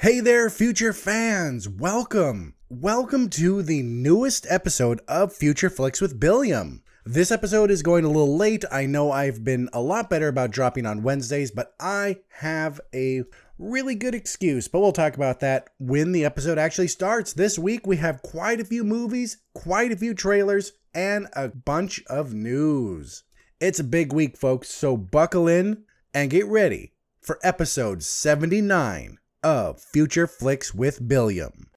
Hey 0.00 0.20
there, 0.20 0.48
future 0.48 0.94
fans! 0.94 1.68
Welcome! 1.68 2.54
Welcome 2.70 3.28
to 3.32 3.60
the 3.62 3.82
newest 3.82 4.46
episode 4.48 5.02
of 5.06 5.34
Future 5.34 5.68
Flicks 5.68 6.00
with 6.00 6.18
Billiam. 6.18 6.82
This 7.04 7.30
episode 7.30 7.70
is 7.70 7.82
going 7.82 8.06
a 8.06 8.08
little 8.08 8.34
late. 8.34 8.64
I 8.72 8.86
know 8.86 9.12
I've 9.12 9.44
been 9.44 9.68
a 9.74 9.82
lot 9.82 10.08
better 10.08 10.28
about 10.28 10.52
dropping 10.52 10.86
on 10.86 11.02
Wednesdays, 11.02 11.50
but 11.50 11.74
I 11.78 12.20
have 12.38 12.80
a 12.94 13.24
really 13.58 13.94
good 13.94 14.14
excuse. 14.14 14.68
But 14.68 14.80
we'll 14.80 14.92
talk 14.92 15.16
about 15.16 15.40
that 15.40 15.68
when 15.78 16.12
the 16.12 16.24
episode 16.24 16.56
actually 16.56 16.88
starts. 16.88 17.34
This 17.34 17.58
week 17.58 17.86
we 17.86 17.98
have 17.98 18.22
quite 18.22 18.58
a 18.58 18.64
few 18.64 18.84
movies, 18.84 19.36
quite 19.52 19.92
a 19.92 19.98
few 19.98 20.14
trailers, 20.14 20.72
and 20.94 21.28
a 21.34 21.48
bunch 21.48 22.02
of 22.06 22.32
news. 22.32 23.24
It's 23.60 23.80
a 23.80 23.84
big 23.84 24.14
week, 24.14 24.38
folks, 24.38 24.70
so 24.70 24.96
buckle 24.96 25.46
in 25.46 25.84
and 26.14 26.30
get 26.30 26.46
ready 26.46 26.94
for 27.20 27.38
episode 27.42 28.02
79 28.02 29.18
of 29.42 29.80
Future 29.80 30.26
Flicks 30.26 30.74
with 30.74 31.06
Billiam. 31.08 31.69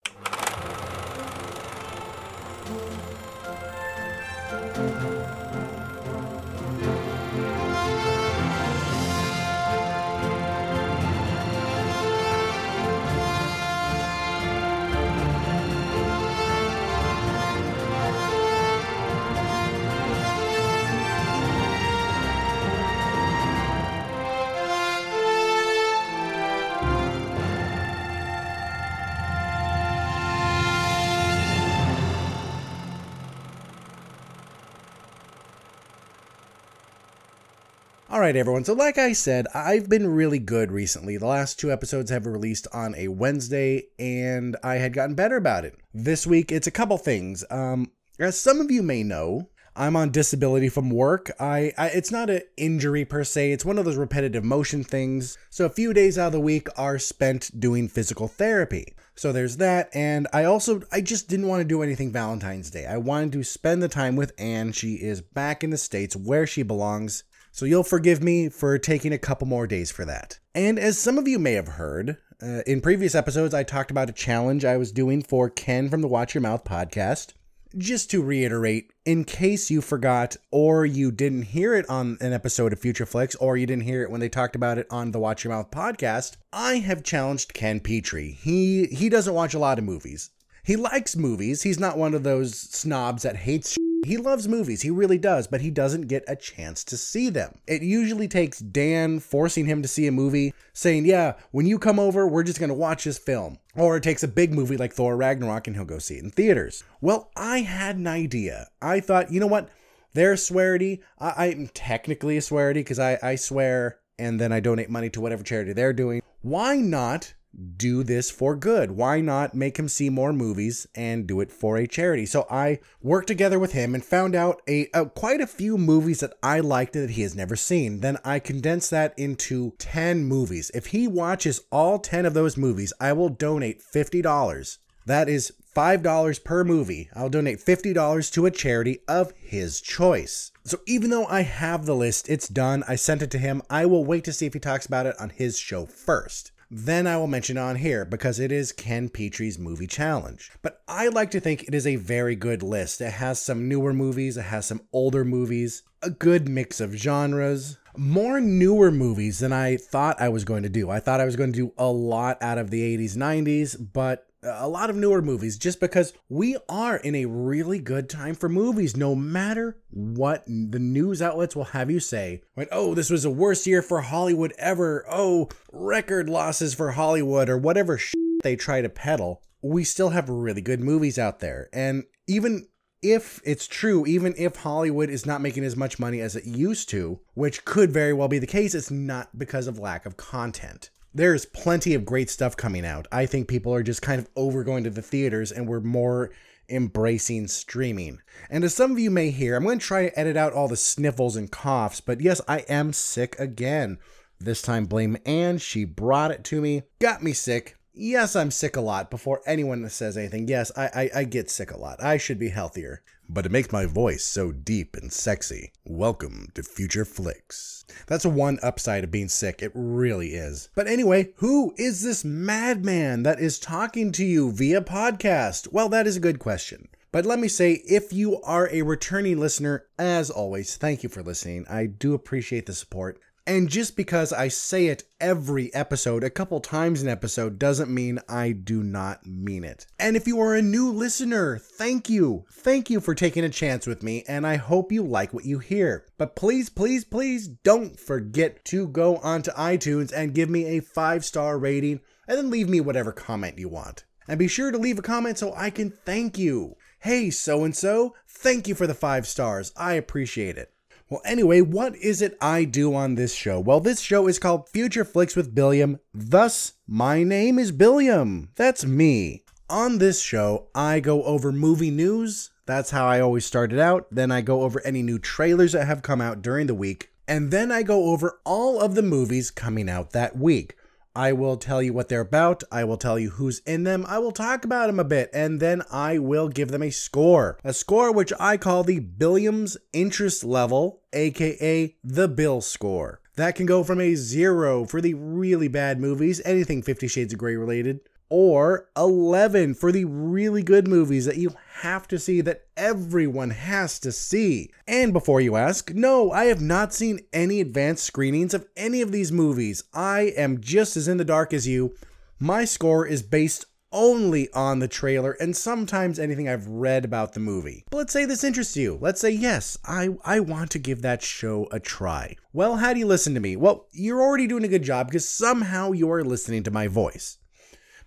Right, 38.24 38.38
everyone. 38.38 38.63
So, 38.63 38.71
like 38.71 38.98
I 38.98 39.12
said, 39.12 39.48
I've 39.54 39.90
been 39.90 40.07
really 40.07 40.40
good 40.40 40.71
recently. 40.71 41.18
The 41.18 41.27
last 41.27 41.60
two 41.60 41.74
episodes 41.74 42.10
have 42.10 42.26
released 42.26 42.68
on 42.71 42.96
a 42.96 43.10
Wednesday, 43.10 43.88
and 43.99 44.55
I 44.63 44.76
had 44.76 44.93
gotten 44.93 45.13
better 45.13 45.35
about 45.35 45.65
it. 45.65 45.77
This 45.93 46.26
week, 46.26 46.49
it's 46.49 46.65
a 46.65 46.71
couple 46.71 46.98
things. 46.98 47.43
Um, 47.49 47.91
as 48.18 48.40
some 48.40 48.62
of 48.62 48.71
you 48.71 48.82
may 48.82 49.04
know, 49.04 49.49
I'm 49.76 49.98
on 49.98 50.12
disability 50.12 50.70
from 50.70 50.90
work. 50.90 51.32
I, 51.38 51.74
I 51.77 51.88
it's 51.88 52.13
not 52.13 52.30
an 52.30 52.43
injury 52.55 53.04
per 53.04 53.26
se. 53.26 53.52
It's 53.52 53.65
one 53.65 53.77
of 53.77 53.84
those 53.84 53.98
repetitive 53.98 54.46
motion 54.46 54.85
things. 54.85 55.37
So 55.49 55.65
a 55.65 55.70
few 55.70 55.93
days 55.93 56.18
out 56.18 56.27
of 56.27 56.34
the 56.34 56.40
week 56.40 56.68
are 56.77 56.99
spent 56.99 57.60
doing 57.60 57.90
physical 57.90 58.30
therapy. 58.30 58.93
So 59.15 59.34
there's 59.34 59.58
that 59.58 59.90
and 59.93 60.27
I 60.32 60.46
also 60.46 60.82
I 60.91 61.02
just 61.02 61.27
didn't 61.27 61.48
want 61.48 61.62
to 61.62 61.68
do 61.68 61.82
anything 61.82 62.12
Valentine's 62.12 62.70
Day. 62.70 62.85
I 62.85 62.98
wanted 62.98 63.32
to 63.34 63.43
spend 63.43 63.82
the 63.82 63.90
time 63.90 64.16
with 64.16 64.31
Anne. 64.38 64.72
She 64.72 64.94
is 64.94 65.22
back 65.22 65.63
in 65.63 65.72
the 65.72 65.78
states 65.78 66.16
where 66.16 66.47
she 66.47 66.63
belongs. 66.63 67.24
So 67.56 67.66
you'll 67.66 67.84
forgive 67.84 68.23
me 68.23 68.50
for 68.50 68.79
taking 68.79 69.13
a 69.13 69.19
couple 69.19 69.47
more 69.47 69.68
days 69.68 69.91
for 69.91 70.06
that. 70.06 70.40
And 70.56 70.79
as 70.79 70.97
some 70.97 71.19
of 71.19 71.28
you 71.28 71.38
may 71.38 71.53
have 71.53 71.68
heard, 71.68 72.18
uh, 72.41 72.62
in 72.66 72.81
previous 72.81 73.13
episodes, 73.13 73.53
I 73.53 73.62
talked 73.62 73.91
about 73.91 74.09
a 74.09 74.13
challenge 74.13 74.66
I 74.66 74.75
was 74.75 74.91
doing 74.91 75.22
for 75.22 75.51
Ken 75.51 75.88
from 75.88 76.01
the 76.01 76.07
Watch 76.07 76.34
Your 76.34 76.41
Mouth 76.41 76.63
podcast. 76.63 77.34
Just 77.78 78.09
to 78.09 78.24
reiterate, 78.24 78.91
in 79.06 79.24
case 79.24 79.69
you 79.69 79.81
forgot 79.81 80.35
or 80.50 80.84
you 80.84 81.12
didn't 81.12 81.44
hear 81.44 81.75
it 81.75 81.88
on 81.88 82.18
an 82.22 82.34
episode 82.34 82.74
of 82.74 82.79
Future 82.79 83.06
Flicks 83.06 83.35
or 83.35 83.56
you 83.56 83.68
didn't 83.68 83.84
hear 83.84 84.01
it 84.01 84.09
when 84.09 84.19
they 84.19 84.29
talked 84.29 84.56
about 84.56 84.79
it 84.79 84.88
on 84.90 85.12
the 85.12 85.19
Watch 85.19 85.44
Your 85.44 85.53
Mouth 85.53 85.69
podcast, 85.69 86.38
I 86.51 86.78
have 86.78 87.03
challenged 87.03 87.53
Ken 87.53 87.79
Petrie. 87.79 88.31
He 88.31 88.88
he 88.88 89.09
doesn't 89.09 89.34
watch 89.35 89.53
a 89.53 89.59
lot 89.59 89.78
of 89.78 89.85
movies. 89.85 90.31
He 90.63 90.75
likes 90.75 91.16
movies. 91.16 91.63
He's 91.63 91.79
not 91.79 91.97
one 91.97 92.13
of 92.13 92.23
those 92.23 92.57
snobs 92.57 93.23
that 93.23 93.35
hates 93.35 93.78
he 94.06 94.17
loves 94.17 94.50
movies, 94.50 94.81
he 94.81 94.89
really 94.89 95.17
does, 95.17 95.47
but 95.47 95.61
he 95.61 95.72
doesn't 95.72 96.07
get 96.07 96.25
a 96.28 96.35
chance 96.35 96.84
to 96.85 96.97
see 96.97 97.29
them. 97.29 97.59
It 97.68 97.81
usually 97.81 98.28
takes 98.28 98.59
Dan 98.59 99.19
forcing 99.19 99.66
him 99.66 99.81
to 99.81 99.88
see 99.88 100.07
a 100.07 100.12
movie, 100.12 100.53
saying, 100.73 101.06
Yeah, 101.06 101.35
when 101.52 101.66
you 101.66 101.79
come 101.79 102.00
over, 102.00 102.28
we're 102.28 102.44
just 102.44 102.59
gonna 102.59 102.73
watch 102.73 103.06
this 103.06 103.18
film. 103.18 103.59
Or 103.75 103.96
it 103.96 104.03
takes 104.03 104.22
a 104.23 104.28
big 104.28 104.53
movie 104.53 104.75
like 104.75 104.94
Thor 104.94 105.16
Ragnarok 105.16 105.68
and 105.68 105.75
he'll 105.75 105.85
go 105.85 106.00
see 106.00 106.16
it 106.16 106.23
in 106.23 106.31
theaters. 106.31 106.84
Well, 107.00 107.31
I 107.38 107.59
had 107.59 107.96
an 107.96 108.07
idea. 108.07 108.68
I 108.81 109.00
thought, 109.00 109.31
you 109.31 109.40
know 109.40 109.47
what? 109.47 109.69
They're 110.13 110.38
swearity. 110.38 111.02
I, 111.18 111.47
am 111.47 111.69
technically 111.69 112.38
a 112.38 112.41
swearity 112.41 112.81
because 112.81 113.00
I, 113.00 113.18
I 113.23 113.35
swear 113.35 114.00
and 114.19 114.40
then 114.40 114.52
I 114.52 114.59
donate 114.59 114.90
money 114.90 115.09
to 115.12 115.22
whatever 115.22 115.44
charity 115.44 115.73
they're 115.73 115.94
doing. 115.94 116.22
Why 116.41 116.75
not 116.75 117.34
do 117.78 118.03
this 118.03 118.31
for 118.31 118.56
good. 118.56 118.91
Why 118.91 119.22
not 119.22 119.53
make 119.53 119.78
him 119.78 119.88
see 119.88 120.09
more 120.09 120.34
movies 120.34 120.88
and 120.96 121.28
do 121.28 121.40
it 121.40 121.52
for 121.52 121.78
a 121.78 121.88
charity? 121.88 122.25
So 122.25 122.47
I 122.50 122.80
worked 123.02 123.28
together 123.28 123.59
with 123.59 123.74
him 123.74 123.94
and 123.94 124.03
found 124.03 124.36
out 124.36 124.62
a, 124.68 124.90
a, 124.94 125.06
quite 125.06 125.41
a 125.41 125.47
few 125.47 125.78
movies 125.78 126.19
that 126.22 126.34
I 126.41 126.59
liked 126.59 126.94
that 126.94 127.12
he 127.12 127.22
has 127.22 127.36
never 127.36 127.56
seen. 127.56 128.00
Then 128.00 128.18
I 128.24 128.40
condensed 128.40 128.91
that 128.91 129.14
into 129.18 129.74
10 129.78 130.25
movies. 130.25 130.72
If 130.74 130.88
he 130.88 131.08
watches 131.08 131.62
all 131.72 132.00
10 132.00 132.25
of 132.25 132.34
those 132.34 132.58
movies, 132.58 132.94
I 133.00 133.14
will 133.14 133.30
donate 133.30 133.81
$50. 133.81 134.78
That 135.06 135.30
is 135.30 135.53
$5 135.75 136.44
per 136.44 136.64
movie. 136.64 137.09
I'll 137.16 137.30
donate 137.30 137.59
$50 137.59 138.31
to 138.31 138.46
a 138.46 138.52
charity 138.52 139.00
of 139.08 139.34
his 139.38 139.81
choice. 139.81 140.52
So 140.64 140.80
even 140.88 141.09
though 141.09 141.25
I 141.25 141.41
have 141.41 141.85
the 141.85 141.96
list, 141.96 142.30
it's 142.30 142.47
done. 142.47 142.84
I 142.88 142.96
sent 142.96 143.22
it 143.22 143.31
to 143.31 143.38
him. 143.38 143.62
I 143.70 143.85
will 143.85 144.06
wait 144.06 144.24
to 144.25 144.34
see 144.34 144.46
if 144.46 144.53
he 144.53 144.59
talks 144.59 144.85
about 144.85 145.06
it 145.06 145.20
on 145.20 145.30
his 145.30 145.59
show 145.59 145.85
first 145.85 146.53
then 146.75 147.06
I 147.06 147.17
will 147.17 147.28
mention 147.28 147.57
on 147.57 147.75
here 147.75 148.03
because 148.03 148.39
it 148.39 148.51
is 148.51 148.72
Ken 148.72 149.07
Petrie's 149.07 149.59
movie 149.59 149.85
challenge. 149.85 150.51
But 150.63 150.81
I 150.88 151.07
like 151.09 151.29
to 151.31 151.39
think 151.39 151.63
it 151.63 151.75
is 151.75 151.85
a 151.85 151.97
very 151.97 152.35
good 152.35 152.63
list. 152.63 153.00
It 153.00 153.11
has 153.13 153.39
some 153.39 153.67
newer 153.67 153.94
movies, 153.94 154.38
it 154.38 154.44
has 154.44 154.66
some 154.66 154.81
older 154.91 155.23
movies, 155.23 155.84
a 156.01 156.09
good 156.09 156.50
mix 156.50 156.81
of 156.81 156.94
genres, 156.94 157.78
more 157.95 158.41
newer 158.41 158.89
movies 158.89 159.38
than 159.38 159.53
I 159.53 159.78
thought 159.78 160.19
I 160.19 160.29
was 160.29 160.45
going 160.45 160.63
to 160.63 160.69
do. 160.69 160.89
I 160.89 161.00
thought 161.00 161.22
I 161.22 161.25
was 161.25 161.35
going 161.35 161.53
to 161.53 161.59
do 161.59 161.73
a 161.78 161.91
lot 161.91 162.41
out 162.41 162.57
of 162.57 162.72
the 162.72 162.97
80s, 162.97 163.16
90s, 163.16 163.78
but 163.94 164.25
a 164.44 164.68
lot 164.68 164.90
of 164.90 164.96
newer 164.96 165.22
movies 165.22 165.58
just 165.58 165.80
because 165.80 166.14
we 166.30 166.58
are 166.68 166.98
in 166.98 167.16
a 167.16 167.26
really 167.26 167.80
good 167.80 168.09
time 168.09 168.36
for 168.36 168.50
movies 168.50 168.98
no 168.98 169.16
matter 169.16 169.78
what 169.90 170.44
the 170.46 170.80
news 170.80 171.22
outlets 171.22 171.56
will 171.56 171.64
have 171.66 171.90
you 171.90 172.00
say. 172.00 172.42
Like 172.56 172.70
oh 172.72 172.94
this 172.94 173.09
was 173.09 173.24
the 173.24 173.30
worst 173.30 173.66
year 173.68 173.82
for 173.82 174.02
hollywood 174.02 174.53
ever. 174.58 175.06
Oh 175.09 175.50
record 175.72 176.30
losses 176.30 176.74
for 176.74 176.92
hollywood 176.92 177.50
or 177.50 177.58
whatever 177.58 178.00
they 178.44 178.56
try 178.56 178.82
to 178.82 178.90
peddle. 178.90 179.42
We 179.62 179.84
still 179.84 180.09
have 180.09 180.30
really 180.30 180.62
good 180.62 180.82
movies 180.82 181.18
out 181.18 181.40
there. 181.40 181.70
And 181.72 182.03
even 182.28 182.68
if 183.02 183.42
it's 183.44 183.68
true, 183.68 184.06
even 184.06 184.34
if 184.38 184.58
Hollywood 184.58 185.09
is 185.09 185.26
not 185.26 185.42
making 185.42 185.66
as 185.66 185.76
much 185.76 186.00
money 186.00 186.22
as 186.22 186.36
it 186.36 186.46
used 186.46 186.90
to, 186.90 187.20
which 187.34 187.66
could 187.66 187.92
very 187.92 188.14
well 188.14 188.30
be 188.30 188.40
the 188.40 188.48
case, 188.48 188.74
it's 188.74 188.92
not 188.92 189.38
because 189.38 189.68
of 189.68 189.78
lack 189.78 190.06
of 190.06 190.16
content 190.16 190.90
there's 191.13 191.46
plenty 191.46 191.94
of 191.94 192.06
great 192.06 192.29
stuff 192.29 192.57
coming 192.57 192.85
out. 192.85 193.07
I 193.12 193.25
think 193.25 193.47
people 193.47 193.74
are 193.74 193.84
just 193.84 194.01
kind 194.01 194.19
of 194.19 194.29
over 194.35 194.63
going 194.63 194.84
to 194.85 194.90
the 194.90 195.01
theaters 195.01 195.51
and 195.51 195.68
we're 195.68 195.79
more 195.79 196.31
embracing 196.69 197.47
streaming. 197.47 198.19
And 198.50 198.63
as 198.63 198.74
some 198.74 198.91
of 198.91 199.00
you 199.00 199.12
may 199.12 199.29
hear, 199.29 199.56
I'm 199.56 199.63
going 199.63 199.79
to 199.79 199.85
try 199.85 200.09
to 200.09 200.19
edit 200.19 200.38
out 200.38 200.53
all 200.53 200.68
the 200.68 200.75
sniffles 200.75 201.35
and 201.35 201.52
coughs, 201.52 202.02
but 202.02 202.22
yes, 202.22 202.41
I 202.47 202.59
am 202.69 202.94
sick 202.94 203.38
again. 203.38 204.00
This 204.40 204.62
time, 204.62 204.85
blame 204.85 205.18
Anne. 205.25 205.57
She 205.57 205.85
brought 205.85 206.31
it 206.31 206.44
to 206.46 206.62
me, 206.62 206.84
got 207.00 207.23
me 207.23 207.34
sick. 207.34 207.78
Yes, 207.94 208.35
I'm 208.35 208.50
sick 208.50 208.75
a 208.75 208.81
lot 208.81 209.12
before 209.12 209.41
anyone 209.46 209.88
says 209.90 210.18
anything. 210.18 210.47
Yes, 210.47 210.72
I, 210.75 210.85
I, 211.13 211.19
I 211.19 211.23
get 211.25 211.52
sick 211.52 211.72
a 211.72 211.78
lot. 211.78 212.02
I 212.02 212.18
should 212.18 212.40
be 212.40 212.50
healthier 212.50 213.03
but 213.29 213.45
it 213.45 213.51
makes 213.51 213.72
my 213.72 213.85
voice 213.85 214.23
so 214.23 214.51
deep 214.51 214.95
and 214.95 215.11
sexy. 215.11 215.72
Welcome 215.85 216.50
to 216.56 216.63
Future 216.63 217.06
Flicks. 217.06 217.85
That's 218.07 218.25
one 218.25 218.59
upside 218.61 219.03
of 219.03 219.11
being 219.11 219.29
sick. 219.29 219.61
It 219.61 219.72
really 219.73 220.35
is. 220.35 220.69
But 220.75 220.88
anyway, 220.88 221.34
who 221.38 221.73
is 221.78 222.03
this 222.03 222.25
madman 222.25 223.23
that 223.23 223.39
is 223.39 223.59
talking 223.59 224.11
to 224.14 224.25
you 224.25 224.52
via 224.52 224.81
podcast? 224.81 225.72
Well, 225.72 225.90
that 225.90 226.08
is 226.08 226.17
a 226.17 226.22
good 226.22 226.40
question. 226.40 226.90
But 227.11 227.25
let 227.25 227.40
me 227.40 227.47
say, 227.47 227.84
if 227.87 228.11
you 228.11 228.41
are 228.41 228.70
a 228.72 228.81
returning 228.81 229.40
listener, 229.40 229.85
as 229.99 230.29
always, 230.31 230.76
thank 230.76 231.03
you 231.03 231.09
for 231.09 231.22
listening. 231.22 231.66
I 231.69 231.85
do 231.85 232.14
appreciate 232.14 232.66
the 232.66 232.73
support. 232.73 233.19
And 233.45 233.69
just 233.69 233.97
because 233.97 234.31
I 234.31 234.47
say 234.47 234.87
it 234.87 235.03
every 235.19 235.73
episode, 235.73 236.23
a 236.23 236.29
couple 236.29 236.61
times 236.61 237.01
an 237.01 237.09
episode, 237.09 237.59
doesn't 237.59 237.93
mean 237.93 238.19
I 238.29 238.53
do 238.53 238.84
not 238.84 239.25
mean 239.25 239.66
it. 239.66 239.85
And 239.99 240.16
if 240.16 240.28
you 240.28 240.40
are 240.40 240.55
a 240.55 240.61
new 240.61 240.90
listener, 240.90 241.57
thank 241.57 242.09
you. 242.09 242.45
Thank 242.49 242.90
you 242.90 243.01
for 243.01 243.13
taking 243.13 243.43
a 243.43 243.49
chance 243.49 243.85
with 243.85 244.01
me, 244.01 244.23
and 244.29 244.47
I 244.47 244.55
hope 244.55 244.93
you 244.93 245.03
like 245.03 245.34
what 245.34 245.43
you 245.43 245.59
hear. 245.59 246.05
But 246.17 246.37
please, 246.37 246.69
please, 246.69 247.03
please 247.03 247.49
don't 247.49 247.99
forget 247.99 248.63
to 248.66 248.87
go 248.87 249.17
onto 249.17 249.51
iTunes 249.51 250.13
and 250.16 250.34
give 250.34 250.49
me 250.49 250.78
a 250.78 250.81
five 250.81 251.25
star 251.25 251.59
rating, 251.59 251.99
and 252.29 252.37
then 252.37 252.49
leave 252.49 252.69
me 252.69 252.79
whatever 252.79 253.11
comment 253.11 253.59
you 253.59 253.67
want. 253.67 254.05
And 254.25 254.40
be 254.40 254.47
sure 254.47 254.72
to 254.72 254.78
leave 254.78 254.99
a 254.99 255.01
comment 255.01 255.37
so 255.37 255.53
I 255.53 255.69
can 255.69 255.90
thank 255.90 256.37
you. 256.37 256.77
Hey, 256.99 257.29
so 257.29 257.65
and 257.65 257.75
so, 257.75 258.15
thank 258.25 258.69
you 258.69 258.75
for 258.75 258.87
the 258.87 258.93
five 258.93 259.27
stars. 259.27 259.73
I 259.75 259.95
appreciate 259.95 260.57
it. 260.57 260.72
Well, 261.13 261.21
anyway, 261.25 261.62
what 261.62 261.95
is 261.98 262.24
it 262.24 262.36
I 262.42 262.63
do 262.63 262.95
on 262.95 263.13
this 263.13 263.36
show? 263.36 263.60
Well, 263.60 263.80
this 263.80 264.00
show 264.00 264.27
is 264.27 264.39
called 264.39 264.68
Future 264.69 265.06
Flicks 265.06 265.36
with 265.36 265.54
Billiam. 265.54 266.00
Thus, 266.12 266.74
my 266.88 267.21
name 267.21 267.60
is 267.60 267.71
Billiam. 267.71 268.50
That's 268.56 268.83
me. 268.83 269.44
On 269.69 270.00
this 270.00 270.24
show, 270.24 270.69
I 270.74 271.01
go 271.01 271.21
over 271.21 271.51
movie 271.51 271.92
news. 271.92 272.50
That's 272.65 272.89
how 272.89 273.06
I 273.06 273.19
always 273.19 273.45
started 273.45 273.77
out. 273.77 274.07
Then 274.10 274.31
I 274.31 274.42
go 274.42 274.63
over 274.63 274.81
any 274.83 275.04
new 275.04 275.19
trailers 275.19 275.74
that 275.74 275.86
have 275.86 276.01
come 276.01 276.19
out 276.19 276.42
during 276.42 276.65
the 276.65 276.74
week. 276.74 277.12
And 277.27 277.51
then 277.51 277.71
I 277.71 277.83
go 277.83 278.06
over 278.06 278.39
all 278.44 278.81
of 278.81 278.95
the 278.95 279.04
movies 279.04 279.51
coming 279.51 279.88
out 279.88 280.13
that 280.13 280.36
week. 280.36 280.75
I 281.15 281.31
will 281.31 281.57
tell 281.57 281.81
you 281.81 281.94
what 281.94 282.10
they're 282.10 282.21
about. 282.21 282.63
I 282.71 282.83
will 282.83 282.98
tell 282.98 283.19
you 283.19 283.31
who's 283.31 283.60
in 283.60 283.83
them. 283.83 284.06
I 284.07 284.18
will 284.19 284.31
talk 284.31 284.65
about 284.65 284.88
them 284.88 285.00
a 285.00 285.04
bit, 285.04 285.30
and 285.33 285.60
then 285.60 285.83
I 285.92 286.18
will 286.18 286.50
give 286.50 286.69
them 286.69 286.81
a 286.81 286.89
score. 286.89 287.60
A 287.63 287.74
score 287.74 288.12
which 288.12 288.33
I 288.39 288.57
call 288.57 288.83
the 288.83 289.00
Billiams 289.00 289.77
interest 289.92 290.44
level, 290.44 291.01
aka 291.13 291.95
the 292.04 292.27
Bill 292.27 292.62
score. 292.62 293.21
That 293.36 293.56
can 293.56 293.65
go 293.65 293.83
from 293.83 294.00
a 294.00 294.15
zero 294.15 294.86
for 294.86 295.01
the 295.01 295.15
really 295.15 295.68
bad 295.68 296.00
movies, 296.00 296.42
anything 296.45 296.81
Fifty 296.81 297.07
Shades 297.07 297.33
of 297.33 297.39
Grey 297.39 297.56
related, 297.56 298.01
or 298.29 298.89
11 298.97 299.75
for 299.75 299.91
the 299.91 300.05
really 300.05 300.63
good 300.63 300.87
movies 300.87 301.25
that 301.25 301.37
you 301.37 301.51
have 301.81 302.07
to 302.07 302.19
see, 302.19 302.41
that 302.41 302.65
everyone 302.77 303.51
has 303.51 303.99
to 303.99 304.11
see. 304.11 304.71
And 304.87 305.13
before 305.13 305.41
you 305.41 305.55
ask, 305.55 305.93
no, 305.93 306.31
I 306.31 306.45
have 306.45 306.61
not 306.61 306.93
seen 306.93 307.19
any 307.31 307.61
advanced 307.61 308.03
screenings 308.03 308.53
of 308.53 308.65
any 308.75 309.01
of 309.01 309.11
these 309.11 309.31
movies. 309.31 309.83
I 309.93 310.33
am 310.37 310.61
just 310.61 310.97
as 310.97 311.07
in 311.07 311.17
the 311.17 311.25
dark 311.25 311.53
as 311.53 311.67
you. 311.67 311.95
My 312.39 312.65
score 312.65 313.05
is 313.05 313.23
based 313.23 313.65
only 313.93 314.51
on 314.53 314.79
the 314.79 314.87
trailer 314.87 315.33
and 315.33 315.55
sometimes 315.55 316.19
anything 316.19 316.49
I've 316.49 316.67
read 316.67 317.05
about 317.05 317.33
the 317.33 317.39
movie. 317.39 317.85
But 317.91 317.97
let's 317.97 318.13
say 318.13 318.25
this 318.25 318.43
interests 318.43 318.75
you. 318.75 318.97
Let's 318.99 319.21
say, 319.21 319.29
yes, 319.29 319.77
I, 319.85 320.09
I 320.25 320.39
want 320.39 320.71
to 320.71 320.79
give 320.79 321.03
that 321.03 321.21
show 321.21 321.67
a 321.71 321.79
try. 321.79 322.35
Well, 322.51 322.77
how 322.77 322.93
do 322.93 322.99
you 322.99 323.05
listen 323.05 323.33
to 323.35 323.39
me? 323.39 323.55
Well, 323.55 323.87
you're 323.91 324.21
already 324.21 324.47
doing 324.47 324.65
a 324.65 324.69
good 324.69 324.83
job 324.83 325.07
because 325.07 325.29
somehow 325.29 325.91
you 325.91 326.11
are 326.11 326.23
listening 326.23 326.63
to 326.63 326.71
my 326.71 326.87
voice. 326.87 327.37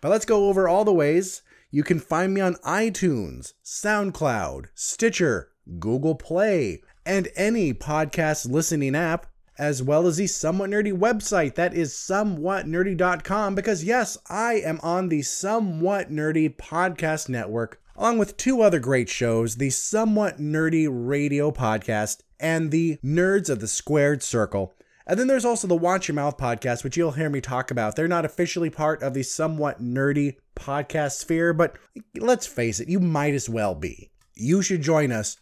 But 0.00 0.10
let's 0.10 0.24
go 0.24 0.48
over 0.48 0.68
all 0.68 0.84
the 0.84 0.92
ways. 0.92 1.42
You 1.70 1.82
can 1.82 1.98
find 1.98 2.32
me 2.32 2.40
on 2.40 2.54
iTunes, 2.56 3.54
SoundCloud, 3.64 4.66
Stitcher, 4.74 5.50
Google 5.78 6.14
Play, 6.14 6.82
and 7.04 7.28
any 7.36 7.74
podcast 7.74 8.50
listening 8.50 8.94
app, 8.94 9.26
as 9.58 9.82
well 9.82 10.06
as 10.06 10.16
the 10.16 10.26
Somewhat 10.26 10.70
Nerdy 10.70 10.92
website. 10.92 11.54
That 11.54 11.74
is 11.74 11.92
somewhatnerdy.com 11.92 13.54
because, 13.54 13.84
yes, 13.84 14.18
I 14.28 14.54
am 14.54 14.80
on 14.82 15.08
the 15.08 15.22
Somewhat 15.22 16.10
Nerdy 16.10 16.54
podcast 16.54 17.28
network, 17.28 17.80
along 17.96 18.18
with 18.18 18.36
two 18.36 18.62
other 18.62 18.78
great 18.78 19.08
shows 19.08 19.56
the 19.56 19.70
Somewhat 19.70 20.38
Nerdy 20.38 20.88
radio 20.90 21.50
podcast 21.50 22.20
and 22.38 22.70
the 22.70 22.98
Nerds 23.04 23.48
of 23.48 23.60
the 23.60 23.68
Squared 23.68 24.22
Circle. 24.22 24.74
And 25.06 25.20
then 25.20 25.28
there's 25.28 25.44
also 25.44 25.68
the 25.68 25.76
Watch 25.76 26.08
Your 26.08 26.16
Mouth 26.16 26.36
podcast, 26.36 26.82
which 26.82 26.96
you'll 26.96 27.12
hear 27.12 27.30
me 27.30 27.40
talk 27.40 27.70
about. 27.70 27.94
They're 27.94 28.08
not 28.08 28.24
officially 28.24 28.70
part 28.70 29.02
of 29.02 29.14
the 29.14 29.22
somewhat 29.22 29.80
nerdy 29.80 30.36
podcast 30.56 31.12
sphere, 31.12 31.52
but 31.52 31.78
let's 32.18 32.46
face 32.46 32.80
it, 32.80 32.88
you 32.88 32.98
might 32.98 33.34
as 33.34 33.48
well 33.48 33.74
be. 33.76 34.10
You 34.34 34.62
should 34.62 34.82
join 34.82 35.12
us. 35.12 35.36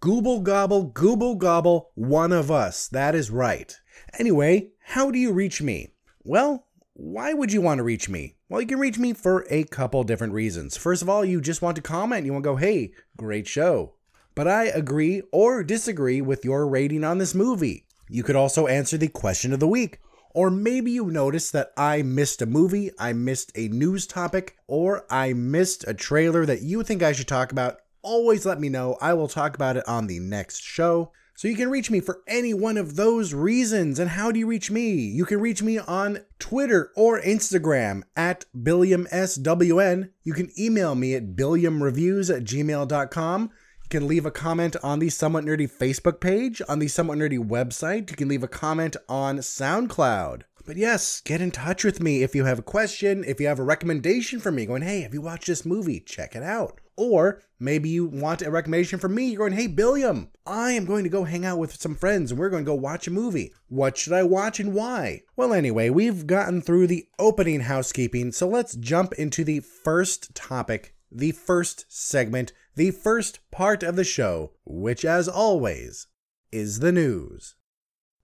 Google 0.00 0.40
gobble, 0.40 0.84
google 0.84 1.34
gobble, 1.34 1.90
one 1.94 2.32
of 2.32 2.50
us. 2.50 2.88
That 2.88 3.14
is 3.14 3.30
right. 3.30 3.76
Anyway, 4.18 4.70
how 4.80 5.10
do 5.10 5.18
you 5.18 5.32
reach 5.32 5.60
me? 5.60 5.88
Well, 6.24 6.66
why 6.94 7.34
would 7.34 7.52
you 7.52 7.60
want 7.60 7.78
to 7.78 7.84
reach 7.84 8.08
me? 8.08 8.36
Well, 8.48 8.60
you 8.60 8.66
can 8.66 8.78
reach 8.78 8.98
me 8.98 9.12
for 9.12 9.46
a 9.50 9.64
couple 9.64 10.04
different 10.04 10.32
reasons. 10.32 10.76
First 10.76 11.02
of 11.02 11.08
all, 11.08 11.24
you 11.24 11.40
just 11.40 11.62
want 11.62 11.76
to 11.76 11.82
comment. 11.82 12.24
You 12.24 12.32
want 12.32 12.44
to 12.44 12.50
go, 12.50 12.56
hey, 12.56 12.92
great 13.16 13.46
show. 13.46 13.94
But 14.34 14.48
I 14.48 14.66
agree 14.66 15.22
or 15.32 15.62
disagree 15.64 16.22
with 16.22 16.44
your 16.44 16.66
rating 16.66 17.04
on 17.04 17.18
this 17.18 17.34
movie. 17.34 17.86
You 18.12 18.22
could 18.22 18.36
also 18.36 18.66
answer 18.66 18.98
the 18.98 19.08
question 19.08 19.54
of 19.54 19.60
the 19.60 19.66
week. 19.66 19.98
Or 20.34 20.50
maybe 20.50 20.90
you 20.90 21.06
noticed 21.06 21.54
that 21.54 21.72
I 21.78 22.02
missed 22.02 22.42
a 22.42 22.46
movie, 22.46 22.90
I 22.98 23.14
missed 23.14 23.52
a 23.54 23.68
news 23.68 24.06
topic, 24.06 24.56
or 24.66 25.06
I 25.10 25.32
missed 25.32 25.86
a 25.88 25.94
trailer 25.94 26.44
that 26.44 26.60
you 26.60 26.82
think 26.82 27.02
I 27.02 27.12
should 27.12 27.28
talk 27.28 27.52
about. 27.52 27.78
Always 28.02 28.44
let 28.44 28.60
me 28.60 28.68
know. 28.68 28.98
I 29.00 29.14
will 29.14 29.28
talk 29.28 29.54
about 29.54 29.78
it 29.78 29.88
on 29.88 30.06
the 30.06 30.18
next 30.18 30.62
show. 30.62 31.10
So 31.36 31.48
you 31.48 31.56
can 31.56 31.70
reach 31.70 31.90
me 31.90 32.00
for 32.00 32.20
any 32.28 32.52
one 32.52 32.76
of 32.76 32.96
those 32.96 33.32
reasons. 33.32 33.98
And 33.98 34.10
how 34.10 34.30
do 34.30 34.38
you 34.38 34.46
reach 34.46 34.70
me? 34.70 34.92
You 34.92 35.24
can 35.24 35.40
reach 35.40 35.62
me 35.62 35.78
on 35.78 36.20
Twitter 36.38 36.92
or 36.94 37.20
Instagram 37.20 38.02
at 38.14 38.44
BilliamSWN. 38.54 40.10
You 40.22 40.34
can 40.34 40.50
email 40.58 40.94
me 40.94 41.14
at 41.14 41.34
billiamreviews 41.34 42.34
at 42.34 42.44
gmail.com 42.44 43.50
can 43.92 44.08
leave 44.08 44.24
a 44.24 44.30
comment 44.30 44.74
on 44.82 45.00
the 45.00 45.10
Somewhat 45.10 45.44
Nerdy 45.44 45.70
Facebook 45.70 46.18
page, 46.18 46.62
on 46.66 46.78
the 46.78 46.88
Somewhat 46.88 47.18
Nerdy 47.18 47.38
website. 47.38 48.08
You 48.08 48.16
can 48.16 48.26
leave 48.26 48.42
a 48.42 48.48
comment 48.48 48.96
on 49.06 49.36
SoundCloud. 49.36 50.44
But 50.64 50.78
yes, 50.78 51.20
get 51.20 51.42
in 51.42 51.50
touch 51.50 51.84
with 51.84 52.00
me 52.00 52.22
if 52.22 52.34
you 52.34 52.46
have 52.46 52.58
a 52.58 52.62
question, 52.62 53.22
if 53.22 53.38
you 53.38 53.48
have 53.48 53.58
a 53.58 53.64
recommendation 53.64 54.40
for 54.40 54.50
me, 54.50 54.64
going, 54.64 54.80
hey, 54.80 55.02
have 55.02 55.12
you 55.12 55.20
watched 55.20 55.46
this 55.46 55.66
movie? 55.66 56.00
Check 56.00 56.34
it 56.34 56.42
out. 56.42 56.80
Or 56.96 57.42
maybe 57.60 57.90
you 57.90 58.06
want 58.06 58.40
a 58.40 58.50
recommendation 58.50 58.98
from 58.98 59.14
me. 59.14 59.28
You're 59.28 59.40
going, 59.40 59.52
hey, 59.52 59.66
Billiam, 59.66 60.30
I 60.46 60.72
am 60.72 60.86
going 60.86 61.04
to 61.04 61.10
go 61.10 61.24
hang 61.24 61.44
out 61.44 61.58
with 61.58 61.78
some 61.78 61.94
friends 61.94 62.30
and 62.30 62.40
we're 62.40 62.48
going 62.48 62.64
to 62.64 62.70
go 62.70 62.74
watch 62.74 63.06
a 63.06 63.10
movie. 63.10 63.52
What 63.68 63.98
should 63.98 64.14
I 64.14 64.22
watch 64.22 64.58
and 64.58 64.72
why? 64.72 65.20
Well, 65.36 65.52
anyway, 65.52 65.90
we've 65.90 66.26
gotten 66.26 66.62
through 66.62 66.86
the 66.86 67.08
opening 67.18 67.60
housekeeping, 67.60 68.32
so 68.32 68.48
let's 68.48 68.74
jump 68.74 69.12
into 69.18 69.44
the 69.44 69.60
first 69.60 70.34
topic, 70.34 70.94
the 71.10 71.32
first 71.32 71.84
segment 71.90 72.54
the 72.74 72.90
first 72.90 73.40
part 73.50 73.82
of 73.82 73.96
the 73.96 74.04
show, 74.04 74.52
which, 74.64 75.04
as 75.04 75.28
always, 75.28 76.06
is 76.50 76.78
the 76.78 76.92
news. 76.92 77.56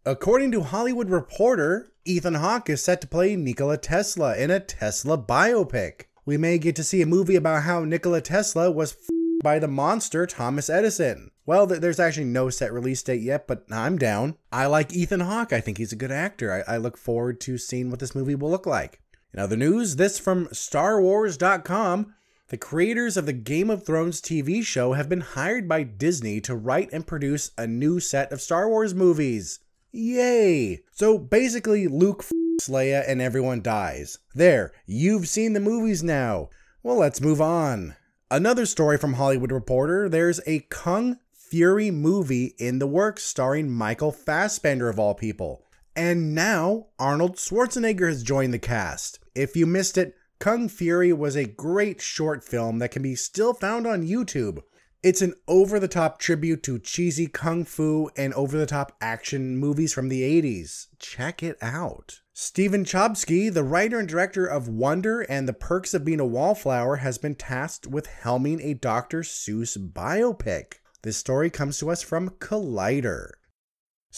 According 0.05 0.53
to 0.53 0.63
Hollywood 0.63 1.11
Reporter, 1.11 1.93
Ethan 2.05 2.35
Hawke 2.35 2.71
is 2.71 2.83
set 2.83 3.01
to 3.03 3.07
play 3.07 3.37
Nikola 3.37 3.77
Tesla 3.77 4.37
in 4.37 4.51
a 4.51 4.61
Tesla 4.61 5.19
biopic. 5.19 6.05
We 6.25 6.37
may 6.37 6.59
get 6.59 6.77
to 6.77 6.85
see 6.85 7.03
a 7.03 7.07
movie 7.07 7.37
about 7.37 7.65
how 7.65 7.85
Nikola 7.85 8.21
Tesla 8.21 8.71
was 8.71 8.97
by 9.43 9.59
the 9.59 9.69
monster 9.69 10.27
Thomas 10.27 10.69
Edison. 10.69 11.31
Well, 11.47 11.67
there's 11.67 12.01
actually 12.01 12.25
no 12.25 12.51
set 12.51 12.73
release 12.73 13.03
date 13.03 13.23
yet, 13.23 13.47
but 13.47 13.65
I'm 13.71 13.97
down. 13.97 14.37
I 14.53 14.67
like 14.67 14.93
Ethan 14.93 15.21
Hawke. 15.21 15.53
I 15.53 15.61
think 15.61 15.79
he's 15.79 15.93
a 15.93 15.97
good 15.97 16.11
actor. 16.11 16.65
I, 16.69 16.75
I 16.75 16.77
look 16.77 16.97
forward 16.97 17.41
to 17.43 17.57
seeing 17.57 17.91
what 17.91 18.01
this 18.01 18.15
movie 18.15 18.35
will 18.35 18.51
look 18.51 18.67
like. 18.67 19.01
In 19.33 19.41
other 19.41 19.57
news, 19.57 19.97
this 19.97 20.19
from 20.19 20.47
StarWars.com. 20.49 22.15
The 22.49 22.57
creators 22.57 23.19
of 23.19 23.27
the 23.27 23.35
Game 23.35 23.69
of 23.69 23.85
Thrones 23.85 24.23
TV 24.23 24.65
show 24.65 24.95
have 24.95 25.07
been 25.07 25.21
hired 25.21 25.69
by 25.69 25.83
Disney 25.83 26.41
to 26.41 26.57
write 26.57 26.89
and 26.95 27.07
produce 27.07 27.51
a 27.59 27.67
new 27.67 28.01
set 28.01 28.33
of 28.33 28.41
Star 28.41 28.71
Wars 28.71 28.95
movies. 28.95 29.61
Yay! 29.93 30.81
So 30.91 31.19
basically, 31.19 31.87
Luke 31.89 32.25
f- 32.25 32.33
Leia 32.67 33.05
and 33.07 33.21
everyone 33.21 33.61
dies. 33.61 34.17
There, 34.35 34.73
you've 34.87 35.29
seen 35.29 35.53
the 35.53 35.61
movies 35.61 36.03
now. 36.03 36.49
Well, 36.83 36.97
let's 36.97 37.21
move 37.21 37.43
on. 37.43 37.97
Another 38.31 38.65
story 38.65 38.97
from 38.97 39.15
Hollywood 39.15 39.53
Reporter 39.53 40.09
there's 40.09 40.41
a 40.47 40.61
Kung 40.71 41.19
Fury 41.35 41.91
movie 41.91 42.55
in 42.59 42.79
the 42.79 42.87
works 42.87 43.25
starring 43.25 43.71
Michael 43.71 44.11
Fassbender, 44.11 44.89
of 44.89 44.99
all 44.99 45.15
people. 45.15 45.67
And 45.95 46.35
now 46.35 46.87
Arnold 46.99 47.37
Schwarzenegger 47.37 48.09
has 48.09 48.23
joined 48.23 48.55
the 48.55 48.59
cast. 48.59 49.19
If 49.35 49.55
you 49.55 49.67
missed 49.67 49.99
it, 49.99 50.15
Kung 50.41 50.69
Fury 50.69 51.13
was 51.13 51.35
a 51.35 51.47
great 51.47 52.01
short 52.01 52.45
film 52.45 52.79
that 52.79 52.93
can 52.93 53.03
be 53.03 53.17
still 53.17 53.55
found 53.55 53.89
on 53.89 54.07
YouTube. 54.07 54.61
It's 55.03 55.21
an 55.21 55.35
over 55.49 55.81
the 55.81 55.89
top 55.89 56.21
tribute 56.21 56.63
to 56.63 56.79
cheesy 56.79 57.27
kung 57.27 57.65
fu 57.65 58.09
and 58.17 58.33
over 58.35 58.57
the 58.57 58.67
top 58.67 58.97
action 59.01 59.57
movies 59.57 59.93
from 59.93 60.09
the 60.09 60.23
80s. 60.23 60.87
Check 61.01 61.43
it 61.43 61.57
out. 61.61 62.21
Stephen 62.33 62.85
Chbosky, 62.85 63.53
the 63.53 63.65
writer 63.65 63.99
and 63.99 64.09
director 64.09 64.47
of 64.47 64.69
Wonder 64.69 65.23
and 65.23 65.49
the 65.49 65.53
Perks 65.53 65.93
of 65.93 66.05
Being 66.05 66.21
a 66.21 66.27
Wallflower, 66.27 66.97
has 66.97 67.19
been 67.19 67.35
tasked 67.35 67.89
with 67.89 68.07
helming 68.07 68.61
a 68.63 68.75
Dr. 68.75 69.23
Seuss 69.23 69.77
biopic. 69.77 70.75
This 71.03 71.17
story 71.17 71.51
comes 71.51 71.79
to 71.79 71.91
us 71.91 72.03
from 72.03 72.31
Collider. 72.31 73.31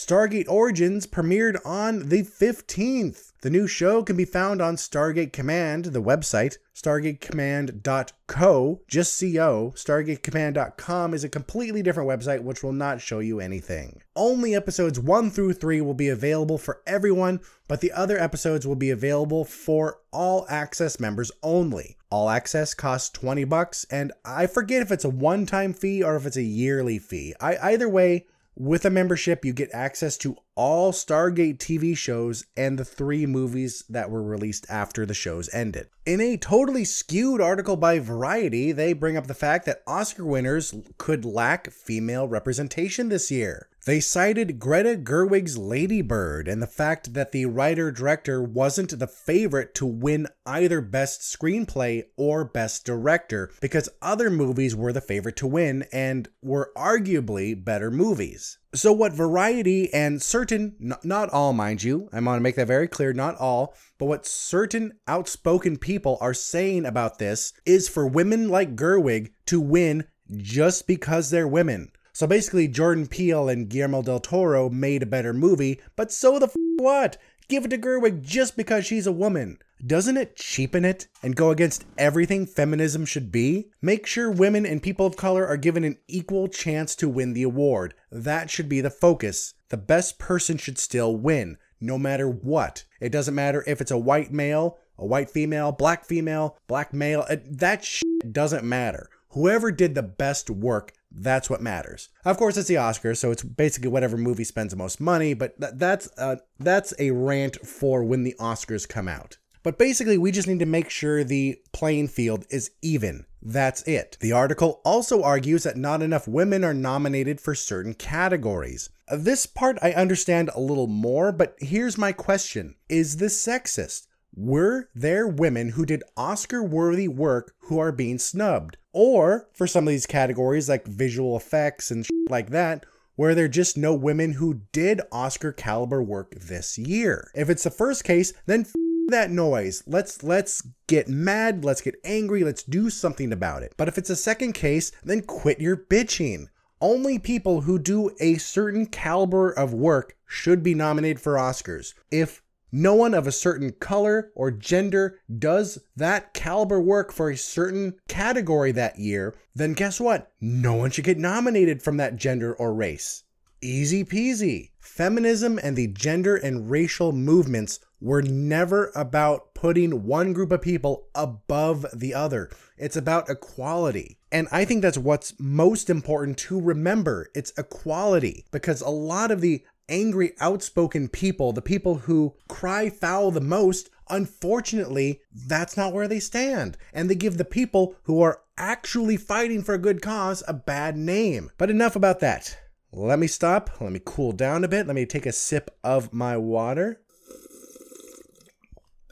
Stargate 0.00 0.48
Origins 0.48 1.06
premiered 1.06 1.58
on 1.62 2.08
the 2.08 2.22
15th. 2.22 3.32
The 3.42 3.50
new 3.50 3.66
show 3.66 4.02
can 4.02 4.16
be 4.16 4.24
found 4.24 4.62
on 4.62 4.76
Stargate 4.76 5.30
Command, 5.30 5.84
the 5.84 6.00
website, 6.00 6.56
stargatecommand.co, 6.74 8.80
just 8.88 9.20
co. 9.20 9.74
Stargatecommand.com 9.76 11.12
is 11.12 11.22
a 11.22 11.28
completely 11.28 11.82
different 11.82 12.08
website 12.08 12.42
which 12.42 12.62
will 12.62 12.72
not 12.72 13.02
show 13.02 13.18
you 13.18 13.40
anything. 13.40 14.00
Only 14.16 14.54
episodes 14.54 14.98
1 14.98 15.32
through 15.32 15.52
3 15.52 15.82
will 15.82 15.92
be 15.92 16.08
available 16.08 16.56
for 16.56 16.80
everyone, 16.86 17.40
but 17.68 17.82
the 17.82 17.92
other 17.92 18.18
episodes 18.18 18.66
will 18.66 18.76
be 18.76 18.88
available 18.88 19.44
for 19.44 19.98
all 20.14 20.46
access 20.48 20.98
members 20.98 21.30
only. 21.42 21.98
All 22.10 22.30
access 22.30 22.72
costs 22.72 23.10
20 23.10 23.44
bucks 23.44 23.84
and 23.90 24.12
I 24.24 24.46
forget 24.46 24.80
if 24.80 24.90
it's 24.90 25.04
a 25.04 25.10
one-time 25.10 25.74
fee 25.74 26.02
or 26.02 26.16
if 26.16 26.24
it's 26.24 26.38
a 26.38 26.42
yearly 26.42 26.98
fee. 26.98 27.34
I 27.38 27.58
either 27.58 27.88
way 27.88 28.24
with 28.60 28.84
a 28.84 28.90
membership, 28.90 29.42
you 29.42 29.54
get 29.54 29.70
access 29.72 30.18
to 30.18 30.36
all 30.54 30.92
Stargate 30.92 31.58
TV 31.58 31.96
shows 31.96 32.44
and 32.56 32.78
the 32.78 32.84
three 32.84 33.26
movies 33.26 33.84
that 33.88 34.10
were 34.10 34.22
released 34.22 34.66
after 34.68 35.06
the 35.06 35.14
shows 35.14 35.48
ended. 35.54 35.88
In 36.04 36.20
a 36.20 36.36
totally 36.36 36.84
skewed 36.84 37.40
article 37.40 37.76
by 37.76 37.98
Variety, 37.98 38.72
they 38.72 38.92
bring 38.92 39.16
up 39.16 39.26
the 39.26 39.34
fact 39.34 39.66
that 39.66 39.82
Oscar 39.86 40.24
winners 40.24 40.74
could 40.98 41.24
lack 41.24 41.70
female 41.70 42.28
representation 42.28 43.08
this 43.08 43.30
year. 43.30 43.68
They 43.86 44.00
cited 44.00 44.58
Greta 44.58 44.94
Gerwig's 44.96 45.56
Lady 45.56 46.02
Bird 46.02 46.48
and 46.48 46.60
the 46.60 46.66
fact 46.66 47.14
that 47.14 47.32
the 47.32 47.46
writer 47.46 47.90
director 47.90 48.42
wasn't 48.42 48.98
the 48.98 49.06
favorite 49.06 49.74
to 49.76 49.86
win 49.86 50.26
either 50.44 50.82
Best 50.82 51.22
Screenplay 51.22 52.04
or 52.18 52.44
Best 52.44 52.84
Director 52.84 53.50
because 53.62 53.88
other 54.02 54.28
movies 54.28 54.76
were 54.76 54.92
the 54.92 55.00
favorite 55.00 55.36
to 55.36 55.46
win 55.46 55.86
and 55.92 56.28
were 56.42 56.72
arguably 56.76 57.54
better 57.64 57.90
movies. 57.90 58.58
So, 58.72 58.92
what 58.92 59.12
Variety 59.12 59.92
and 59.92 60.22
certain, 60.22 60.76
not 61.02 61.30
all, 61.30 61.52
mind 61.52 61.82
you, 61.82 62.08
I 62.12 62.20
want 62.20 62.38
to 62.38 62.42
make 62.42 62.54
that 62.54 62.68
very 62.68 62.86
clear, 62.86 63.12
not 63.12 63.36
all, 63.36 63.74
but 63.98 64.06
what 64.06 64.24
certain 64.24 64.92
outspoken 65.08 65.76
people 65.76 66.18
are 66.20 66.32
saying 66.32 66.86
about 66.86 67.18
this 67.18 67.52
is 67.66 67.88
for 67.88 68.06
women 68.06 68.48
like 68.48 68.76
Gerwig 68.76 69.32
to 69.46 69.60
win 69.60 70.04
just 70.36 70.86
because 70.86 71.30
they're 71.30 71.48
women. 71.48 71.90
So 72.12 72.28
basically, 72.28 72.68
Jordan 72.68 73.08
Peele 73.08 73.48
and 73.48 73.68
Guillermo 73.68 74.02
del 74.02 74.20
Toro 74.20 74.70
made 74.70 75.02
a 75.02 75.06
better 75.06 75.32
movie, 75.32 75.80
but 75.96 76.12
so 76.12 76.38
the 76.38 76.46
f- 76.46 76.54
what? 76.76 77.16
Give 77.48 77.64
it 77.64 77.70
to 77.70 77.78
Gerwig 77.78 78.22
just 78.22 78.56
because 78.56 78.86
she's 78.86 79.08
a 79.08 79.12
woman. 79.12 79.58
Doesn't 79.86 80.18
it 80.18 80.36
cheapen 80.36 80.84
it 80.84 81.08
and 81.22 81.34
go 81.34 81.50
against 81.50 81.86
everything 81.96 82.46
feminism 82.46 83.06
should 83.06 83.32
be? 83.32 83.70
Make 83.80 84.06
sure 84.06 84.30
women 84.30 84.66
and 84.66 84.82
people 84.82 85.06
of 85.06 85.16
color 85.16 85.46
are 85.46 85.56
given 85.56 85.84
an 85.84 85.96
equal 86.06 86.48
chance 86.48 86.94
to 86.96 87.08
win 87.08 87.32
the 87.32 87.42
award. 87.42 87.94
That 88.12 88.50
should 88.50 88.68
be 88.68 88.80
the 88.80 88.90
focus. 88.90 89.54
The 89.70 89.76
best 89.76 90.18
person 90.18 90.58
should 90.58 90.78
still 90.78 91.16
win, 91.16 91.56
no 91.80 91.98
matter 91.98 92.28
what. 92.28 92.84
It 93.00 93.10
doesn't 93.10 93.34
matter 93.34 93.64
if 93.66 93.80
it's 93.80 93.90
a 93.90 93.98
white 93.98 94.30
male, 94.30 94.78
a 94.98 95.06
white 95.06 95.30
female, 95.30 95.72
black 95.72 96.04
female, 96.04 96.58
black 96.66 96.92
male. 96.92 97.26
That 97.28 97.88
doesn't 98.30 98.64
matter. 98.64 99.08
Whoever 99.30 99.70
did 99.70 99.94
the 99.94 100.02
best 100.02 100.50
work 100.50 100.92
that's 101.12 101.50
what 101.50 101.60
matters. 101.60 102.08
Of 102.24 102.36
course, 102.36 102.56
it's 102.56 102.68
the 102.68 102.76
Oscars, 102.76 103.16
so 103.16 103.30
it's 103.30 103.42
basically 103.42 103.88
whatever 103.88 104.16
movie 104.16 104.44
spends 104.44 104.70
the 104.70 104.76
most 104.76 105.00
money. 105.00 105.34
But 105.34 105.60
th- 105.60 105.72
that's 105.74 106.08
uh, 106.16 106.36
that's 106.58 106.94
a 106.98 107.10
rant 107.10 107.66
for 107.66 108.04
when 108.04 108.22
the 108.22 108.36
Oscars 108.38 108.88
come 108.88 109.08
out. 109.08 109.38
But 109.62 109.78
basically, 109.78 110.18
we 110.18 110.32
just 110.32 110.48
need 110.48 110.58
to 110.60 110.66
make 110.66 110.90
sure 110.90 111.22
the 111.22 111.60
playing 111.72 112.08
field 112.08 112.46
is 112.50 112.70
even. 112.82 113.26
That's 113.42 113.82
it. 113.82 114.16
The 114.20 114.32
article 114.32 114.80
also 114.84 115.22
argues 115.22 115.62
that 115.62 115.76
not 115.76 116.02
enough 116.02 116.28
women 116.28 116.64
are 116.64 116.74
nominated 116.74 117.40
for 117.40 117.54
certain 117.54 117.94
categories. 117.94 118.90
Uh, 119.08 119.16
this 119.16 119.46
part 119.46 119.78
I 119.82 119.92
understand 119.92 120.50
a 120.54 120.60
little 120.60 120.86
more, 120.86 121.32
but 121.32 121.56
here's 121.58 121.98
my 121.98 122.12
question 122.12 122.74
Is 122.88 123.16
this 123.16 123.46
sexist? 123.46 124.06
Were 124.34 124.88
there 124.94 125.26
women 125.26 125.70
who 125.70 125.84
did 125.84 126.04
Oscar 126.16 126.62
worthy 126.62 127.08
work 127.08 127.54
who 127.62 127.78
are 127.78 127.92
being 127.92 128.18
snubbed? 128.18 128.76
Or 128.92 129.48
for 129.52 129.66
some 129.66 129.86
of 129.86 129.90
these 129.90 130.06
categories 130.06 130.68
like 130.68 130.86
visual 130.86 131.36
effects 131.36 131.90
and 131.90 132.06
like 132.28 132.50
that, 132.50 132.86
where 133.16 133.34
there 133.34 133.48
just 133.48 133.76
no 133.76 133.94
women 133.94 134.32
who 134.32 134.62
did 134.72 135.00
Oscar 135.12 135.52
caliber 135.52 136.02
work 136.02 136.34
this 136.34 136.78
year. 136.78 137.30
If 137.34 137.50
it's 137.50 137.64
the 137.64 137.70
first 137.70 138.04
case, 138.04 138.32
then 138.46 138.64
that 139.10 139.30
noise. 139.30 139.82
Let's 139.86 140.22
let's 140.22 140.66
get 140.86 141.08
mad, 141.08 141.64
let's 141.64 141.80
get 141.80 142.00
angry, 142.04 142.44
let's 142.44 142.62
do 142.62 142.90
something 142.90 143.32
about 143.32 143.62
it. 143.62 143.74
But 143.76 143.88
if 143.88 143.98
it's 143.98 144.10
a 144.10 144.16
second 144.16 144.52
case, 144.52 144.92
then 145.04 145.22
quit 145.22 145.60
your 145.60 145.76
bitching. 145.76 146.46
Only 146.80 147.18
people 147.18 147.62
who 147.62 147.78
do 147.78 148.10
a 148.20 148.36
certain 148.36 148.86
caliber 148.86 149.50
of 149.50 149.74
work 149.74 150.16
should 150.26 150.62
be 150.62 150.74
nominated 150.74 151.20
for 151.20 151.34
Oscars. 151.34 151.92
If 152.10 152.42
no 152.72 152.94
one 152.94 153.14
of 153.14 153.26
a 153.26 153.32
certain 153.32 153.72
color 153.72 154.30
or 154.34 154.50
gender 154.50 155.18
does 155.38 155.78
that 155.96 156.32
caliber 156.32 156.80
work 156.80 157.12
for 157.12 157.28
a 157.28 157.36
certain 157.36 157.98
category 158.08 158.72
that 158.72 158.98
year, 158.98 159.34
then 159.54 159.72
guess 159.72 160.00
what? 160.00 160.32
No 160.40 160.74
one 160.74 160.90
should 160.90 161.04
get 161.04 161.18
nominated 161.18 161.82
from 161.82 161.96
that 161.96 162.16
gender 162.16 162.54
or 162.54 162.72
race. 162.72 163.24
Easy 163.62 164.04
peasy. 164.04 164.70
Feminism 164.80 165.60
and 165.62 165.76
the 165.76 165.88
gender 165.88 166.34
and 166.34 166.70
racial 166.70 167.12
movements 167.12 167.78
were 168.00 168.22
never 168.22 168.90
about 168.94 169.52
putting 169.52 170.04
one 170.04 170.32
group 170.32 170.50
of 170.50 170.62
people 170.62 171.08
above 171.14 171.84
the 171.92 172.14
other. 172.14 172.48
It's 172.78 172.96
about 172.96 173.28
equality. 173.28 174.18
And 174.32 174.48
I 174.50 174.64
think 174.64 174.80
that's 174.80 174.96
what's 174.96 175.34
most 175.38 175.90
important 175.90 176.38
to 176.38 176.58
remember. 176.58 177.28
It's 177.34 177.52
equality 177.58 178.46
because 178.50 178.80
a 178.80 178.88
lot 178.88 179.30
of 179.30 179.42
the 179.42 179.62
angry, 179.90 180.32
outspoken 180.40 181.08
people, 181.08 181.52
the 181.52 181.60
people 181.60 181.96
who 181.96 182.34
cry 182.48 182.88
foul 182.88 183.30
the 183.30 183.42
most, 183.42 183.90
unfortunately, 184.08 185.20
that's 185.34 185.76
not 185.76 185.92
where 185.92 186.08
they 186.08 186.20
stand. 186.20 186.78
And 186.94 187.10
they 187.10 187.14
give 187.14 187.36
the 187.36 187.44
people 187.44 187.96
who 188.04 188.22
are 188.22 188.40
actually 188.56 189.18
fighting 189.18 189.62
for 189.62 189.74
a 189.74 189.78
good 189.78 190.00
cause 190.00 190.42
a 190.48 190.54
bad 190.54 190.96
name. 190.96 191.50
But 191.58 191.68
enough 191.68 191.94
about 191.94 192.20
that. 192.20 192.56
Let 192.92 193.18
me 193.18 193.26
stop. 193.26 193.80
Let 193.80 193.92
me 193.92 194.00
cool 194.04 194.32
down 194.32 194.64
a 194.64 194.68
bit. 194.68 194.86
Let 194.86 194.96
me 194.96 195.06
take 195.06 195.26
a 195.26 195.32
sip 195.32 195.70
of 195.84 196.12
my 196.12 196.36
water. 196.36 197.00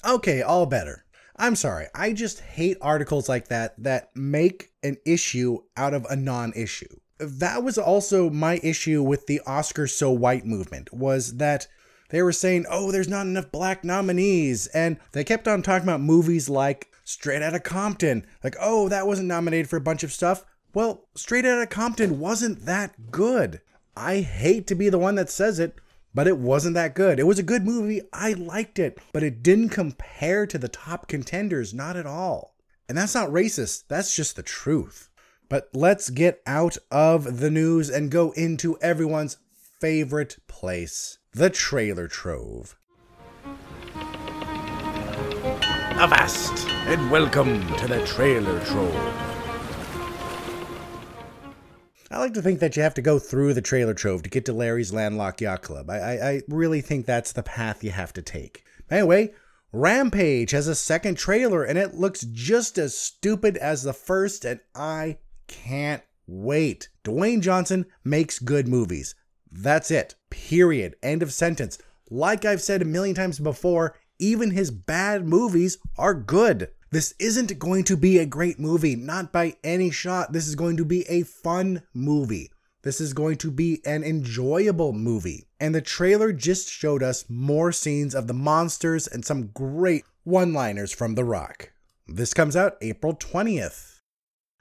Okay, 0.04 0.42
all 0.42 0.66
better. 0.66 1.04
I'm 1.36 1.54
sorry. 1.54 1.86
I 1.94 2.12
just 2.12 2.40
hate 2.40 2.78
articles 2.80 3.28
like 3.28 3.48
that 3.48 3.80
that 3.82 4.10
make 4.16 4.70
an 4.82 4.96
issue 5.06 5.58
out 5.76 5.94
of 5.94 6.04
a 6.10 6.16
non 6.16 6.52
issue 6.54 6.98
that 7.18 7.62
was 7.62 7.78
also 7.78 8.30
my 8.30 8.60
issue 8.62 9.02
with 9.02 9.26
the 9.26 9.40
Oscar 9.46 9.86
so 9.86 10.10
white 10.10 10.46
movement 10.46 10.92
was 10.92 11.36
that 11.36 11.66
they 12.10 12.22
were 12.22 12.32
saying, 12.32 12.64
"Oh, 12.70 12.90
there's 12.90 13.08
not 13.08 13.26
enough 13.26 13.50
black 13.50 13.84
nominees." 13.84 14.66
And 14.68 14.98
they 15.12 15.24
kept 15.24 15.48
on 15.48 15.62
talking 15.62 15.86
about 15.86 16.00
movies 16.00 16.48
like 16.48 16.88
Straight 17.04 17.42
Outta 17.42 17.60
Compton. 17.60 18.24
Like, 18.42 18.56
"Oh, 18.60 18.88
that 18.88 19.06
wasn't 19.06 19.28
nominated 19.28 19.68
for 19.68 19.76
a 19.76 19.80
bunch 19.80 20.02
of 20.02 20.12
stuff." 20.12 20.44
Well, 20.72 21.08
Straight 21.16 21.44
Outta 21.44 21.66
Compton 21.66 22.20
wasn't 22.20 22.66
that 22.66 23.10
good. 23.10 23.60
I 24.00 24.20
hate 24.20 24.68
to 24.68 24.76
be 24.76 24.90
the 24.90 24.98
one 24.98 25.16
that 25.16 25.28
says 25.28 25.58
it, 25.58 25.74
but 26.14 26.28
it 26.28 26.38
wasn't 26.38 26.74
that 26.74 26.94
good. 26.94 27.18
It 27.18 27.26
was 27.26 27.40
a 27.40 27.42
good 27.42 27.66
movie. 27.66 28.00
I 28.12 28.32
liked 28.32 28.78
it, 28.78 28.96
but 29.12 29.24
it 29.24 29.42
didn't 29.42 29.70
compare 29.70 30.46
to 30.46 30.56
the 30.56 30.68
top 30.68 31.08
contenders, 31.08 31.74
not 31.74 31.96
at 31.96 32.06
all. 32.06 32.54
And 32.88 32.96
that's 32.96 33.16
not 33.16 33.30
racist. 33.30 33.88
That's 33.88 34.14
just 34.14 34.36
the 34.36 34.44
truth. 34.44 35.10
But 35.48 35.70
let's 35.74 36.10
get 36.10 36.40
out 36.46 36.76
of 36.92 37.40
the 37.40 37.50
news 37.50 37.90
and 37.90 38.08
go 38.08 38.30
into 38.36 38.78
everyone's 38.78 39.38
favorite 39.80 40.36
place 40.46 41.18
the 41.32 41.50
trailer 41.50 42.06
trove. 42.06 42.76
Avast 45.98 46.68
and 46.86 47.10
welcome 47.10 47.66
to 47.78 47.88
the 47.88 48.06
trailer 48.06 48.64
trove. 48.64 49.27
I 52.10 52.18
like 52.18 52.34
to 52.34 52.42
think 52.42 52.60
that 52.60 52.76
you 52.76 52.82
have 52.82 52.94
to 52.94 53.02
go 53.02 53.18
through 53.18 53.54
the 53.54 53.60
trailer 53.60 53.94
trove 53.94 54.22
to 54.22 54.30
get 54.30 54.46
to 54.46 54.52
Larry's 54.52 54.92
Landlocked 54.92 55.42
Yacht 55.42 55.62
Club. 55.62 55.90
I, 55.90 55.98
I, 55.98 56.28
I 56.30 56.42
really 56.48 56.80
think 56.80 57.04
that's 57.04 57.32
the 57.32 57.42
path 57.42 57.84
you 57.84 57.90
have 57.90 58.12
to 58.14 58.22
take. 58.22 58.64
Anyway, 58.90 59.34
Rampage 59.72 60.52
has 60.52 60.68
a 60.68 60.74
second 60.74 61.18
trailer 61.18 61.62
and 61.62 61.78
it 61.78 61.94
looks 61.94 62.22
just 62.22 62.78
as 62.78 62.96
stupid 62.96 63.58
as 63.58 63.82
the 63.82 63.92
first, 63.92 64.46
and 64.46 64.60
I 64.74 65.18
can't 65.48 66.02
wait. 66.26 66.88
Dwayne 67.04 67.42
Johnson 67.42 67.84
makes 68.04 68.38
good 68.38 68.68
movies. 68.68 69.14
That's 69.50 69.90
it. 69.90 70.14
Period. 70.30 70.96
End 71.02 71.22
of 71.22 71.32
sentence. 71.32 71.78
Like 72.10 72.44
I've 72.44 72.62
said 72.62 72.80
a 72.80 72.86
million 72.86 73.14
times 73.14 73.38
before, 73.38 73.96
even 74.18 74.50
his 74.50 74.70
bad 74.70 75.26
movies 75.26 75.78
are 75.98 76.14
good. 76.14 76.70
This 76.90 77.14
isn't 77.18 77.58
going 77.58 77.84
to 77.84 77.96
be 77.98 78.18
a 78.18 78.24
great 78.24 78.58
movie, 78.58 78.96
not 78.96 79.30
by 79.30 79.56
any 79.62 79.90
shot. 79.90 80.32
This 80.32 80.48
is 80.48 80.54
going 80.54 80.78
to 80.78 80.86
be 80.86 81.02
a 81.08 81.22
fun 81.22 81.82
movie. 81.92 82.50
This 82.82 82.98
is 83.00 83.12
going 83.12 83.36
to 83.38 83.50
be 83.50 83.82
an 83.84 84.02
enjoyable 84.02 84.94
movie. 84.94 85.48
And 85.60 85.74
the 85.74 85.82
trailer 85.82 86.32
just 86.32 86.70
showed 86.70 87.02
us 87.02 87.28
more 87.28 87.72
scenes 87.72 88.14
of 88.14 88.26
the 88.26 88.32
monsters 88.32 89.06
and 89.06 89.24
some 89.24 89.48
great 89.48 90.04
one 90.24 90.54
liners 90.54 90.92
from 90.92 91.14
The 91.14 91.24
Rock. 91.24 91.72
This 92.06 92.32
comes 92.32 92.56
out 92.56 92.78
April 92.80 93.14
20th. 93.14 93.97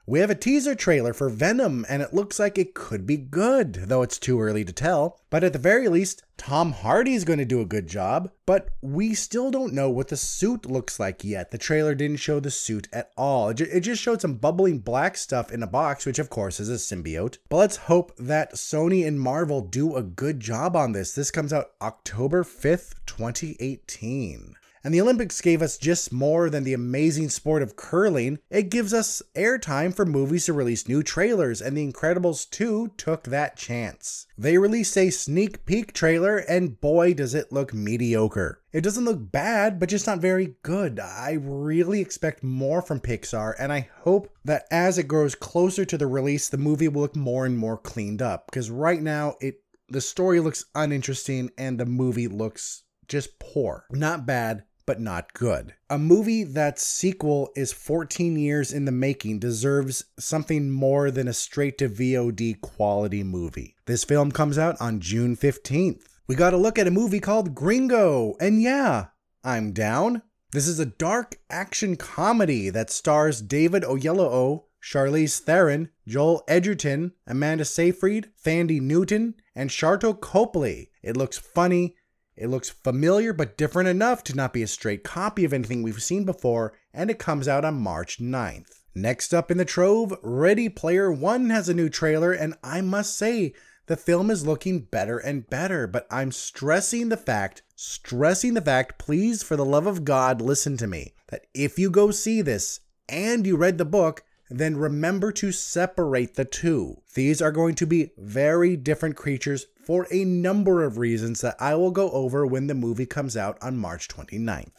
We 0.09 0.21
have 0.21 0.29
a 0.29 0.35
teaser 0.35 0.73
trailer 0.73 1.13
for 1.13 1.27
Venom, 1.27 1.85
and 1.89 2.01
it 2.01 2.13
looks 2.13 2.39
like 2.39 2.57
it 2.57 2.73
could 2.73 3.05
be 3.05 3.17
good, 3.17 3.73
though 3.73 4.03
it's 4.03 4.17
too 4.17 4.39
early 4.39 4.63
to 4.63 4.71
tell. 4.71 5.19
But 5.29 5.43
at 5.43 5.51
the 5.51 5.59
very 5.59 5.89
least, 5.89 6.23
Tom 6.37 6.71
Hardy's 6.71 7.25
going 7.25 7.39
to 7.39 7.45
do 7.45 7.59
a 7.59 7.65
good 7.65 7.87
job, 7.87 8.31
but 8.45 8.69
we 8.81 9.13
still 9.13 9.51
don't 9.51 9.73
know 9.73 9.89
what 9.89 10.07
the 10.07 10.15
suit 10.15 10.65
looks 10.65 10.97
like 10.97 11.25
yet. 11.25 11.51
The 11.51 11.57
trailer 11.57 11.93
didn't 11.93 12.21
show 12.21 12.39
the 12.39 12.49
suit 12.49 12.87
at 12.93 13.11
all. 13.17 13.49
It 13.49 13.81
just 13.81 14.01
showed 14.01 14.21
some 14.21 14.35
bubbling 14.35 14.79
black 14.79 15.17
stuff 15.17 15.51
in 15.51 15.61
a 15.61 15.67
box, 15.67 16.05
which 16.05 16.19
of 16.19 16.29
course 16.29 16.61
is 16.61 16.69
a 16.69 16.75
symbiote. 16.75 17.39
But 17.49 17.57
let's 17.57 17.75
hope 17.75 18.15
that 18.15 18.53
Sony 18.53 19.05
and 19.05 19.19
Marvel 19.19 19.59
do 19.59 19.97
a 19.97 20.03
good 20.03 20.39
job 20.39 20.73
on 20.77 20.93
this. 20.93 21.13
This 21.15 21.31
comes 21.31 21.51
out 21.51 21.71
October 21.81 22.45
5th, 22.45 22.93
2018. 23.07 24.55
And 24.83 24.93
the 24.93 25.01
Olympics 25.01 25.41
gave 25.41 25.61
us 25.61 25.77
just 25.77 26.11
more 26.11 26.49
than 26.49 26.63
the 26.63 26.73
amazing 26.73 27.29
sport 27.29 27.61
of 27.61 27.75
curling. 27.75 28.39
It 28.49 28.69
gives 28.69 28.93
us 28.93 29.21
airtime 29.35 29.93
for 29.93 30.05
movies 30.05 30.45
to 30.45 30.53
release 30.53 30.87
new 30.87 31.03
trailers, 31.03 31.61
and 31.61 31.77
The 31.77 31.91
Incredibles 31.91 32.49
2 32.49 32.93
took 32.97 33.23
that 33.23 33.57
chance. 33.57 34.27
They 34.37 34.57
released 34.57 34.97
a 34.97 35.09
sneak 35.09 35.65
peek 35.65 35.93
trailer, 35.93 36.37
and 36.37 36.79
boy, 36.79 37.13
does 37.13 37.33
it 37.33 37.51
look 37.51 37.73
mediocre. 37.73 38.61
It 38.71 38.81
doesn't 38.81 39.05
look 39.05 39.31
bad, 39.31 39.79
but 39.79 39.89
just 39.89 40.05
not 40.05 40.19
very 40.19 40.55
good. 40.61 40.99
I 40.99 41.37
really 41.41 41.99
expect 41.99 42.43
more 42.43 42.81
from 42.81 42.99
Pixar, 42.99 43.55
and 43.57 43.73
I 43.73 43.89
hope 44.01 44.31
that 44.45 44.67
as 44.69 44.97
it 44.97 45.07
grows 45.07 45.35
closer 45.35 45.85
to 45.85 45.97
the 45.97 46.07
release, 46.07 46.49
the 46.49 46.57
movie 46.57 46.87
will 46.87 47.01
look 47.01 47.15
more 47.15 47.45
and 47.45 47.57
more 47.57 47.77
cleaned 47.77 48.21
up. 48.21 48.45
Because 48.47 48.69
right 48.69 49.01
now, 49.01 49.35
it 49.41 49.61
the 49.89 50.01
story 50.01 50.39
looks 50.39 50.65
uninteresting 50.75 51.49
and 51.57 51.79
the 51.79 51.85
movie 51.85 52.27
looks 52.27 52.83
just 53.07 53.39
poor. 53.39 53.85
Not 53.91 54.25
bad, 54.25 54.63
but 54.85 54.99
not 55.01 55.33
good. 55.33 55.75
A 55.89 55.99
movie 55.99 56.43
that's 56.43 56.81
sequel 56.81 57.51
is 57.55 57.73
14 57.73 58.37
years 58.37 58.71
in 58.71 58.85
the 58.85 58.91
making 58.91 59.39
deserves 59.39 60.05
something 60.17 60.71
more 60.71 61.11
than 61.11 61.27
a 61.27 61.33
straight 61.33 61.77
to 61.79 61.89
VOD 61.89 62.61
quality 62.61 63.23
movie. 63.23 63.75
This 63.85 64.03
film 64.03 64.31
comes 64.31 64.57
out 64.57 64.77
on 64.79 65.01
June 65.01 65.35
15th. 65.35 66.03
We 66.27 66.35
got 66.35 66.51
to 66.51 66.57
look 66.57 66.79
at 66.79 66.87
a 66.87 66.91
movie 66.91 67.19
called 67.19 67.53
Gringo, 67.53 68.35
and 68.39 68.61
yeah, 68.61 69.07
I'm 69.43 69.73
down. 69.73 70.21
This 70.51 70.67
is 70.67 70.79
a 70.79 70.85
dark 70.85 71.37
action 71.49 71.97
comedy 71.97 72.69
that 72.69 72.89
stars 72.89 73.41
David 73.41 73.83
Oyelowo, 73.83 74.63
Charlize 74.81 75.39
Theron, 75.39 75.89
Joel 76.07 76.43
Edgerton, 76.47 77.11
Amanda 77.25 77.65
Seyfried, 77.65 78.29
Thandie 78.45 78.81
Newton, 78.81 79.35
and 79.53 79.69
Sharlto 79.69 80.19
Copley. 80.19 80.91
It 81.03 81.17
looks 81.17 81.37
funny, 81.37 81.95
it 82.37 82.47
looks 82.47 82.69
familiar 82.69 83.33
but 83.33 83.57
different 83.57 83.89
enough 83.89 84.23
to 84.25 84.35
not 84.35 84.53
be 84.53 84.61
a 84.63 84.67
straight 84.67 85.03
copy 85.03 85.43
of 85.43 85.53
anything 85.53 85.81
we've 85.81 86.01
seen 86.01 86.23
before, 86.23 86.73
and 86.93 87.09
it 87.09 87.19
comes 87.19 87.47
out 87.47 87.65
on 87.65 87.81
March 87.81 88.19
9th. 88.19 88.81
Next 88.93 89.33
up 89.33 89.51
in 89.51 89.57
the 89.57 89.65
trove, 89.65 90.17
Ready 90.23 90.69
Player 90.69 91.11
One 91.11 91.49
has 91.49 91.67
a 91.67 91.73
new 91.73 91.89
trailer, 91.89 92.31
and 92.31 92.55
I 92.63 92.81
must 92.81 93.17
say, 93.17 93.53
the 93.87 93.95
film 93.95 94.29
is 94.29 94.45
looking 94.45 94.81
better 94.81 95.17
and 95.17 95.49
better, 95.49 95.87
but 95.87 96.07
I'm 96.11 96.31
stressing 96.31 97.09
the 97.09 97.17
fact, 97.17 97.63
stressing 97.75 98.53
the 98.53 98.61
fact, 98.61 98.99
please, 98.99 99.43
for 99.43 99.55
the 99.55 99.65
love 99.65 99.87
of 99.87 100.03
God, 100.03 100.41
listen 100.41 100.77
to 100.77 100.87
me, 100.87 101.13
that 101.27 101.47
if 101.53 101.79
you 101.79 101.89
go 101.89 102.11
see 102.11 102.41
this 102.41 102.81
and 103.07 103.47
you 103.47 103.55
read 103.55 103.77
the 103.77 103.85
book, 103.85 104.23
then 104.49 104.77
remember 104.77 105.31
to 105.33 105.51
separate 105.51 106.35
the 106.35 106.45
two. 106.45 107.01
These 107.13 107.41
are 107.41 107.51
going 107.51 107.75
to 107.75 107.85
be 107.85 108.11
very 108.17 108.75
different 108.75 109.15
creatures 109.15 109.65
for 109.85 110.07
a 110.11 110.25
number 110.25 110.83
of 110.83 110.97
reasons 110.97 111.41
that 111.41 111.55
I 111.59 111.75
will 111.75 111.91
go 111.91 112.11
over 112.11 112.45
when 112.45 112.67
the 112.67 112.73
movie 112.73 113.05
comes 113.05 113.35
out 113.35 113.57
on 113.61 113.77
March 113.77 114.07
29th. 114.07 114.71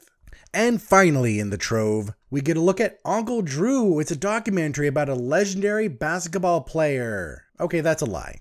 And 0.55 0.81
finally, 0.81 1.39
in 1.39 1.51
the 1.51 1.59
trove, 1.59 2.15
we 2.31 2.41
get 2.41 2.57
a 2.57 2.61
look 2.61 2.81
at 2.81 2.99
Uncle 3.05 3.43
Drew. 3.43 4.01
It's 4.01 4.11
a 4.11 4.17
documentary 4.17 4.87
about 4.87 5.09
a 5.09 5.15
legendary 5.15 5.89
basketball 5.89 6.63
player. 6.63 7.45
Okay, 7.61 7.81
that's 7.81 8.03
a 8.03 8.07
lie. 8.07 8.41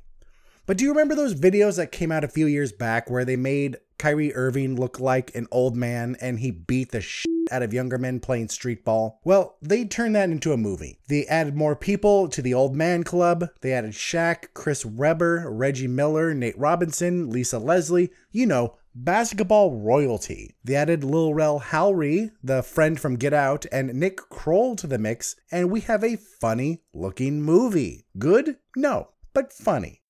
But 0.66 0.78
do 0.78 0.84
you 0.84 0.92
remember 0.92 1.16
those 1.16 1.36
videos 1.36 1.78
that 1.78 1.92
came 1.92 2.12
out 2.12 2.24
a 2.24 2.30
few 2.30 2.46
years 2.46 2.72
back 2.72 3.10
where 3.10 3.26
they 3.26 3.36
made 3.38 3.78
Kyrie 3.98 4.36
Irving 4.36 4.76
looked 4.76 5.00
like 5.00 5.34
an 5.36 5.48
old 5.52 5.76
man 5.76 6.16
and 6.22 6.40
he 6.40 6.52
beat 6.52 6.92
the 6.92 7.02
shit 7.02 7.28
out 7.52 7.64
of 7.64 7.74
younger 7.74 7.98
men 7.98 8.20
playing 8.20 8.50
street 8.50 8.84
ball. 8.84 9.20
Well, 9.24 9.58
they 9.62 9.86
turned 9.86 10.16
that 10.16 10.30
into 10.30 10.54
a 10.54 10.58
movie. 10.58 11.00
They 11.08 11.26
added 11.28 11.56
more 11.56 11.76
people 11.76 12.28
to 12.30 12.42
the 12.42 12.54
Old 12.54 12.76
Man 12.76 13.04
Club. 13.04 13.50
They 13.62 13.74
added 13.74 13.92
Shaq, 13.92 14.54
Chris 14.54 14.86
Webber, 14.86 15.50
Reggie 15.50 15.88
Miller, 15.88 16.34
Nate 16.34 16.58
Robinson, 16.58 17.30
Lisa 17.30 17.60
Leslie, 17.60 18.12
you 18.32 18.46
know, 18.46 18.76
basketball 18.94 19.78
royalty. 19.78 20.56
They 20.64 20.76
added 20.76 21.04
Lil 21.04 21.34
Rel 21.34 21.60
Howery, 21.60 22.32
the 22.44 22.64
friend 22.64 23.00
from 23.00 23.16
Get 23.16 23.34
Out, 23.34 23.66
and 23.72 23.94
Nick 23.94 24.18
Kroll 24.30 24.76
to 24.76 24.88
the 24.88 24.98
mix, 24.98 25.36
and 25.52 25.72
we 25.72 25.82
have 25.82 26.04
a 26.04 26.18
funny 26.18 26.82
looking 26.94 27.42
movie. 27.42 28.06
Good? 28.18 28.58
No, 28.76 29.10
but 29.34 29.54
funny. 29.54 30.02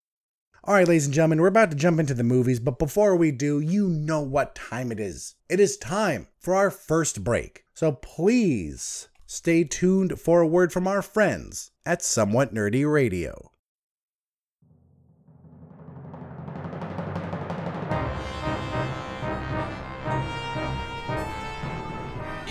All 0.67 0.73
right, 0.73 0.85
ladies 0.85 1.05
and 1.05 1.13
gentlemen, 1.13 1.39
we're 1.39 1.47
about 1.47 1.71
to 1.71 1.77
jump 1.77 1.97
into 1.97 2.13
the 2.13 2.25
movies, 2.25 2.59
but 2.59 2.77
before 2.77 3.15
we 3.15 3.31
do, 3.31 3.61
you 3.61 3.87
know 3.87 4.19
what 4.19 4.53
time 4.53 4.91
it 4.91 4.99
is. 4.99 5.35
It 5.47 5.61
is 5.61 5.77
time 5.77 6.27
for 6.41 6.55
our 6.55 6.69
first 6.69 7.23
break. 7.23 7.63
So 7.73 7.93
please 7.93 9.07
stay 9.25 9.63
tuned 9.63 10.19
for 10.19 10.41
a 10.41 10.47
word 10.47 10.73
from 10.73 10.85
our 10.85 11.01
friends 11.01 11.71
at 11.85 12.03
Somewhat 12.03 12.53
Nerdy 12.53 12.85
Radio. 12.85 13.51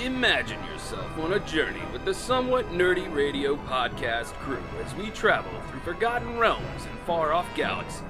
Imagine 0.03 0.65
yourself 0.65 1.19
on 1.19 1.35
a 1.35 1.41
journey 1.41 1.83
with 1.93 2.05
the 2.05 2.15
Somewhat 2.15 2.71
Nerdy 2.71 3.13
Radio 3.15 3.57
podcast 3.57 4.33
crew 4.35 4.63
as 4.85 4.95
we 4.95 5.11
travel 5.11 5.51
through 5.69 5.81
forgotten 5.81 6.39
realms 6.39 6.87
and 6.89 6.99
far 7.01 7.33
off 7.33 7.47
galaxies. 7.55 8.03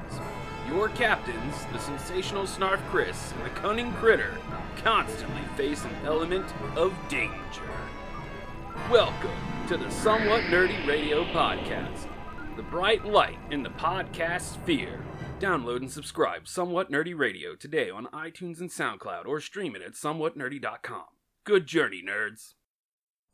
Your 0.69 0.89
captains, 0.89 1.65
the 1.73 1.79
sensational 1.79 2.43
Snarf 2.43 2.81
Chris 2.89 3.33
and 3.33 3.47
the 3.47 3.51
cunning 3.51 3.93
Critter, 3.95 4.37
constantly 4.77 5.43
face 5.57 5.85
an 5.85 5.95
element 6.05 6.47
of 6.77 6.93
danger. 7.09 7.63
Welcome 8.91 9.31
to 9.69 9.77
the 9.77 9.89
Somewhat 9.91 10.43
Nerdy 10.45 10.85
Radio 10.87 11.25
podcast, 11.27 12.09
the 12.57 12.65
bright 12.65 13.05
light 13.05 13.39
in 13.53 13.63
the 13.63 13.71
podcast 13.71 14.55
sphere. 14.55 15.05
Download 15.39 15.77
and 15.77 15.91
subscribe 15.91 16.49
Somewhat 16.49 16.91
Nerdy 16.91 17.17
Radio 17.17 17.55
today 17.55 17.89
on 17.89 18.07
iTunes 18.07 18.59
and 18.59 18.71
SoundCloud 18.71 19.27
or 19.27 19.41
stream 19.41 19.77
it 19.77 19.83
at 19.83 19.93
somewhatnerdy.com. 19.93 21.05
Good 21.45 21.67
journey, 21.67 22.03
nerds. 22.05 22.55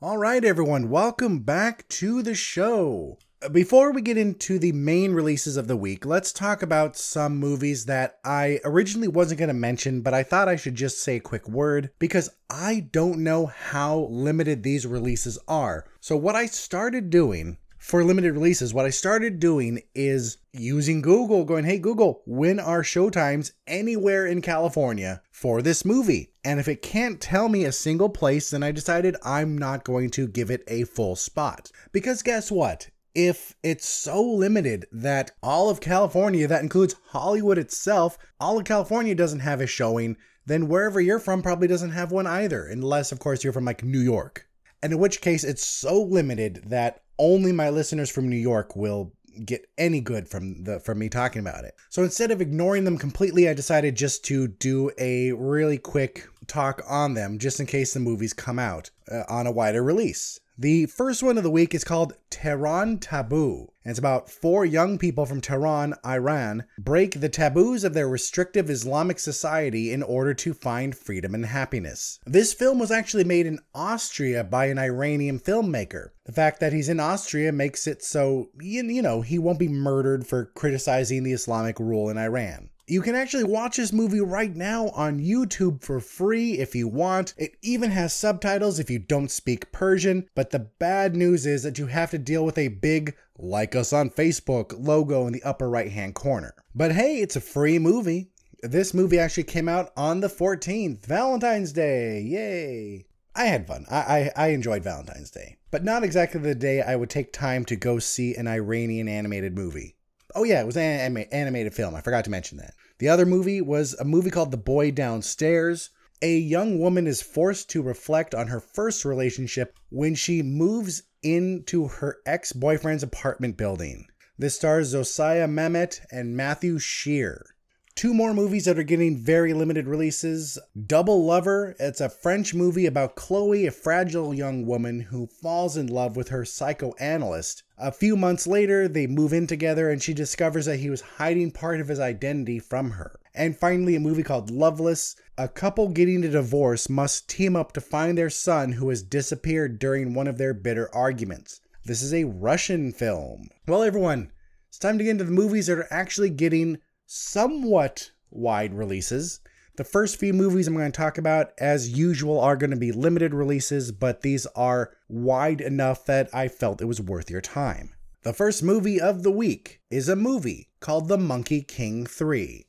All 0.03 0.19
right, 0.19 0.45
everyone, 0.45 0.91
welcome 0.91 1.41
back 1.41 1.89
to 1.89 2.23
the 2.23 2.35
show. 2.35 3.19
Before 3.51 3.91
we 3.91 4.03
get 4.03 4.17
into 4.17 4.61
the 4.61 4.71
main 4.71 5.15
releases 5.15 5.57
of 5.57 5.67
the 5.67 5.77
week, 5.77 6.07
let's 6.07 6.33
talk 6.33 6.63
about 6.63 6.97
some 6.97 7.39
movies 7.39 7.87
that 7.87 8.21
I 8.25 8.61
originally 8.65 9.09
wasn't 9.09 9.41
going 9.41 9.49
to 9.49 9.55
mention, 9.55 10.01
but 10.01 10.15
I 10.15 10.23
thought 10.23 10.49
I 10.49 10.55
should 10.55 10.77
just 10.77 11.03
say 11.03 11.17
a 11.17 11.21
quick 11.21 11.49
word 11.49 11.91
because 11.99 12.31
I 12.49 12.87
don't 12.93 13.25
know 13.25 13.47
how 13.47 14.07
limited 14.11 14.63
these 14.63 14.87
releases 14.87 15.41
are. 15.49 15.87
So, 15.99 16.17
what 16.17 16.37
I 16.37 16.47
started 16.47 17.11
doing 17.11 17.59
for 17.79 18.05
limited 18.05 18.35
releases, 18.35 18.73
what 18.73 18.85
I 18.85 18.91
started 18.91 19.41
doing 19.41 19.83
is 19.93 20.39
using 20.53 21.03
Google, 21.03 21.45
going, 21.45 21.65
hey, 21.65 21.81
Google, 21.81 22.23
when 22.27 22.61
are 22.61 22.85
showtimes 22.85 23.51
anywhere 23.67 24.25
in 24.25 24.41
California 24.41 25.21
for 25.33 25.63
this 25.63 25.85
movie? 25.85 26.33
And 26.45 26.61
if 26.61 26.69
it 26.69 26.81
can't 26.81 27.21
tell 27.21 27.49
me 27.49 27.65
a 27.65 27.73
single 27.73 28.09
place, 28.09 28.51
then 28.51 28.63
I 28.63 28.71
decided 28.71 29.17
I'm 29.25 29.59
not 29.59 29.83
going 29.83 30.11
to 30.11 30.29
give 30.29 30.49
it 30.49 30.63
a 30.69 30.85
full 30.85 31.17
spot. 31.17 31.73
Because 31.91 32.23
guess 32.23 32.53
what? 32.53 32.89
If 33.15 33.55
it's 33.63 33.87
so 33.87 34.23
limited 34.23 34.87
that 34.91 35.33
all 35.43 35.69
of 35.69 35.81
California, 35.81 36.47
that 36.49 36.63
includes 36.63 36.97
Hollywood 37.09 37.59
itself, 37.59 38.17
all 38.41 38.59
of 38.59 38.65
California 38.65 39.15
doesn't 39.15 39.41
have 39.41 39.61
a 39.61 39.67
showing, 39.67 40.17
then 40.47 40.69
wherever 40.69 41.01
you're 41.01 41.19
from 41.19 41.43
probably 41.43 41.69
doesn't 41.69 41.91
have 41.91 42.11
one 42.11 42.27
either, 42.27 42.67
unless, 42.67 43.13
of 43.13 43.19
course, 43.19 43.45
you're 43.45 43.53
from 43.53 43.67
like 43.67 43.85
New 43.85 44.01
York. 44.01 44.49
And 44.83 44.93
in 44.93 44.99
which 44.99 45.21
case, 45.21 45.45
it's 45.45 45.65
so 45.65 46.03
limited 46.03 46.63
that 46.67 47.03
only 47.19 47.53
my 47.53 47.71
listeners 47.71 48.11
from 48.11 48.29
New 48.29 48.37
York 48.37 48.75
will 48.75 49.13
get 49.45 49.67
any 49.79 50.01
good 50.01 50.29
from 50.29 50.65
the 50.65 50.81
from 50.81 50.99
me 50.99 51.09
talking 51.09 51.41
about 51.41 51.65
it. 51.65 51.75
So 51.89 52.03
instead 52.03 52.31
of 52.31 52.41
ignoring 52.41 52.85
them 52.85 52.99
completely, 52.99 53.49
I 53.49 53.55
decided 53.55 53.95
just 53.95 54.25
to 54.27 54.49
do 54.49 54.91
a 54.99 55.33
really 55.33 55.79
quick 55.79 56.27
talk 56.47 56.83
on 56.89 57.15
them 57.15 57.39
just 57.39 57.61
in 57.61 57.67
case 57.67 57.95
the 57.95 58.01
movies 58.01 58.33
come 58.33 58.59
out 58.59 58.91
uh, 59.11 59.23
on 59.29 59.47
a 59.47 59.53
wider 59.53 59.83
release. 59.83 60.41
The 60.63 60.87
first 60.87 61.25
one 61.25 61.39
of 61.39 61.43
the 61.43 61.51
week 61.51 61.75
is 61.75 61.83
called 61.83 62.13
Tehran 62.31 62.99
Taboo. 62.99 63.73
And 63.85 63.91
it's 63.91 63.99
about 63.99 64.31
four 64.31 64.65
young 64.65 64.97
people 64.97 65.27
from 65.27 65.41
Tehran, 65.41 65.95
Iran, 66.07 66.67
break 66.79 67.19
the 67.19 67.29
taboos 67.29 67.83
of 67.83 67.95
their 67.95 68.09
restrictive 68.09 68.71
Islamic 68.71 69.19
society 69.19 69.93
in 69.93 70.05
order 70.05 70.35
to 70.35 70.55
find 70.55 70.97
freedom 70.97 71.35
and 71.35 71.47
happiness. 71.47 72.21
This 72.27 72.55
film 72.55 72.79
was 72.79 72.93
actually 72.93 73.25
made 73.25 73.45
in 73.45 73.59
Austria 73.75 74.45
by 74.45 74.67
an 74.67 74.79
Iranian 74.79 75.41
filmmaker. 75.41 76.11
The 76.27 76.33
fact 76.33 76.61
that 76.61 76.73
he's 76.73 76.89
in 76.89 77.01
Austria 77.01 77.51
makes 77.51 77.89
it 77.89 78.05
so, 78.05 78.51
you, 78.61 78.85
know, 79.03 79.23
he 79.23 79.41
won't 79.41 79.59
be 79.59 79.67
murdered 79.67 80.29
for 80.29 80.45
criticizing 80.45 81.25
the 81.25 81.33
Islamic 81.33 81.81
rule 81.81 82.09
in 82.09 82.17
Iran. 82.17 82.71
You 82.93 83.01
can 83.01 83.15
actually 83.15 83.45
watch 83.45 83.79
this 83.79 83.91
movie 83.91 84.21
right 84.21 84.55
now 84.55 84.89
on 84.91 85.19
YouTube 85.19 85.83
for 85.83 85.99
free 85.99 86.59
if 86.59 86.75
you 86.75 86.87
want. 86.87 87.33
It 87.39 87.57
even 87.63 87.91
has 87.91 88.13
subtitles 88.13 88.79
if 88.79 88.91
you 88.91 88.99
don't 88.99 89.31
speak 89.31 89.73
Persian, 89.73 90.29
but 90.35 90.51
the 90.51 90.59
bad 90.59 91.17
news 91.17 91.47
is 91.47 91.63
that 91.63 91.79
you 91.79 91.87
have 91.87 92.11
to 92.11 92.19
deal 92.19 92.45
with 92.45 92.59
a 92.59 92.69
big 92.69 93.17
like 93.39 93.75
us 93.75 93.95
on 93.95 94.11
Facebook 94.11 94.75
logo 94.79 95.27
in 95.27 95.33
the 95.33 95.43
upper 95.43 95.71
right 95.71 95.91
hand 95.91 96.15
corner. 96.15 96.55
But 96.75 96.93
hey, 96.93 97.23
it's 97.23 97.35
a 97.35 97.41
free 97.41 97.79
movie. 97.79 98.31
This 98.61 98.93
movie 98.93 99.19
actually 99.19 99.45
came 99.45 99.71
out 99.71 99.91
on 99.97 100.21
the 100.21 100.29
14th, 100.29 101.07
Valentine's 101.07 101.73
Day. 101.73 102.21
Yay! 102.21 103.07
I 103.35 103.45
had 103.47 103.67
fun. 103.67 103.87
I, 103.91 103.97
I, 103.97 104.33
I, 104.37 104.49
enjoyed 104.49 104.85
Valentine's 104.85 105.31
Day, 105.31 105.57
but 105.71 105.83
not 105.83 106.05
exactly 106.05 106.43
the 106.43 106.55
day 106.55 106.83
I 106.83 106.97
would 106.97 107.09
take 107.09 107.33
time 107.33 107.65
to 107.65 107.75
go 107.75 107.99
see 107.99 108.35
an 108.35 108.47
Iranian 108.47 109.09
animated 109.09 109.55
movie. 109.57 109.97
Oh, 110.35 110.45
yeah, 110.45 110.61
it 110.61 110.67
was 110.67 110.77
an 110.77 111.17
animated 111.33 111.75
film. 111.75 111.95
I 111.95 112.01
forgot 112.01 112.25
to 112.25 112.31
mention 112.31 112.59
that. 112.59 112.75
The 112.99 113.09
other 113.09 113.27
movie 113.27 113.61
was 113.61 113.95
a 113.95 114.05
movie 114.05 114.31
called 114.31 114.51
The 114.51 114.57
Boy 114.57 114.91
Downstairs. 114.91 115.91
A 116.23 116.39
young 116.39 116.79
woman 116.79 117.07
is 117.07 117.21
forced 117.21 117.69
to 117.71 117.83
reflect 117.83 118.35
on 118.35 118.47
her 118.47 118.61
first 118.61 119.05
relationship 119.05 119.77
when 119.91 120.15
she 120.15 120.43
moves 120.43 121.03
into 121.23 121.89
her 121.89 122.19
ex 122.27 122.53
boyfriend's 122.53 123.03
apartment 123.03 123.57
building. 123.57 124.07
This 124.39 124.57
stars 124.57 124.95
Zosia 124.95 125.49
Mamet 125.49 126.01
and 126.11 126.37
Matthew 126.37 126.79
Shear. 126.79 127.52
Two 127.95 128.15
more 128.15 128.33
movies 128.33 128.65
that 128.65 128.79
are 128.79 128.83
getting 128.83 129.17
very 129.17 129.53
limited 129.53 129.87
releases. 129.87 130.59
Double 130.87 131.25
Lover, 131.25 131.77
it's 131.79 132.01
a 132.01 132.09
French 132.09 132.55
movie 132.55 132.87
about 132.87 133.17
Chloe, 133.17 133.67
a 133.67 133.71
fragile 133.71 134.33
young 134.33 134.65
woman 134.67 135.01
who 135.01 135.27
falls 135.27 135.77
in 135.77 135.87
love 135.89 136.17
with 136.17 136.29
her 136.29 136.45
psychoanalyst. 136.45 137.63
A 137.77 137.93
few 137.93 138.17
months 138.17 138.47
later, 138.47 138.89
they 138.89 139.07
move 139.07 139.33
in 139.33 139.47
together 139.47 139.91
and 139.91 140.03
she 140.03 140.15
discovers 140.15 140.67
that 140.67 140.79
he 140.79 140.89
was 140.89 141.03
hiding 141.03 141.51
part 141.51 141.81
of 141.81 141.89
his 141.89 142.01
identity 142.01 142.59
from 142.59 142.93
her. 142.93 143.21
And 143.35 143.57
finally, 143.57 143.95
a 143.95 144.01
movie 144.01 144.23
called 144.23 144.51
Loveless. 144.51 145.15
A 145.37 145.47
couple 145.47 145.89
getting 145.89 146.25
a 146.25 146.29
divorce 146.29 146.89
must 146.89 147.29
team 147.29 147.57
up 147.57 147.73
to 147.73 147.81
find 147.81 148.17
their 148.17 148.31
son 148.31 148.73
who 148.73 148.89
has 148.89 149.03
disappeared 149.03 149.79
during 149.79 150.15
one 150.15 150.27
of 150.27 150.39
their 150.39 150.55
bitter 150.55 150.93
arguments. 150.95 151.61
This 151.85 152.03
is 152.03 152.15
a 152.15 152.25
Russian 152.25 152.93
film. 152.93 153.49
Well, 153.67 153.83
everyone, 153.83 154.33
it's 154.69 154.79
time 154.79 154.99
to 154.99 155.05
get 155.05 155.11
into 155.11 155.25
the 155.25 155.31
movies 155.31 155.67
that 155.67 155.79
are 155.79 155.93
actually 155.93 156.31
getting 156.31 156.79
somewhat 157.15 158.11
wide 158.31 158.73
releases. 158.73 159.41
The 159.77 159.85
first 159.85 160.19
few 160.19 160.33
movies 160.33 160.67
I'm 160.67 160.75
going 160.75 160.91
to 160.91 160.97
talk 160.97 161.19
about, 161.19 161.53
as 161.59 161.91
usual, 161.91 162.41
are 162.41 162.57
going 162.57 162.71
to 162.71 162.77
be 162.77 162.91
limited 162.91 163.35
releases, 163.35 163.93
but 163.93 164.23
these 164.23 164.47
are 164.57 164.97
wide 165.09 165.61
enough 165.61 166.07
that 166.07 166.35
I 166.35 166.49
felt 166.49 166.81
it 166.81 166.87
was 166.87 167.03
worth 167.03 167.31
your 167.31 167.43
time. 167.43 167.95
The 168.23 168.33
first 168.33 168.63
movie 168.63 168.99
of 168.99 169.25
the 169.25 169.31
week 169.31 169.81
is 169.91 170.09
a 170.09 170.17
movie 170.17 170.71
called 170.81 171.09
The 171.09 171.19
Monkey 171.19 171.61
King 171.61 172.07
3. 172.07 172.67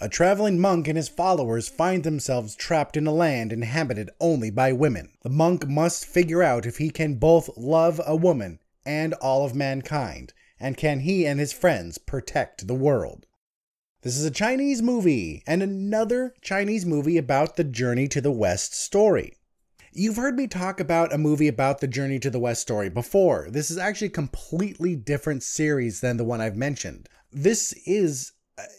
A 0.00 0.08
traveling 0.08 0.58
monk 0.58 0.88
and 0.88 0.96
his 0.96 1.08
followers 1.08 1.68
find 1.68 2.02
themselves 2.02 2.56
trapped 2.56 2.96
in 2.96 3.06
a 3.06 3.12
land 3.12 3.52
inhabited 3.52 4.10
only 4.20 4.50
by 4.50 4.72
women. 4.72 5.12
The 5.22 5.30
monk 5.30 5.68
must 5.68 6.06
figure 6.06 6.42
out 6.42 6.66
if 6.66 6.78
he 6.78 6.90
can 6.90 7.16
both 7.16 7.56
love 7.56 8.00
a 8.04 8.16
woman 8.16 8.58
and 8.84 9.14
all 9.14 9.44
of 9.44 9.54
mankind, 9.54 10.32
and 10.58 10.76
can 10.76 11.00
he 11.00 11.24
and 11.24 11.38
his 11.38 11.52
friends 11.52 11.98
protect 11.98 12.66
the 12.66 12.74
world. 12.74 13.26
This 14.02 14.16
is 14.16 14.24
a 14.24 14.30
Chinese 14.30 14.80
movie 14.80 15.42
and 15.46 15.62
another 15.62 16.32
Chinese 16.40 16.86
movie 16.86 17.18
about 17.18 17.56
the 17.56 17.64
Journey 17.64 18.08
to 18.08 18.22
the 18.22 18.32
West 18.32 18.72
story. 18.72 19.36
You've 19.92 20.16
heard 20.16 20.36
me 20.36 20.46
talk 20.46 20.80
about 20.80 21.12
a 21.12 21.18
movie 21.18 21.48
about 21.48 21.80
the 21.80 21.86
Journey 21.86 22.18
to 22.20 22.30
the 22.30 22.38
West 22.38 22.62
story 22.62 22.88
before. 22.88 23.48
This 23.50 23.70
is 23.70 23.76
actually 23.76 24.06
a 24.06 24.12
completely 24.12 24.96
different 24.96 25.42
series 25.42 26.00
than 26.00 26.16
the 26.16 26.24
one 26.24 26.40
I've 26.40 26.56
mentioned. 26.56 27.10
This 27.30 27.74
is, 27.84 28.32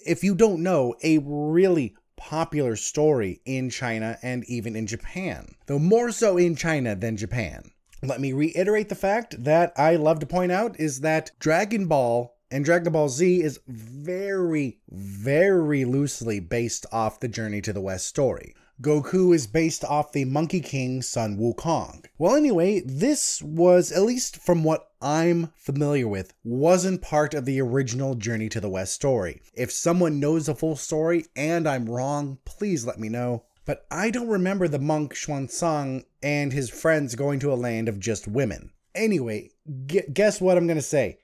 if 0.08 0.24
you 0.24 0.34
don't 0.34 0.64
know, 0.64 0.96
a 1.04 1.20
really 1.20 1.96
popular 2.18 2.76
story 2.76 3.42
in 3.46 3.70
China 3.70 4.18
and 4.24 4.44
even 4.46 4.76
in 4.76 4.88
Japan, 4.88 5.54
though 5.68 5.78
more 5.78 6.12
so 6.12 6.38
in 6.38 6.56
China 6.56 6.96
than 6.96 7.16
Japan. 7.16 7.70
Let 8.02 8.22
me 8.22 8.34
reiterate 8.34 8.90
the 8.90 8.96
fact 8.96 9.44
that 9.44 9.72
I 9.78 9.98
love 9.98 10.18
to 10.22 10.26
point 10.26 10.52
out 10.52 10.80
is 10.80 11.02
that 11.02 11.30
Dragon 11.38 11.86
Ball 11.86 12.36
and 12.52 12.66
Dragon 12.66 12.94
Ball 12.94 13.10
Z 13.10 13.42
is 13.42 13.60
very, 13.68 14.80
very 14.90 15.86
loosely 15.86 16.40
based 16.40 16.86
off 16.92 17.20
the 17.20 17.28
Journey 17.28 17.62
to 17.62 17.74
the 17.74 17.82
West 17.82 18.06
story. 18.06 18.54
Goku 18.82 19.34
is 19.34 19.46
based 19.46 19.86
off 19.86 20.12
the 20.12 20.26
Monkey 20.26 20.60
King 20.60 21.04
Sun 21.04 21.38
Wukong. 21.38 22.04
Well, 22.18 22.36
anyway, 22.36 22.82
this 22.84 23.42
was, 23.42 23.92
at 23.92 24.02
least 24.02 24.38
from 24.38 24.64
what 24.64 24.90
I'm 25.00 25.52
familiar 25.56 26.08
with, 26.08 26.34
wasn't 26.44 27.04
part 27.04 27.36
of 27.36 27.46
the 27.46 27.62
original 27.62 28.16
Journey 28.16 28.50
to 28.50 28.60
the 28.60 28.70
West 28.70 28.94
story. 28.94 29.42
If 29.54 29.72
someone 29.72 30.20
knows 30.20 30.48
the 30.48 30.56
full 30.56 30.76
story 30.76 31.26
and 31.36 31.70
I'm 31.70 31.90
wrong, 31.90 32.40
please 32.44 32.86
let 32.86 33.00
me 33.00 33.08
know. 33.08 33.44
But 33.66 33.86
I 33.92 34.10
don't 34.10 34.28
remember 34.28 34.68
the 34.68 34.80
monk 34.80 35.14
Xuanzang 35.14 36.04
and 36.24 36.52
his 36.52 36.72
friends 36.72 37.14
going 37.14 37.40
to 37.42 37.54
a 37.54 37.56
land 37.56 37.88
of 37.88 38.00
just 38.00 38.28
women. 38.28 38.72
Anyway, 38.96 39.52
guess 39.88 40.42
what 40.42 40.58
I'm 40.58 40.68
to 40.68 40.82
say? 40.82 41.20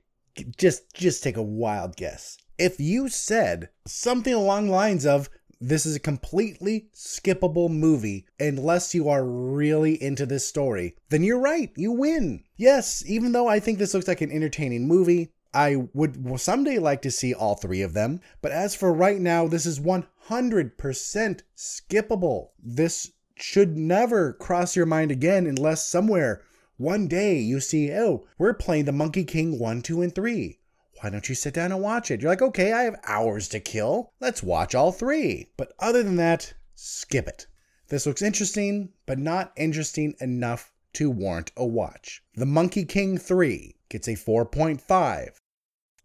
Just 0.57 0.93
just 0.93 1.23
take 1.23 1.37
a 1.37 1.41
wild 1.41 1.95
guess. 1.95 2.37
If 2.57 2.79
you 2.79 3.09
said 3.09 3.69
something 3.85 4.33
along 4.33 4.69
lines 4.69 5.05
of 5.05 5.29
this 5.59 5.85
is 5.85 5.95
a 5.95 5.99
completely 5.99 6.89
skippable 6.93 7.69
movie 7.69 8.25
unless 8.39 8.93
you 8.93 9.09
are 9.09 9.25
really 9.25 10.01
into 10.01 10.25
this 10.25 10.47
story, 10.47 10.95
then 11.09 11.23
you're 11.23 11.39
right. 11.39 11.71
You 11.75 11.91
win. 11.91 12.43
Yes, 12.55 13.03
even 13.07 13.31
though 13.31 13.47
I 13.47 13.59
think 13.59 13.79
this 13.79 13.93
looks 13.93 14.07
like 14.07 14.21
an 14.21 14.31
entertaining 14.31 14.87
movie, 14.87 15.31
I 15.53 15.87
would 15.93 16.39
someday 16.39 16.77
like 16.77 17.01
to 17.03 17.11
see 17.11 17.33
all 17.33 17.55
three 17.55 17.81
of 17.81 17.93
them. 17.93 18.21
But 18.41 18.51
as 18.51 18.75
for 18.75 18.93
right 18.93 19.19
now, 19.19 19.47
this 19.47 19.65
is 19.65 19.79
100% 19.79 21.41
skippable. 21.55 22.49
This 22.63 23.11
should 23.35 23.77
never 23.77 24.33
cross 24.33 24.75
your 24.75 24.85
mind 24.85 25.11
again 25.11 25.47
unless 25.47 25.87
somewhere 25.87 26.41
one 26.77 27.07
day 27.07 27.39
you 27.39 27.59
see, 27.59 27.91
oh, 27.91 28.25
we're 28.37 28.53
playing 28.53 28.85
the 28.85 28.91
Monkey 28.91 29.25
King 29.25 29.59
1, 29.59 29.81
2, 29.81 30.01
and 30.01 30.15
3. 30.15 30.59
Why 31.01 31.09
don't 31.11 31.29
you 31.29 31.35
sit 31.35 31.53
down 31.53 31.71
and 31.71 31.81
watch 31.81 32.09
it? 32.09 32.21
You're 32.21 32.31
like, 32.31 32.41
okay, 32.41 32.73
I 32.73 32.83
have 32.83 32.99
hours 33.05 33.47
to 33.49 33.59
kill. 33.59 34.13
Let's 34.19 34.41
watch 34.41 34.73
all 34.73 34.91
three. 34.91 35.51
But 35.55 35.73
other 35.79 36.01
than 36.01 36.15
that, 36.15 36.53
skip 36.73 37.27
it. 37.27 37.45
This 37.89 38.07
looks 38.07 38.21
interesting, 38.23 38.89
but 39.05 39.19
not 39.19 39.53
interesting 39.55 40.15
enough 40.19 40.73
to 40.93 41.11
warrant 41.11 41.51
a 41.55 41.65
watch. 41.65 42.23
The 42.33 42.47
Monkey 42.47 42.83
King 42.83 43.19
3 43.19 43.75
gets 43.89 44.07
a 44.07 44.13
4.5 44.13 45.29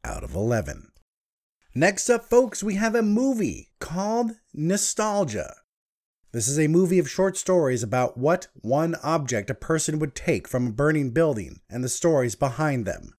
out 0.04 0.24
of 0.24 0.34
11. 0.34 0.92
Next 1.74 2.10
up, 2.10 2.26
folks, 2.26 2.62
we 2.62 2.74
have 2.74 2.94
a 2.94 3.02
movie 3.02 3.70
called 3.78 4.32
Nostalgia. 4.52 5.54
This 6.32 6.48
is 6.48 6.58
a 6.58 6.66
movie 6.66 6.98
of 6.98 7.10
short 7.10 7.36
stories 7.36 7.82
about 7.82 8.16
what 8.16 8.48
one 8.54 8.94
object 9.02 9.50
a 9.50 9.54
person 9.54 9.98
would 9.98 10.14
take 10.14 10.48
from 10.48 10.66
a 10.66 10.72
burning 10.72 11.10
building 11.10 11.60
and 11.68 11.84
the 11.84 11.90
stories 11.90 12.34
behind 12.34 12.86
them. 12.86 13.12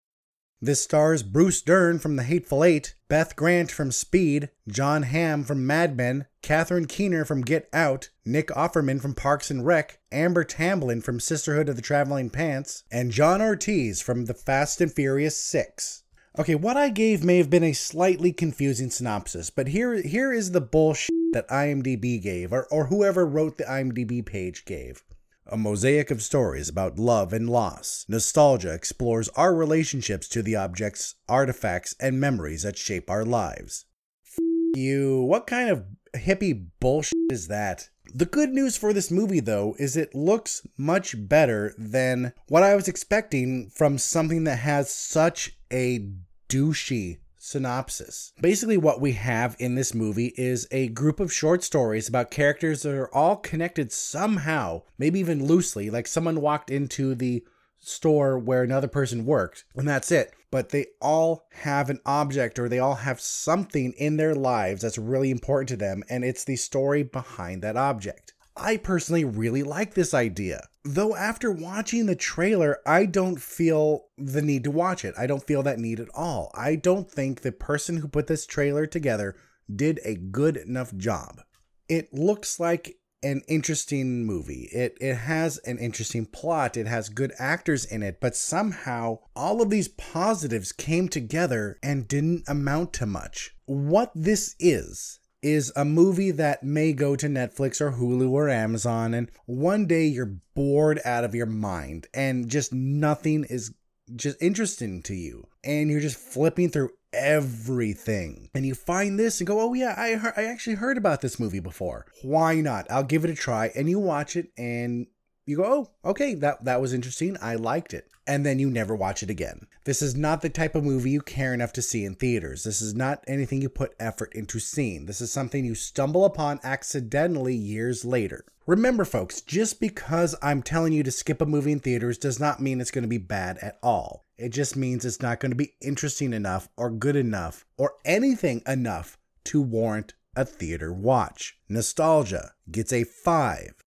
This 0.60 0.82
stars 0.82 1.22
Bruce 1.22 1.62
Dern 1.62 2.00
from 2.00 2.16
The 2.16 2.24
Hateful 2.24 2.64
Eight, 2.64 2.96
Beth 3.10 3.36
Grant 3.36 3.70
from 3.70 3.92
Speed, 3.92 4.50
Jon 4.68 5.04
Hamm 5.04 5.44
from 5.44 5.68
Mad 5.68 5.96
Men, 5.96 6.26
Catherine 6.42 6.88
Keener 6.88 7.24
from 7.24 7.42
Get 7.42 7.70
Out, 7.72 8.10
Nick 8.26 8.48
Offerman 8.48 9.00
from 9.00 9.14
Parks 9.14 9.52
and 9.52 9.64
Rec, 9.64 10.00
Amber 10.12 10.44
Tamblyn 10.44 11.02
from 11.02 11.20
Sisterhood 11.20 11.70
of 11.70 11.76
the 11.76 11.82
Traveling 11.84 12.32
Pants, 12.32 12.84
and 12.92 13.12
John 13.12 13.42
Ortiz 13.42 14.02
from 14.02 14.26
The 14.26 14.34
Fast 14.34 14.82
and 14.82 14.92
Furious 14.92 15.38
6. 15.38 16.03
Okay, 16.40 16.56
what 16.56 16.78
I 16.78 16.90
gave 16.90 17.24
may 17.24 17.38
have 17.38 17.52
been 17.52 17.64
a 17.64 17.74
slightly 17.74 18.34
confusing 18.34 18.90
synopsis, 18.90 19.52
but 19.52 19.68
here 19.68 20.02
here 20.02 20.34
is 20.34 20.50
the 20.50 20.62
bullshit 20.62 21.12
that 21.32 21.48
IMDb 21.48 22.20
gave, 22.20 22.52
or, 22.52 22.66
or 22.72 22.88
whoever 22.88 23.24
wrote 23.24 23.60
the 23.60 23.66
IMDb 23.66 24.26
page 24.26 24.66
gave. 24.66 25.04
A 25.46 25.58
mosaic 25.58 26.10
of 26.10 26.24
stories 26.24 26.70
about 26.70 26.98
love 26.98 27.34
and 27.34 27.48
loss. 27.48 28.06
Nostalgia 28.08 28.74
explores 28.74 29.30
our 29.30 29.54
relationships 29.54 30.28
to 30.30 30.42
the 30.42 30.56
objects, 30.56 31.14
artifacts, 31.30 31.96
and 32.00 32.20
memories 32.20 32.64
that 32.64 32.80
shape 32.80 33.12
our 33.12 33.26
lives. 33.26 33.86
F- 34.26 34.40
you, 34.76 35.22
what 35.22 35.46
kind 35.46 35.70
of 35.70 35.86
hippie 36.16 36.66
bullshit 36.80 37.14
is 37.30 37.48
that? 37.50 37.90
The 38.16 38.26
good 38.28 38.52
news 38.52 38.78
for 38.78 38.94
this 38.94 39.10
movie, 39.10 39.40
though, 39.40 39.76
is 39.80 39.98
it 39.98 40.14
looks 40.14 40.62
much 40.78 41.16
better 41.18 41.74
than 41.80 42.34
what 42.48 42.62
I 42.62 42.76
was 42.76 42.88
expecting 42.88 43.72
from 43.72 43.98
something 43.98 44.44
that 44.44 44.60
has 44.60 44.92
such 44.92 45.58
a 45.72 46.12
douchey 46.48 47.18
synopsis. 47.38 48.32
Basically, 48.40 48.78
what 48.78 49.02
we 49.02 49.14
have 49.14 49.56
in 49.58 49.74
this 49.74 49.96
movie 49.96 50.32
is 50.38 50.68
a 50.72 50.90
group 50.90 51.20
of 51.20 51.34
short 51.34 51.64
stories 51.64 52.08
about 52.08 52.30
characters 52.30 52.84
that 52.84 52.94
are 52.94 53.14
all 53.16 53.36
connected 53.36 53.92
somehow, 53.92 54.84
maybe 55.00 55.20
even 55.20 55.48
loosely, 55.48 55.90
like 55.90 56.06
someone 56.06 56.40
walked 56.40 56.70
into 56.70 57.16
the 57.16 57.44
store 57.80 58.38
where 58.38 58.62
another 58.62 58.88
person 58.88 59.26
worked, 59.26 59.66
and 59.76 59.88
that's 59.88 60.12
it. 60.12 60.34
But 60.54 60.70
they 60.70 60.86
all 61.02 61.48
have 61.52 61.90
an 61.90 62.00
object 62.06 62.60
or 62.60 62.70
they 62.70 62.78
all 62.78 62.94
have 62.94 63.20
something 63.20 63.92
in 63.94 64.18
their 64.18 64.36
lives 64.36 64.84
that's 64.84 65.00
really 65.00 65.32
important 65.32 65.70
to 65.70 65.78
them, 65.78 66.04
and 66.12 66.24
it's 66.24 66.44
the 66.44 66.58
story 66.58 67.02
behind 67.02 67.64
that 67.64 67.76
object. 67.76 68.36
I 68.56 68.78
personally 68.78 69.26
really 69.26 69.64
like 69.64 69.96
this 69.96 70.14
idea. 70.14 70.68
Though 70.86 71.16
after 71.16 71.52
watching 71.52 72.06
the 72.06 72.16
trailer, 72.16 72.78
I 72.86 73.08
don't 73.08 73.42
feel 73.42 74.06
the 74.16 74.44
need 74.44 74.64
to 74.66 74.70
watch 74.70 75.04
it. 75.04 75.16
I 75.18 75.26
don't 75.26 75.42
feel 75.42 75.64
that 75.64 75.80
need 75.80 76.00
at 76.00 76.10
all. 76.14 76.52
I 76.54 76.76
don't 76.76 77.10
think 77.10 77.42
the 77.42 77.52
person 77.52 77.98
who 77.98 78.08
put 78.08 78.28
this 78.28 78.46
trailer 78.46 78.86
together 78.86 79.36
did 79.76 80.00
a 80.06 80.14
good 80.14 80.58
enough 80.58 80.96
job. 80.96 81.42
It 81.90 82.14
looks 82.14 82.60
like 82.60 82.98
an 83.24 83.42
interesting 83.48 84.26
movie. 84.26 84.70
It 84.72 84.98
it 85.00 85.16
has 85.16 85.58
an 85.60 85.78
interesting 85.80 86.26
plot. 86.26 86.78
It 86.78 86.88
has 86.88 87.10
good 87.10 87.34
actors 87.40 87.86
in 87.86 88.04
it, 88.04 88.20
but 88.20 88.36
somehow 88.36 89.20
all 89.36 89.62
of 89.62 89.70
these 89.70 89.88
positives 89.88 90.72
came 90.72 91.10
together 91.10 91.78
and 91.82 92.08
didn't 92.08 92.44
amount 92.48 92.94
to 92.94 93.06
much. 93.06 93.56
What 93.66 94.12
this 94.14 94.56
is 94.60 95.20
is 95.42 95.74
a 95.76 95.84
movie 95.84 96.32
that 96.32 96.64
may 96.64 96.94
go 96.94 97.16
to 97.16 97.28
Netflix 97.28 97.82
or 97.82 97.92
Hulu 97.92 98.30
or 98.30 98.48
Amazon 98.48 99.14
and 99.14 99.30
one 99.46 99.86
day 99.86 100.06
you're 100.06 100.38
bored 100.56 101.02
out 101.04 101.26
of 101.26 101.36
your 101.36 101.46
mind 101.46 102.08
and 102.14 102.50
just 102.50 102.74
nothing 102.74 103.44
is 103.50 103.74
just 104.16 104.42
interesting 104.42 105.02
to 105.04 105.16
you 105.16 105.48
and 105.64 105.90
you're 105.90 106.00
just 106.00 106.18
flipping 106.18 106.70
through 106.70 106.92
everything. 107.14 108.50
And 108.54 108.66
you 108.66 108.76
find 108.76 109.20
this 109.20 109.40
and 109.40 109.48
go 109.48 109.60
oh 109.60 109.74
yeah 109.74 109.94
i 109.98 110.16
heard, 110.16 110.34
i 110.36 110.46
actually 110.46 110.76
heard 110.76 110.98
about 110.98 111.22
this 111.22 111.40
movie 111.40 111.60
before. 111.60 112.06
Why 112.22 112.56
not? 112.62 112.90
I'll 112.90 113.04
give 113.04 113.24
it 113.24 113.32
a 113.32 113.36
try 113.36 113.72
and 113.76 113.90
you 113.90 114.00
watch 114.00 114.36
it 114.36 114.48
and 114.58 115.08
you 115.46 115.58
go 115.58 115.64
oh 115.66 116.10
okay 116.10 116.34
that 116.34 116.64
that 116.64 116.82
was 116.82 116.94
interesting 116.94 117.38
i 117.42 117.56
liked 117.56 117.94
it 117.94 118.08
and 118.26 118.46
then 118.46 118.60
you 118.60 118.70
never 118.70 118.96
watch 118.96 119.22
it 119.22 119.30
again 119.30 119.68
this 119.84 120.02
is 120.02 120.16
not 120.16 120.42
the 120.42 120.50
type 120.50 120.76
of 120.76 120.84
movie 120.84 121.12
you 121.12 121.22
care 121.22 121.54
enough 121.54 121.74
to 121.74 121.82
see 121.82 122.06
in 122.06 122.16
theaters 122.16 122.64
this 122.64 122.82
is 122.82 122.94
not 122.94 123.24
anything 123.28 123.62
you 123.62 123.70
put 123.70 123.96
effort 124.00 124.34
into 124.34 124.60
seeing 124.60 125.06
this 125.06 125.22
is 125.22 125.32
something 125.32 125.66
you 125.66 125.76
stumble 125.76 126.26
upon 126.26 126.60
accidentally 126.64 127.56
years 127.56 128.06
later 128.06 128.46
Remember, 128.66 129.04
folks, 129.04 129.42
just 129.42 129.82
because 129.82 130.36
I'm 130.42 130.64
telling 130.64 130.94
you 130.94 131.04
to 131.04 131.12
skip 131.12 131.42
a 131.42 131.46
movie 131.46 131.74
in 131.74 131.82
theaters 131.82 132.18
does 132.18 132.40
not 132.40 132.62
mean 132.62 132.80
it's 132.80 132.92
going 132.92 133.04
to 133.04 133.10
be 133.10 133.18
bad 133.18 133.58
at 133.58 133.78
all. 133.84 134.24
It 134.38 134.50
just 134.50 134.78
means 134.78 135.04
it's 135.04 135.22
not 135.22 135.42
going 135.42 135.52
to 135.52 135.56
be 135.58 135.74
interesting 135.82 136.32
enough 136.32 136.70
or 136.78 136.90
good 136.90 137.18
enough 137.18 137.66
or 137.78 137.96
anything 138.06 138.62
enough 138.66 139.18
to 139.46 139.62
warrant 139.62 140.14
a 140.34 140.46
theater 140.46 140.94
watch. 140.94 141.58
Nostalgia 141.68 142.54
gets 142.72 142.94
a 142.94 143.04
5 143.04 143.84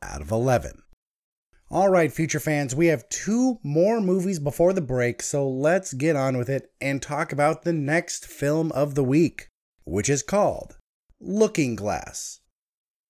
out 0.00 0.20
of 0.20 0.30
11. 0.30 0.83
All 1.70 1.88
right, 1.88 2.12
future 2.12 2.40
fans, 2.40 2.74
we 2.74 2.86
have 2.86 3.08
two 3.08 3.58
more 3.62 4.00
movies 4.00 4.38
before 4.38 4.72
the 4.72 4.80
break, 4.80 5.22
so 5.22 5.48
let's 5.48 5.94
get 5.94 6.14
on 6.14 6.36
with 6.36 6.48
it 6.48 6.70
and 6.80 7.00
talk 7.00 7.32
about 7.32 7.62
the 7.62 7.72
next 7.72 8.26
film 8.26 8.70
of 8.72 8.94
the 8.94 9.02
week, 9.02 9.48
which 9.84 10.08
is 10.08 10.22
called 10.22 10.76
Looking 11.20 11.74
Glass. 11.74 12.40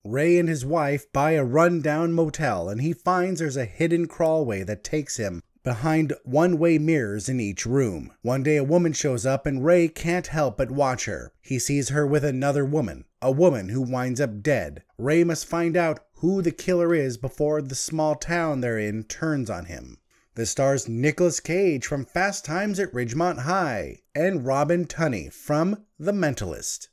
Ray 0.04 0.38
and 0.38 0.48
his 0.48 0.64
wife 0.64 1.10
buy 1.12 1.32
a 1.32 1.44
rundown 1.44 2.12
motel 2.12 2.68
and 2.68 2.80
he 2.80 2.92
finds 2.92 3.40
there's 3.40 3.56
a 3.56 3.64
hidden 3.64 4.06
crawlway 4.06 4.64
that 4.66 4.84
takes 4.84 5.16
him 5.16 5.42
behind 5.62 6.12
one 6.24 6.58
way 6.58 6.76
mirrors 6.78 7.28
in 7.28 7.40
each 7.40 7.64
room. 7.64 8.12
One 8.20 8.42
day 8.42 8.58
a 8.58 8.64
woman 8.64 8.92
shows 8.92 9.24
up 9.24 9.46
and 9.46 9.64
Ray 9.64 9.88
can't 9.88 10.26
help 10.26 10.58
but 10.58 10.70
watch 10.70 11.06
her. 11.06 11.32
He 11.40 11.58
sees 11.58 11.88
her 11.88 12.06
with 12.06 12.22
another 12.22 12.66
woman, 12.66 13.06
a 13.22 13.32
woman 13.32 13.70
who 13.70 13.80
winds 13.80 14.20
up 14.20 14.42
dead. 14.42 14.82
Ray 14.98 15.24
must 15.24 15.46
find 15.46 15.74
out 15.74 16.00
who 16.24 16.40
the 16.40 16.50
killer 16.50 16.94
is 16.94 17.18
before 17.18 17.60
the 17.60 17.74
small 17.74 18.14
town 18.14 18.62
they're 18.62 18.78
in 18.78 19.04
turns 19.04 19.50
on 19.50 19.66
him. 19.66 19.98
This 20.36 20.48
stars 20.48 20.88
Nicolas 20.88 21.38
Cage 21.38 21.84
from 21.84 22.06
Fast 22.06 22.46
Times 22.46 22.80
at 22.80 22.90
Ridgemont 22.94 23.40
High 23.40 23.98
and 24.14 24.46
Robin 24.46 24.86
Tunney 24.86 25.30
from 25.30 25.84
The 25.98 26.12
Mentalist. 26.12 26.88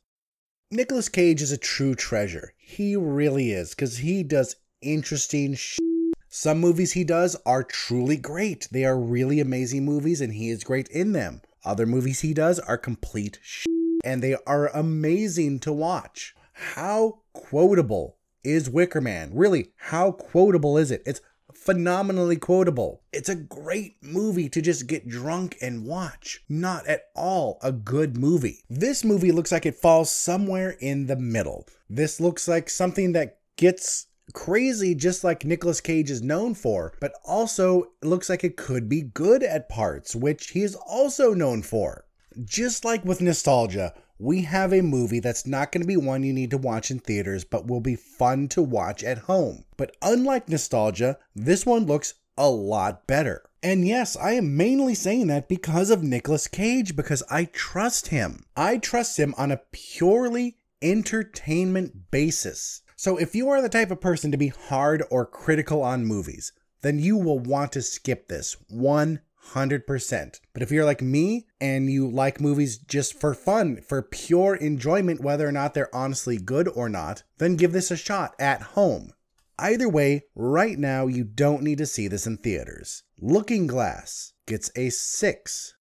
Nicolas 0.69 1.07
Cage 1.07 1.41
is 1.41 1.49
a 1.49 1.57
true 1.57 1.95
treasure. 1.95 2.51
He 2.57 2.97
really 2.97 3.53
is, 3.53 3.69
because 3.69 3.99
he 3.99 4.21
does 4.21 4.57
interesting 4.81 5.53
shit. 5.53 5.79
Some 6.27 6.59
movies 6.59 6.91
he 6.91 7.05
does 7.05 7.37
are 7.45 7.63
truly 7.63 8.17
great. 8.17 8.67
They 8.69 8.83
are 8.83 8.99
really 8.99 9.39
amazing 9.39 9.85
movies, 9.85 10.19
and 10.19 10.33
he 10.33 10.49
is 10.49 10.65
great 10.65 10.89
in 10.89 11.13
them. 11.13 11.41
Other 11.63 11.85
movies 11.85 12.19
he 12.19 12.33
does 12.33 12.59
are 12.59 12.77
complete 12.77 13.39
shit, 13.41 13.71
and 14.03 14.21
they 14.21 14.35
are 14.45 14.67
amazing 14.75 15.59
to 15.61 15.71
watch. 15.71 16.35
How 16.51 17.19
quotable 17.31 18.17
is 18.43 18.69
Wicker 18.69 19.01
Man? 19.01 19.31
Really, 19.33 19.71
how 19.77 20.11
quotable 20.11 20.77
is 20.77 20.91
it? 20.91 21.03
It's 21.05 21.21
phenomenally 21.53 22.37
quotable. 22.37 23.03
It's 23.13 23.29
a 23.29 23.35
great 23.35 23.97
movie 24.01 24.49
to 24.49 24.61
just 24.61 24.87
get 24.87 25.07
drunk 25.07 25.57
and 25.61 25.85
watch. 25.85 26.43
Not 26.49 26.87
at 26.87 27.05
all 27.15 27.59
a 27.61 27.71
good 27.71 28.17
movie. 28.17 28.63
This 28.69 29.03
movie 29.03 29.31
looks 29.31 29.51
like 29.51 29.65
it 29.65 29.75
falls 29.75 30.11
somewhere 30.11 30.71
in 30.79 31.07
the 31.07 31.15
middle. 31.15 31.67
This 31.89 32.19
looks 32.19 32.47
like 32.47 32.69
something 32.69 33.11
that 33.13 33.39
gets 33.57 34.07
crazy 34.33 34.95
just 34.95 35.23
like 35.23 35.45
Nicolas 35.45 35.81
Cage 35.81 36.09
is 36.09 36.21
known 36.21 36.55
for, 36.55 36.93
but 36.99 37.13
also 37.25 37.91
looks 38.01 38.29
like 38.29 38.43
it 38.43 38.57
could 38.57 38.87
be 38.87 39.01
good 39.01 39.43
at 39.43 39.69
parts, 39.69 40.15
which 40.15 40.49
he 40.51 40.61
is 40.61 40.75
also 40.75 41.33
known 41.33 41.61
for. 41.61 42.05
Just 42.43 42.85
like 42.85 43.03
with 43.03 43.21
nostalgia, 43.21 43.93
we 44.21 44.43
have 44.43 44.71
a 44.71 44.81
movie 44.81 45.19
that's 45.19 45.47
not 45.47 45.71
going 45.71 45.81
to 45.81 45.87
be 45.87 45.97
one 45.97 46.21
you 46.21 46.31
need 46.31 46.51
to 46.51 46.57
watch 46.57 46.91
in 46.91 46.99
theaters, 46.99 47.43
but 47.43 47.65
will 47.65 47.79
be 47.79 47.95
fun 47.95 48.47
to 48.47 48.61
watch 48.61 49.03
at 49.03 49.17
home. 49.17 49.65
But 49.77 49.95
unlike 49.99 50.47
Nostalgia, 50.47 51.17
this 51.35 51.65
one 51.65 51.87
looks 51.87 52.13
a 52.37 52.47
lot 52.47 53.07
better. 53.07 53.41
And 53.63 53.87
yes, 53.87 54.15
I 54.15 54.33
am 54.33 54.55
mainly 54.55 54.93
saying 54.93 55.25
that 55.27 55.49
because 55.49 55.89
of 55.89 56.03
Nicolas 56.03 56.47
Cage, 56.47 56.95
because 56.95 57.23
I 57.31 57.45
trust 57.45 58.09
him. 58.09 58.45
I 58.55 58.77
trust 58.77 59.17
him 59.17 59.33
on 59.39 59.51
a 59.51 59.61
purely 59.71 60.57
entertainment 60.83 62.11
basis. 62.11 62.83
So 62.95 63.17
if 63.17 63.33
you 63.33 63.49
are 63.49 63.61
the 63.61 63.69
type 63.69 63.89
of 63.89 64.01
person 64.01 64.31
to 64.31 64.37
be 64.37 64.49
hard 64.49 65.03
or 65.09 65.25
critical 65.25 65.81
on 65.81 66.05
movies, 66.05 66.53
then 66.81 66.99
you 66.99 67.17
will 67.17 67.39
want 67.39 67.71
to 67.71 67.81
skip 67.81 68.27
this 68.27 68.55
1 68.69 69.19
100%. 69.49 70.39
But 70.53 70.61
if 70.61 70.71
you're 70.71 70.85
like 70.85 71.01
me 71.01 71.47
and 71.59 71.89
you 71.91 72.09
like 72.09 72.39
movies 72.39 72.77
just 72.77 73.19
for 73.19 73.33
fun, 73.33 73.81
for 73.81 74.01
pure 74.01 74.55
enjoyment, 74.55 75.21
whether 75.21 75.47
or 75.47 75.51
not 75.51 75.73
they're 75.73 75.93
honestly 75.95 76.37
good 76.37 76.67
or 76.67 76.89
not, 76.89 77.23
then 77.37 77.55
give 77.55 77.71
this 77.71 77.91
a 77.91 77.97
shot 77.97 78.35
at 78.39 78.61
home. 78.61 79.11
Either 79.59 79.87
way, 79.87 80.23
right 80.35 80.79
now 80.79 81.07
you 81.07 81.23
don't 81.23 81.63
need 81.63 81.77
to 81.77 81.85
see 81.85 82.07
this 82.07 82.25
in 82.25 82.37
theaters. 82.37 83.03
Looking 83.19 83.67
Glass 83.67 84.33
gets 84.47 84.71
a 84.75 84.89
6 84.89 85.75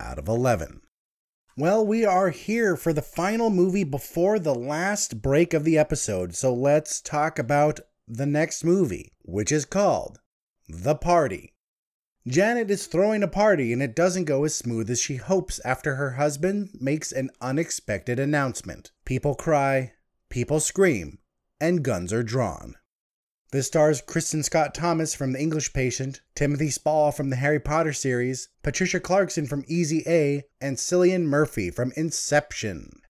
out 0.00 0.18
of 0.18 0.28
11. 0.28 0.80
Well, 1.56 1.86
we 1.86 2.06
are 2.06 2.30
here 2.30 2.76
for 2.76 2.94
the 2.94 3.02
final 3.02 3.50
movie 3.50 3.84
before 3.84 4.38
the 4.38 4.54
last 4.54 5.20
break 5.20 5.52
of 5.52 5.64
the 5.64 5.76
episode, 5.76 6.34
so 6.34 6.54
let's 6.54 7.02
talk 7.02 7.38
about 7.38 7.80
the 8.08 8.24
next 8.24 8.64
movie, 8.64 9.12
which 9.20 9.52
is 9.52 9.66
called 9.66 10.18
The 10.66 10.94
Party. 10.94 11.52
Janet 12.26 12.70
is 12.70 12.86
throwing 12.86 13.24
a 13.24 13.28
party 13.28 13.72
and 13.72 13.82
it 13.82 13.96
doesn't 13.96 14.26
go 14.26 14.44
as 14.44 14.54
smooth 14.54 14.88
as 14.88 15.00
she 15.00 15.16
hopes 15.16 15.60
after 15.64 15.96
her 15.96 16.12
husband 16.12 16.70
makes 16.80 17.10
an 17.10 17.30
unexpected 17.40 18.20
announcement. 18.20 18.92
People 19.04 19.34
cry, 19.34 19.94
people 20.28 20.60
scream, 20.60 21.18
and 21.60 21.82
guns 21.82 22.12
are 22.12 22.22
drawn. 22.22 22.76
This 23.50 23.66
stars 23.66 24.00
Kristin 24.00 24.44
Scott 24.44 24.72
Thomas 24.72 25.16
from 25.16 25.32
The 25.32 25.40
English 25.40 25.72
Patient, 25.72 26.20
Timothy 26.36 26.70
Spall 26.70 27.10
from 27.10 27.28
the 27.28 27.36
Harry 27.36 27.58
Potter 27.58 27.92
series, 27.92 28.48
Patricia 28.62 29.00
Clarkson 29.00 29.46
from 29.46 29.64
Easy 29.66 30.04
A, 30.06 30.44
and 30.60 30.76
Cillian 30.76 31.24
Murphy 31.24 31.70
from 31.70 31.92
Inception. 31.96 33.02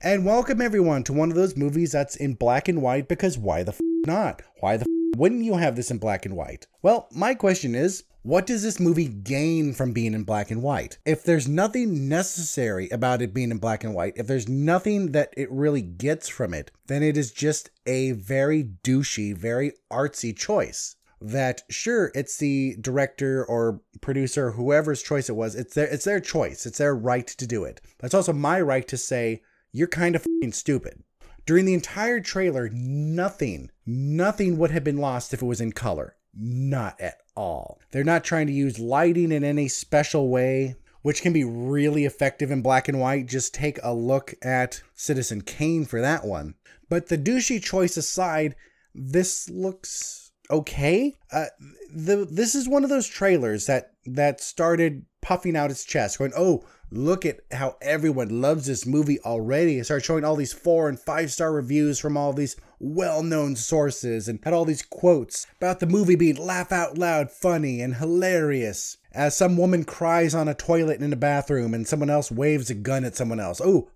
And 0.00 0.26
welcome 0.26 0.60
everyone 0.60 1.04
to 1.04 1.12
one 1.12 1.30
of 1.30 1.36
those 1.36 1.56
movies 1.56 1.92
that's 1.92 2.16
in 2.16 2.34
black 2.34 2.66
and 2.66 2.82
white 2.82 3.06
because 3.06 3.38
why 3.38 3.62
the 3.62 3.72
f 3.72 3.80
not? 4.06 4.42
Why 4.58 4.76
the 4.76 4.82
f 4.82 4.99
wouldn't 5.20 5.44
you 5.44 5.56
have 5.56 5.76
this 5.76 5.90
in 5.90 5.98
black 5.98 6.24
and 6.24 6.34
white? 6.34 6.66
Well, 6.80 7.06
my 7.12 7.34
question 7.34 7.74
is 7.74 8.04
what 8.22 8.46
does 8.46 8.62
this 8.62 8.80
movie 8.80 9.06
gain 9.06 9.74
from 9.74 9.92
being 9.92 10.14
in 10.14 10.24
black 10.24 10.50
and 10.50 10.62
white? 10.62 10.96
If 11.04 11.24
there's 11.24 11.46
nothing 11.46 12.08
necessary 12.08 12.88
about 12.88 13.20
it 13.20 13.34
being 13.34 13.50
in 13.50 13.58
black 13.58 13.84
and 13.84 13.94
white, 13.94 14.14
if 14.16 14.26
there's 14.26 14.48
nothing 14.48 15.12
that 15.12 15.34
it 15.36 15.52
really 15.52 15.82
gets 15.82 16.30
from 16.30 16.54
it, 16.54 16.70
then 16.86 17.02
it 17.02 17.18
is 17.18 17.32
just 17.32 17.68
a 17.84 18.12
very 18.12 18.64
douchey, 18.82 19.36
very 19.36 19.72
artsy 19.92 20.34
choice. 20.34 20.96
That 21.20 21.64
sure, 21.68 22.10
it's 22.14 22.38
the 22.38 22.78
director 22.80 23.44
or 23.44 23.82
producer, 24.00 24.52
whoever's 24.52 25.02
choice 25.02 25.28
it 25.28 25.36
was, 25.36 25.54
it's 25.54 25.74
their 25.74 25.86
it's 25.86 26.06
their 26.06 26.20
choice. 26.20 26.64
It's 26.64 26.78
their 26.78 26.96
right 26.96 27.26
to 27.26 27.46
do 27.46 27.64
it. 27.64 27.82
But 27.98 28.06
it's 28.06 28.14
also 28.14 28.32
my 28.32 28.58
right 28.58 28.88
to 28.88 28.96
say, 28.96 29.42
you're 29.70 29.86
kind 29.86 30.16
of 30.16 30.26
stupid. 30.52 31.02
During 31.50 31.64
the 31.64 31.74
entire 31.74 32.20
trailer, 32.20 32.68
nothing, 32.72 33.72
nothing 33.84 34.56
would 34.56 34.70
have 34.70 34.84
been 34.84 34.98
lost 34.98 35.34
if 35.34 35.42
it 35.42 35.46
was 35.46 35.60
in 35.60 35.72
color. 35.72 36.14
Not 36.32 37.00
at 37.00 37.16
all. 37.34 37.80
They're 37.90 38.04
not 38.04 38.22
trying 38.22 38.46
to 38.46 38.52
use 38.52 38.78
lighting 38.78 39.32
in 39.32 39.42
any 39.42 39.66
special 39.66 40.28
way, 40.28 40.76
which 41.02 41.22
can 41.22 41.32
be 41.32 41.42
really 41.42 42.04
effective 42.04 42.52
in 42.52 42.62
black 42.62 42.86
and 42.86 43.00
white. 43.00 43.26
Just 43.26 43.52
take 43.52 43.80
a 43.82 43.92
look 43.92 44.32
at 44.44 44.80
Citizen 44.94 45.40
Kane 45.40 45.86
for 45.86 46.00
that 46.00 46.24
one. 46.24 46.54
But 46.88 47.08
the 47.08 47.18
douchey 47.18 47.60
choice 47.60 47.96
aside, 47.96 48.54
this 48.94 49.50
looks 49.50 50.30
okay. 50.52 51.16
Uh, 51.32 51.46
the 51.92 52.28
this 52.30 52.54
is 52.54 52.68
one 52.68 52.84
of 52.84 52.90
those 52.90 53.08
trailers 53.08 53.66
that 53.66 53.94
that 54.06 54.40
started 54.40 55.04
puffing 55.20 55.56
out 55.56 55.72
its 55.72 55.84
chest, 55.84 56.20
going, 56.20 56.32
"Oh, 56.36 56.64
look 56.90 57.24
at 57.24 57.40
how 57.52 57.76
everyone 57.80 58.40
loves 58.40 58.66
this 58.66 58.86
movie 58.86 59.20
already." 59.20 59.78
It 59.78 59.84
started 59.84 60.04
showing 60.04 60.24
all 60.24 60.36
these 60.36 60.52
four 60.52 60.88
and 60.88 60.98
five 60.98 61.32
star 61.32 61.52
reviews 61.52 61.98
from 61.98 62.16
all 62.16 62.32
these 62.32 62.56
well 62.78 63.22
known 63.22 63.56
sources 63.56 64.28
and 64.28 64.40
had 64.42 64.54
all 64.54 64.64
these 64.64 64.82
quotes 64.82 65.46
about 65.58 65.80
the 65.80 65.86
movie 65.86 66.16
being 66.16 66.36
laugh 66.36 66.72
out 66.72 66.98
loud 66.98 67.30
funny 67.30 67.80
and 67.80 67.96
hilarious. 67.96 68.96
As 69.12 69.36
some 69.36 69.56
woman 69.56 69.84
cries 69.84 70.34
on 70.34 70.48
a 70.48 70.54
toilet 70.54 71.00
in 71.02 71.12
a 71.12 71.16
bathroom 71.16 71.74
and 71.74 71.86
someone 71.86 72.10
else 72.10 72.30
waves 72.30 72.70
a 72.70 72.74
gun 72.74 73.04
at 73.04 73.16
someone 73.16 73.40
else. 73.40 73.60
Oh, 73.62 73.90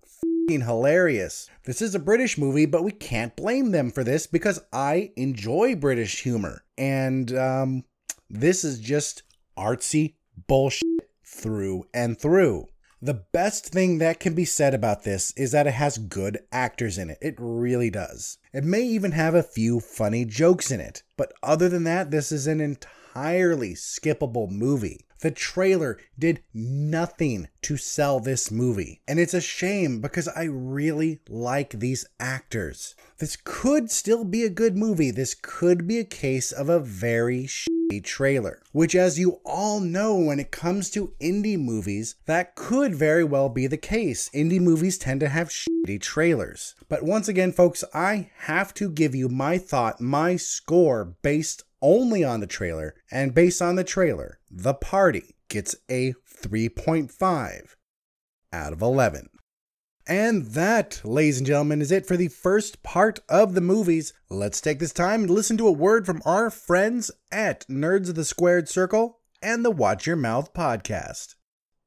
hilarious. 0.47 1.49
This 1.63 1.81
is 1.81 1.95
a 1.95 1.99
British 1.99 2.37
movie, 2.37 2.67
but 2.67 2.83
we 2.83 2.91
can't 2.91 3.35
blame 3.35 3.71
them 3.71 3.89
for 3.89 4.03
this 4.03 4.27
because 4.27 4.59
I 4.71 5.11
enjoy 5.15 5.75
British 5.75 6.21
humor. 6.21 6.63
And 6.77 7.35
um, 7.35 7.83
this 8.29 8.63
is 8.63 8.79
just 8.79 9.23
artsy 9.57 10.15
bullshit 10.47 10.83
through 11.23 11.85
and 11.93 12.19
through. 12.19 12.67
The 13.01 13.25
best 13.31 13.67
thing 13.67 13.97
that 13.99 14.19
can 14.19 14.33
be 14.33 14.45
said 14.45 14.73
about 14.73 15.03
this 15.03 15.31
is 15.37 15.51
that 15.51 15.67
it 15.67 15.73
has 15.73 15.97
good 15.97 16.39
actors 16.51 16.97
in 16.97 17.09
it. 17.09 17.17
It 17.21 17.35
really 17.37 17.89
does. 17.89 18.37
It 18.53 18.63
may 18.63 18.81
even 18.83 19.11
have 19.11 19.35
a 19.35 19.43
few 19.43 19.79
funny 19.79 20.25
jokes 20.25 20.71
in 20.71 20.79
it. 20.79 21.03
But 21.17 21.33
other 21.43 21.69
than 21.69 21.83
that, 21.83 22.09
this 22.09 22.31
is 22.31 22.47
an 22.47 22.61
entirely 22.61 23.73
skippable 23.73 24.49
movie. 24.49 25.04
The 25.21 25.31
trailer 25.31 25.97
did 26.19 26.43
nothing 26.53 27.47
to 27.63 27.77
sell 27.77 28.19
this 28.19 28.51
movie. 28.51 29.01
And 29.07 29.19
it's 29.19 29.33
a 29.33 29.41
shame 29.41 30.01
because 30.01 30.27
I 30.27 30.43
really 30.43 31.21
like 31.29 31.71
these 31.71 32.05
actors. 32.19 32.95
This 33.17 33.37
could 33.43 33.89
still 33.89 34.25
be 34.25 34.43
a 34.43 34.49
good 34.49 34.75
movie. 34.75 35.11
This 35.11 35.33
could 35.33 35.87
be 35.87 35.99
a 35.99 36.03
case 36.03 36.51
of 36.51 36.69
a 36.69 36.79
very 36.79 37.45
shitty 37.45 38.03
trailer. 38.03 38.61
Which, 38.71 38.93
as 38.93 39.17
you 39.17 39.39
all 39.45 39.79
know, 39.79 40.17
when 40.17 40.39
it 40.39 40.51
comes 40.51 40.89
to 40.91 41.13
indie 41.21 41.57
movies, 41.57 42.15
that 42.25 42.55
could 42.55 42.93
very 42.93 43.23
well 43.23 43.47
be 43.47 43.67
the 43.67 43.77
case. 43.77 44.29
Indie 44.33 44.59
movies 44.59 44.97
tend 44.97 45.21
to 45.21 45.29
have 45.29 45.49
shitty 45.49 46.01
trailers. 46.01 46.75
But 46.89 47.03
once 47.03 47.27
again, 47.27 47.51
folks, 47.51 47.83
I 47.93 48.31
have 48.39 48.73
to 48.75 48.89
give 48.89 49.15
you 49.15 49.29
my 49.29 49.57
thought, 49.57 50.01
my 50.01 50.35
score 50.35 51.05
based 51.21 51.63
only 51.85 52.23
on 52.23 52.39
the 52.39 52.47
trailer, 52.47 52.95
and 53.11 53.35
based 53.35 53.61
on 53.61 53.75
the 53.75 53.83
trailer, 53.83 54.39
The 54.49 54.73
Party 54.73 55.35
gets 55.49 55.75
a 55.89 56.15
3.5 56.43 57.75
out 58.51 58.73
of 58.73 58.81
11. 58.81 59.29
And 60.07 60.47
that, 60.47 61.01
ladies 61.03 61.37
and 61.37 61.45
gentlemen, 61.45 61.81
is 61.81 61.91
it 61.91 62.07
for 62.07 62.17
the 62.17 62.27
first 62.27 62.81
part 62.81 63.19
of 63.29 63.53
the 63.53 63.61
movies. 63.61 64.13
Let's 64.29 64.61
take 64.61 64.79
this 64.79 64.93
time 64.93 65.21
and 65.21 65.29
listen 65.29 65.57
to 65.57 65.67
a 65.67 65.71
word 65.71 66.05
from 66.07 66.21
our 66.25 66.49
friends 66.49 67.11
at 67.31 67.67
Nerds 67.67 68.09
of 68.09 68.15
the 68.15 68.25
Squared 68.25 68.67
Circle 68.67 69.19
and 69.41 69.63
the 69.63 69.71
Watch 69.71 70.07
Your 70.07 70.15
Mouth 70.15 70.53
podcast. 70.53 71.35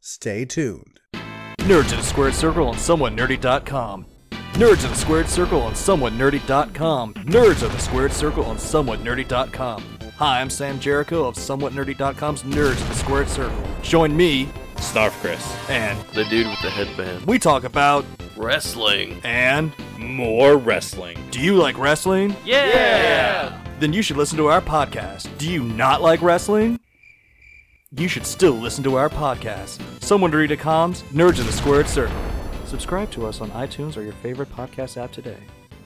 Stay 0.00 0.44
tuned. 0.44 1.00
Nerds 1.58 1.92
of 1.92 1.98
the 1.98 2.02
Squared 2.02 2.34
Circle 2.34 2.68
on 2.68 2.74
SomewhatNerdy.com. 2.76 4.06
Nerds 4.58 4.82
of 4.84 4.90
the 4.90 4.96
Squared 4.96 5.28
Circle 5.28 5.62
on 5.62 5.72
SomewhatNerdy.com. 5.74 7.14
Nerds 7.14 7.62
of 7.62 7.70
the 7.72 7.78
Squared 7.78 8.12
Circle 8.12 8.44
on 8.44 8.56
SomewhatNerdy.com. 8.56 9.84
Hi, 10.16 10.40
I'm 10.40 10.50
Sam 10.50 10.80
Jericho 10.80 11.24
of 11.26 11.36
SomewhatNerdy.com's 11.36 12.42
Nerds 12.42 12.80
of 12.80 12.88
the 12.88 12.94
Squared 12.94 13.28
Circle. 13.28 13.56
Join 13.82 14.16
me, 14.16 14.48
Snarf 14.76 15.10
Chris. 15.20 15.56
and 15.70 15.96
The 16.08 16.24
dude 16.24 16.48
with 16.48 16.60
the 16.60 16.70
headband. 16.70 17.24
we 17.26 17.38
talk 17.38 17.62
about 17.62 18.04
Wrestling. 18.36 19.20
and 19.22 19.72
More 19.96 20.56
wrestling. 20.56 21.18
do 21.30 21.40
you 21.40 21.54
like 21.54 21.78
wrestling? 21.78 22.34
Yeah! 22.44 23.56
Then 23.78 23.92
you 23.92 24.02
should 24.02 24.16
listen 24.16 24.38
to 24.38 24.48
our 24.48 24.60
podcast. 24.60 25.28
Do 25.38 25.48
you 25.48 25.62
not 25.62 26.02
like 26.02 26.20
wrestling? 26.20 26.80
You 27.96 28.08
should 28.08 28.26
still 28.26 28.54
listen 28.54 28.82
to 28.84 28.96
our 28.96 29.08
podcast. 29.08 29.78
SomewhatNerdy.com's 30.00 31.02
Nerds 31.04 31.38
of 31.38 31.46
the 31.46 31.52
Squared 31.52 31.88
Circle. 31.88 32.16
Subscribe 32.68 33.10
to 33.12 33.26
us 33.26 33.40
on 33.40 33.50
iTunes 33.52 33.96
or 33.96 34.02
your 34.02 34.12
favorite 34.12 34.52
podcast 34.52 35.02
app 35.02 35.10
today. 35.10 35.38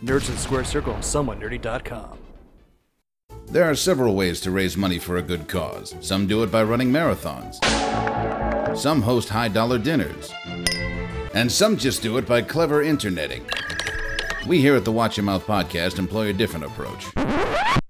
Nerds 0.02 0.28
of 0.28 0.34
the 0.34 0.38
Squared 0.38 0.66
Circle 0.66 0.92
on 0.92 1.00
SomewhatNerdy.com. 1.00 2.18
There 3.46 3.62
are 3.62 3.76
several 3.76 4.16
ways 4.16 4.40
to 4.40 4.50
raise 4.50 4.76
money 4.76 4.98
for 4.98 5.16
a 5.16 5.22
good 5.22 5.46
cause. 5.46 5.94
Some 6.00 6.26
do 6.26 6.42
it 6.42 6.50
by 6.50 6.64
running 6.64 6.90
marathons. 6.90 7.56
Some 8.76 9.02
host 9.02 9.28
high 9.28 9.46
dollar 9.46 9.78
dinners. 9.78 10.32
And 11.34 11.52
some 11.52 11.76
just 11.76 12.02
do 12.02 12.18
it 12.18 12.26
by 12.26 12.42
clever 12.42 12.82
interneting. 12.82 13.46
We 14.48 14.60
here 14.60 14.74
at 14.74 14.84
the 14.84 14.90
Watch 14.90 15.16
Your 15.16 15.24
Mouth 15.24 15.46
podcast 15.46 16.00
employ 16.00 16.30
a 16.30 16.32
different 16.32 16.66
approach. 16.66 17.06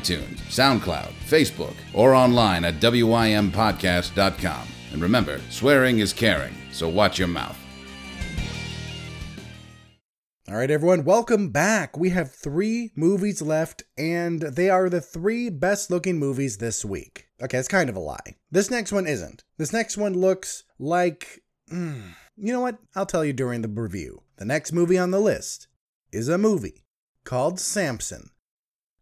SoundCloud, 0.00 1.12
Facebook, 1.26 1.74
or 1.94 2.14
online 2.14 2.64
at 2.64 2.74
WIMPodcast.com. 2.80 4.68
And 4.92 5.02
remember, 5.02 5.40
swearing 5.50 5.98
is 5.98 6.12
caring, 6.12 6.54
so 6.72 6.88
watch 6.88 7.18
your 7.18 7.28
mouth. 7.28 7.58
All 10.48 10.56
right, 10.56 10.70
everyone, 10.70 11.04
welcome 11.04 11.50
back. 11.50 11.98
We 11.98 12.08
have 12.10 12.32
three 12.32 12.90
movies 12.96 13.42
left, 13.42 13.82
and 13.98 14.40
they 14.40 14.70
are 14.70 14.88
the 14.88 15.02
three 15.02 15.50
best 15.50 15.90
looking 15.90 16.18
movies 16.18 16.56
this 16.56 16.86
week. 16.86 17.26
Okay, 17.42 17.58
it's 17.58 17.68
kind 17.68 17.90
of 17.90 17.96
a 17.96 18.00
lie. 18.00 18.36
This 18.50 18.70
next 18.70 18.90
one 18.90 19.06
isn't. 19.06 19.44
This 19.58 19.74
next 19.74 19.98
one 19.98 20.14
looks 20.14 20.64
like. 20.78 21.42
mm, 21.70 22.14
you 22.36 22.52
know 22.52 22.62
what? 22.62 22.78
I'll 22.94 23.04
tell 23.04 23.26
you 23.26 23.34
during 23.34 23.60
the 23.60 23.68
review. 23.68 24.22
The 24.38 24.46
next 24.46 24.72
movie 24.72 24.96
on 24.96 25.10
the 25.10 25.20
list 25.20 25.68
is 26.12 26.30
a 26.30 26.38
movie 26.38 26.86
called 27.24 27.60
Samson. 27.60 28.30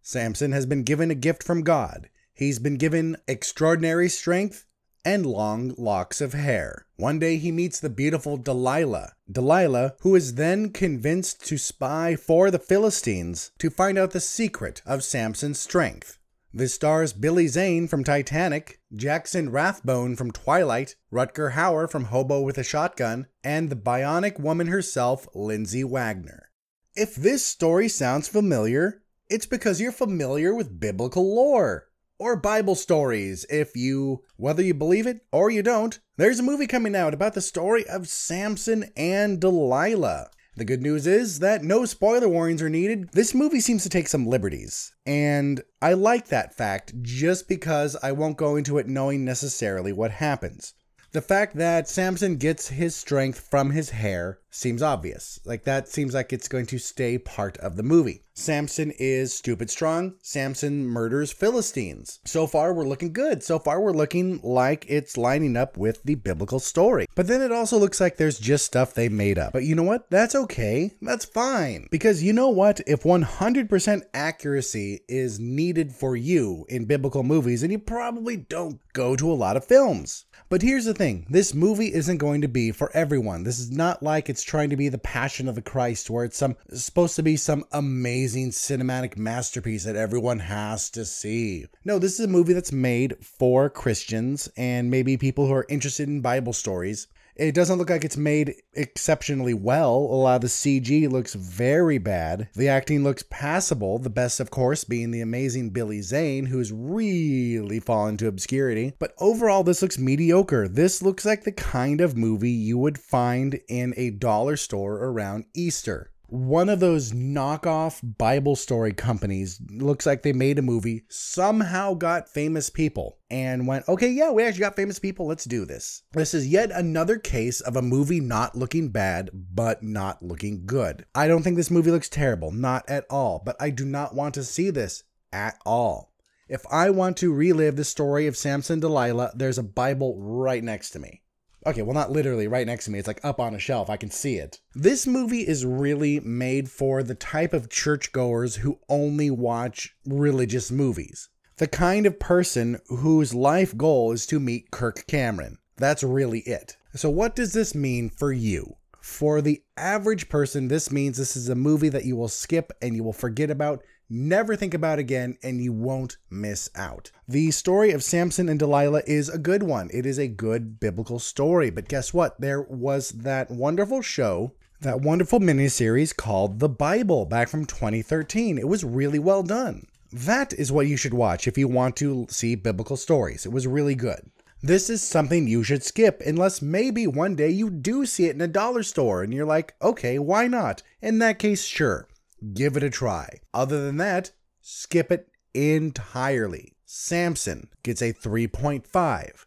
Samson 0.07 0.53
has 0.53 0.67
been 0.67 0.85
given 0.85 1.11
a 1.11 1.17
gift 1.17 1.43
from 1.43 1.65
God. 1.65 2.09
He's 2.33 2.61
been 2.61 2.77
given 2.77 3.17
extraordinary 3.27 4.09
strength 4.09 4.65
and 5.05 5.27
long 5.27 5.75
locks 5.77 6.21
of 6.21 6.33
hair. 6.33 6.87
One 6.95 7.19
day 7.19 7.39
he 7.39 7.51
meets 7.51 7.81
the 7.81 7.91
beautiful 7.91 8.37
Delilah. 8.37 9.15
Delilah, 9.29 9.97
who 10.03 10.15
is 10.15 10.35
then 10.35 10.71
convinced 10.71 11.45
to 11.47 11.59
spy 11.59 12.15
for 12.15 12.53
the 12.53 12.61
Philistines 12.61 13.51
to 13.59 13.69
find 13.69 13.99
out 13.99 14.13
the 14.13 14.21
secret 14.21 14.81
of 14.87 15.03
Samson's 15.03 15.59
strength. 15.59 16.21
This 16.55 16.75
stars 16.75 17.13
Billy 17.13 17.49
Zane 17.49 17.89
from 17.89 18.05
Titanic, 18.05 18.79
Jackson 18.95 19.51
Rathbone 19.51 20.15
from 20.15 20.31
Twilight, 20.31 20.95
Rutger 21.13 21.55
Hauer 21.55 21.91
from 21.91 22.05
Hobo 22.05 22.43
with 22.43 22.59
a 22.59 22.63
Shotgun, 22.63 23.27
and 23.43 23.71
the 23.71 23.75
bionic 23.75 24.39
woman 24.39 24.69
herself, 24.69 25.27
Lindsay 25.35 25.83
Wagner. 25.83 26.53
If 26.95 27.17
this 27.17 27.45
story 27.45 27.89
sounds 27.89 28.29
familiar, 28.29 29.03
it's 29.29 29.47
because 29.47 29.81
you're 29.81 29.93
familiar 29.93 30.55
with 30.55 30.81
biblical 30.81 31.35
lore 31.35 31.89
or 32.19 32.37
Bible 32.37 32.75
stories. 32.75 33.45
If 33.51 33.77
you, 33.77 34.23
whether 34.37 34.63
you 34.63 34.75
believe 34.75 35.07
it 35.07 35.21
or 35.33 35.51
you 35.51 35.63
don't, 35.63 35.99
there's 36.17 36.39
a 36.39 36.45
movie 36.45 36.67
coming 36.67 36.95
out 36.95 37.13
about 37.13 37.35
the 37.35 37.41
story 37.41 37.87
of 37.89 38.09
Samson 38.09 38.91
and 38.97 39.41
Delilah. 39.41 40.31
The 40.57 40.65
good 40.65 40.81
news 40.81 41.07
is 41.07 41.41
that 41.41 41.63
no 41.63 41.85
spoiler 41.85 42.29
warnings 42.29 42.63
are 42.63 42.71
needed. 42.71 43.11
This 43.13 43.35
movie 43.35 43.61
seems 43.61 43.83
to 43.83 43.91
take 43.91 44.09
some 44.09 44.27
liberties, 44.27 44.95
and 45.05 45.61
I 45.83 45.93
like 45.93 46.29
that 46.29 46.57
fact 46.57 46.95
just 47.03 47.47
because 47.47 47.95
I 48.03 48.13
won't 48.13 48.39
go 48.39 48.57
into 48.57 48.79
it 48.79 48.89
knowing 48.89 49.23
necessarily 49.23 49.93
what 49.93 50.13
happens. 50.13 50.73
The 51.13 51.21
fact 51.21 51.57
that 51.57 51.89
Samson 51.89 52.37
gets 52.37 52.69
his 52.69 52.97
strength 52.97 53.41
from 53.51 53.71
his 53.71 53.91
hair 53.91 54.39
seems 54.57 54.83
obvious. 54.83 55.39
Like, 55.45 55.65
that 55.65 55.89
seems 55.89 56.15
like 56.15 56.33
it's 56.33 56.49
going 56.49 56.67
to 56.67 56.79
stay 56.79 57.19
part 57.19 57.57
of 57.59 57.77
the 57.77 57.83
movie. 57.83 58.23
Samson 58.39 58.93
is 58.99 59.33
stupid 59.33 59.71
strong. 59.71 60.15
Samson 60.21 60.87
murders 60.87 61.33
Philistines. 61.33 62.21
So 62.27 62.47
far, 62.47 62.75
we're 62.75 62.87
looking 62.87 63.15
good. 63.15 63.43
So 63.43 63.59
far, 63.59 63.81
we're 63.81 63.93
looking 63.93 64.41
like 64.43 64.85
it's 64.89 65.17
lining 65.17 65.57
up 65.57 65.79
with 65.79 66.03
the 66.03 66.17
biblical 66.17 66.61
story. 66.61 67.07
But 67.15 67.29
then 67.29 67.41
it 67.41 67.51
also 67.51 67.79
looks 67.79 67.99
like 67.99 68.19
there's 68.19 68.39
just 68.39 68.67
stuff 68.67 68.93
they 68.93 69.09
made 69.09 69.39
up. 69.39 69.55
But 69.55 69.65
you 69.65 69.75
know 69.75 69.83
what? 69.83 70.11
That's 70.11 70.35
okay. 70.35 70.91
That's 71.01 71.25
fine. 71.25 71.89
Because 71.91 72.23
you 72.23 72.35
know 72.35 72.51
what? 72.51 72.83
If 72.87 73.05
100% 73.05 74.03
accuracy 74.13 75.01
is 75.09 75.41
needed 75.41 75.93
for 75.93 76.15
you 76.15 76.67
in 76.69 76.85
biblical 76.85 77.23
movies, 77.23 77.63
then 77.63 77.71
you 77.71 77.79
probably 77.79 78.37
don't 78.37 78.81
go 78.93 79.17
to 79.17 79.33
a 79.33 79.35
lot 79.35 79.57
of 79.57 79.65
films. 79.65 80.27
But 80.51 80.63
here's 80.63 80.85
the 80.85 80.95
thing 80.95 81.27
this 81.31 81.55
movie 81.55 81.93
isn't 81.93 82.19
going 82.19 82.43
to 82.43 82.49
be 82.49 82.71
for 82.71 82.95
everyone. 82.95 83.45
This 83.45 83.59
is 83.59 83.71
not 83.71 84.03
like 84.03 84.29
it's 84.29 84.45
trying 84.47 84.71
to 84.71 84.77
be 84.77 84.89
the 84.89 84.99
Passion 84.99 85.49
of 85.49 85.57
the 85.57 85.63
Christ, 85.63 86.09
where 86.09 86.25
it's 86.25 86.37
some 86.37 86.57
it's 86.69 86.85
supposed 86.85 87.17
to 87.17 87.23
be 87.23 87.37
some 87.37 87.65
amazing 87.73 88.51
cinematic 88.51 89.17
masterpiece 89.17 89.85
that 89.85 89.97
everyone 89.97 90.39
has 90.39 90.89
to 90.91 91.05
see. 91.05 91.67
No, 91.85 91.99
this 91.99 92.19
is 92.19 92.27
a 92.27 92.29
movie 92.29 92.53
that's 92.53 92.73
made 92.73 93.17
for 93.21 93.69
Christians 93.69 94.49
and 94.57 94.91
maybe 94.91 95.17
people 95.17 95.47
who 95.47 95.53
are 95.53 95.67
interested 95.69 96.09
in 96.09 96.21
Bible 96.21 96.53
stories. 96.53 97.09
It 97.37 97.55
doesn't 97.55 97.77
look 97.77 97.91
like 97.91 98.05
it's 98.05 98.17
made 98.17 98.55
exceptionally 98.73 99.53
well. 99.53 99.95
A 99.95 100.17
lot 100.17 100.37
of 100.37 100.41
the 100.41 100.47
CG 100.49 101.11
looks 101.11 101.35
very 101.35 101.99
bad. 101.99 102.49
The 102.55 102.69
acting 102.69 103.05
looks 103.05 103.25
passable, 103.29 103.99
the 103.99 104.09
best, 104.09 104.41
of 104.41 104.51
course, 104.51 104.85
being 104.85 105.11
the 105.11 105.21
amazing 105.21 105.71
Billy 105.71 106.01
Zane, 106.01 106.47
who's 106.47 106.73
really 106.73 107.79
fallen 107.79 108.17
to 108.19 108.27
obscurity. 108.27 108.95
But 108.99 109.13
overall, 109.19 109.65
this 109.65 109.83
looks 109.83 109.99
mediocre. 109.99 110.67
This 110.67 111.03
looks 111.03 111.27
like 111.27 111.45
the 111.45 111.53
kind 111.53 112.01
of 112.01 112.17
movie 112.17 112.51
you 112.51 112.79
would 112.79 112.99
find 112.99 113.61
in 113.69 113.93
a 113.99 114.11
dollar 114.11 114.57
store 114.57 115.05
around 115.05 115.45
Easter 115.55 116.13
one 116.29 116.69
of 116.69 116.81
those 116.81 117.13
knockoff 117.13 118.01
Bible 118.19 118.57
story 118.57 118.93
companies 118.93 119.61
looks 119.71 120.07
like 120.07 120.23
they 120.23 120.33
made 120.33 120.59
a 120.59 120.63
movie, 120.63 121.05
somehow 121.09 121.95
got 121.95 122.29
famous 122.29 122.71
people, 122.71 123.19
and 123.31 123.67
went, 123.67 123.89
okay, 123.89 124.11
yeah, 124.11 124.31
we 124.31 124.43
actually 124.43 124.61
got 124.61 124.77
famous 124.77 124.99
people, 124.99 125.27
let's 125.27 125.45
do 125.45 125.65
this. 125.65 126.03
This 126.13 126.35
is 126.35 126.49
yet 126.49 126.71
another 126.71 127.19
case 127.19 127.61
of 127.61 127.77
a 127.77 127.83
movie 127.83 128.21
not 128.21 128.57
looking 128.57 128.91
bad, 128.91 129.31
but 129.33 129.83
not 129.83 130.23
looking 130.23 130.67
good. 130.67 131.05
I 131.15 131.29
don't 131.29 131.43
think 131.43 131.57
this 131.57 131.71
movie 131.71 131.91
looks 131.91 132.09
terrible, 132.09 132.51
not 132.51 132.89
at 132.89 133.07
all, 133.11 133.43
but 133.45 133.57
I 133.61 133.71
do 133.71 133.85
not 133.85 134.15
want 134.15 134.35
to 134.35 134.45
see 134.45 134.71
this 134.71 135.05
at 135.33 135.59
all. 135.65 136.13
If 136.49 136.65
I 136.71 136.91
want 136.91 137.17
to 137.19 137.33
relive 137.33 137.75
the 137.77 137.85
story 137.85 138.27
of 138.27 138.37
Samson 138.37 138.79
Delilah, 138.79 139.33
there's 139.35 139.59
a 139.59 139.65
Bible 139.65 140.17
right 140.19 140.63
next 140.63 140.91
to 140.91 141.01
me. 141.01 141.23
Okay, 141.67 141.83
well, 141.83 141.95
not 141.95 142.13
literally 142.13 142.47
right 142.47 142.67
next 142.67 142.85
to 142.85 142.93
me. 142.93 143.01
It's 143.01 143.09
like 143.09 143.25
up 143.25 143.41
on 143.41 143.53
a 143.53 143.59
shelf. 143.59 143.91
I 143.91 143.97
can 143.97 144.11
see 144.11 144.37
it. 144.37 144.61
This 144.73 145.05
movie 145.05 145.47
is 145.47 145.67
really 145.67 146.21
made 146.21 146.71
for 146.71 147.03
the 147.03 147.17
type 147.17 147.53
of 147.53 147.69
churchgoers 147.69 148.57
who 148.57 148.79
only 148.89 149.33
watch 149.33 149.97
religious 150.07 150.71
movies. 150.71 151.29
The 151.57 151.67
kind 151.67 152.07
of 152.07 152.21
person 152.21 152.79
whose 152.87 153.35
life 153.35 153.77
goal 153.77 154.13
is 154.13 154.27
to 154.27 154.39
meet 154.39 154.71
Kirk 154.71 155.07
Cameron. 155.09 155.59
That's 155.77 156.05
really 156.05 156.41
it. 156.41 156.77
So, 156.95 157.11
what 157.11 157.35
does 157.35 157.53
this 157.53 157.75
mean 157.75 158.11
for 158.11 158.33
you? 158.33 158.77
For 159.01 159.41
the 159.41 159.63
average 159.77 160.29
person, 160.29 160.69
this 160.69 160.93
means 160.93 161.17
this 161.17 161.37
is 161.37 161.49
a 161.49 161.55
movie 161.55 161.89
that 161.89 162.05
you 162.05 162.15
will 162.15 162.29
skip 162.29 162.73
and 162.81 162.95
you 162.95 163.03
will 163.03 163.13
forget 163.13 163.51
about, 163.51 163.83
never 164.09 164.57
think 164.57 164.75
about 164.75 164.99
again, 164.99 165.39
and 165.43 165.61
you 165.61 165.73
won't 165.73 166.17
miss 166.31 166.71
out. 166.75 167.11
The 167.29 167.51
story 167.51 167.93
of 167.93 168.05
Samson 168.05 168.49
and 168.49 168.59
Delilah 168.59 169.03
is 169.07 169.29
a 169.29 169.39
good 169.39 169.63
one. 169.63 169.91
It 169.93 170.07
is 170.07 170.19
a 170.19 170.29
good 170.29 170.79
biblical 170.81 171.19
story. 171.19 171.71
But 171.71 171.89
guess 171.89 172.15
what? 172.15 172.41
There 172.41 172.63
was 172.63 173.11
that 173.11 173.51
wonderful 173.51 174.03
show, 174.03 174.53
that 174.81 175.01
wonderful 175.01 175.41
miniseries 175.41 176.15
called 176.15 176.61
The 176.61 176.69
Bible 176.69 177.25
back 177.25 177.49
from 177.49 177.67
2013. 177.67 178.59
It 178.59 178.69
was 178.69 178.85
really 178.85 179.19
well 179.19 179.43
done. 179.43 179.87
That 180.13 180.53
is 180.53 180.71
what 180.71 180.87
you 180.87 180.97
should 180.97 181.15
watch 181.15 181.49
if 181.49 181.59
you 181.59 181.69
want 181.69 181.97
to 181.97 182.27
see 182.31 182.55
biblical 182.55 182.97
stories. 182.97 183.45
It 183.45 183.53
was 183.53 183.67
really 183.67 183.95
good. 183.95 184.31
This 184.63 184.89
is 184.89 185.03
something 185.03 185.47
you 185.47 185.63
should 185.63 185.85
skip 185.85 186.23
unless 186.25 186.63
maybe 186.63 187.07
one 187.07 187.37
day 187.37 187.51
you 187.51 187.69
do 187.71 188.07
see 188.07 188.27
it 188.27 188.35
in 188.35 188.41
a 188.41 188.49
dollar 188.49 188.83
store 188.83 189.23
and 189.23 189.33
you're 189.33 189.47
like, 189.47 189.75
okay, 189.83 190.19
why 190.19 190.47
not? 190.47 190.83
In 191.03 191.19
that 191.19 191.39
case, 191.39 191.63
sure, 191.65 192.09
give 192.55 192.77
it 192.77 192.83
a 192.83 192.91
try. 192.91 193.41
Other 193.53 193.85
than 193.85 193.97
that, 193.99 194.33
skip 194.61 195.11
it 195.11 195.29
entirely. 195.55 196.77
Samson 196.85 197.69
gets 197.83 198.03
a 198.03 198.13
3.5 198.13 199.47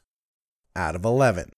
out 0.76 0.96
of 0.96 1.06
11. 1.06 1.52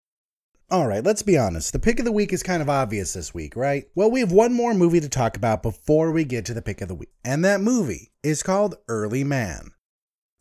All 0.69 0.87
right, 0.87 1.03
let's 1.03 1.21
be 1.21 1.37
honest. 1.37 1.73
The 1.73 1.79
pick 1.79 1.99
of 1.99 2.05
the 2.05 2.13
week 2.13 2.31
is 2.31 2.43
kind 2.43 2.61
of 2.61 2.69
obvious 2.69 3.11
this 3.13 3.33
week, 3.33 3.57
right? 3.57 3.85
Well, 3.93 4.09
we 4.09 4.21
have 4.21 4.31
one 4.31 4.53
more 4.53 4.73
movie 4.73 5.01
to 5.01 5.09
talk 5.09 5.35
about 5.35 5.61
before 5.61 6.11
we 6.11 6.23
get 6.23 6.45
to 6.45 6.53
the 6.53 6.61
pick 6.61 6.79
of 6.79 6.87
the 6.87 6.95
week. 6.95 7.09
And 7.25 7.43
that 7.43 7.59
movie 7.59 8.11
is 8.23 8.41
called 8.41 8.75
Early 8.87 9.25
Man. 9.25 9.71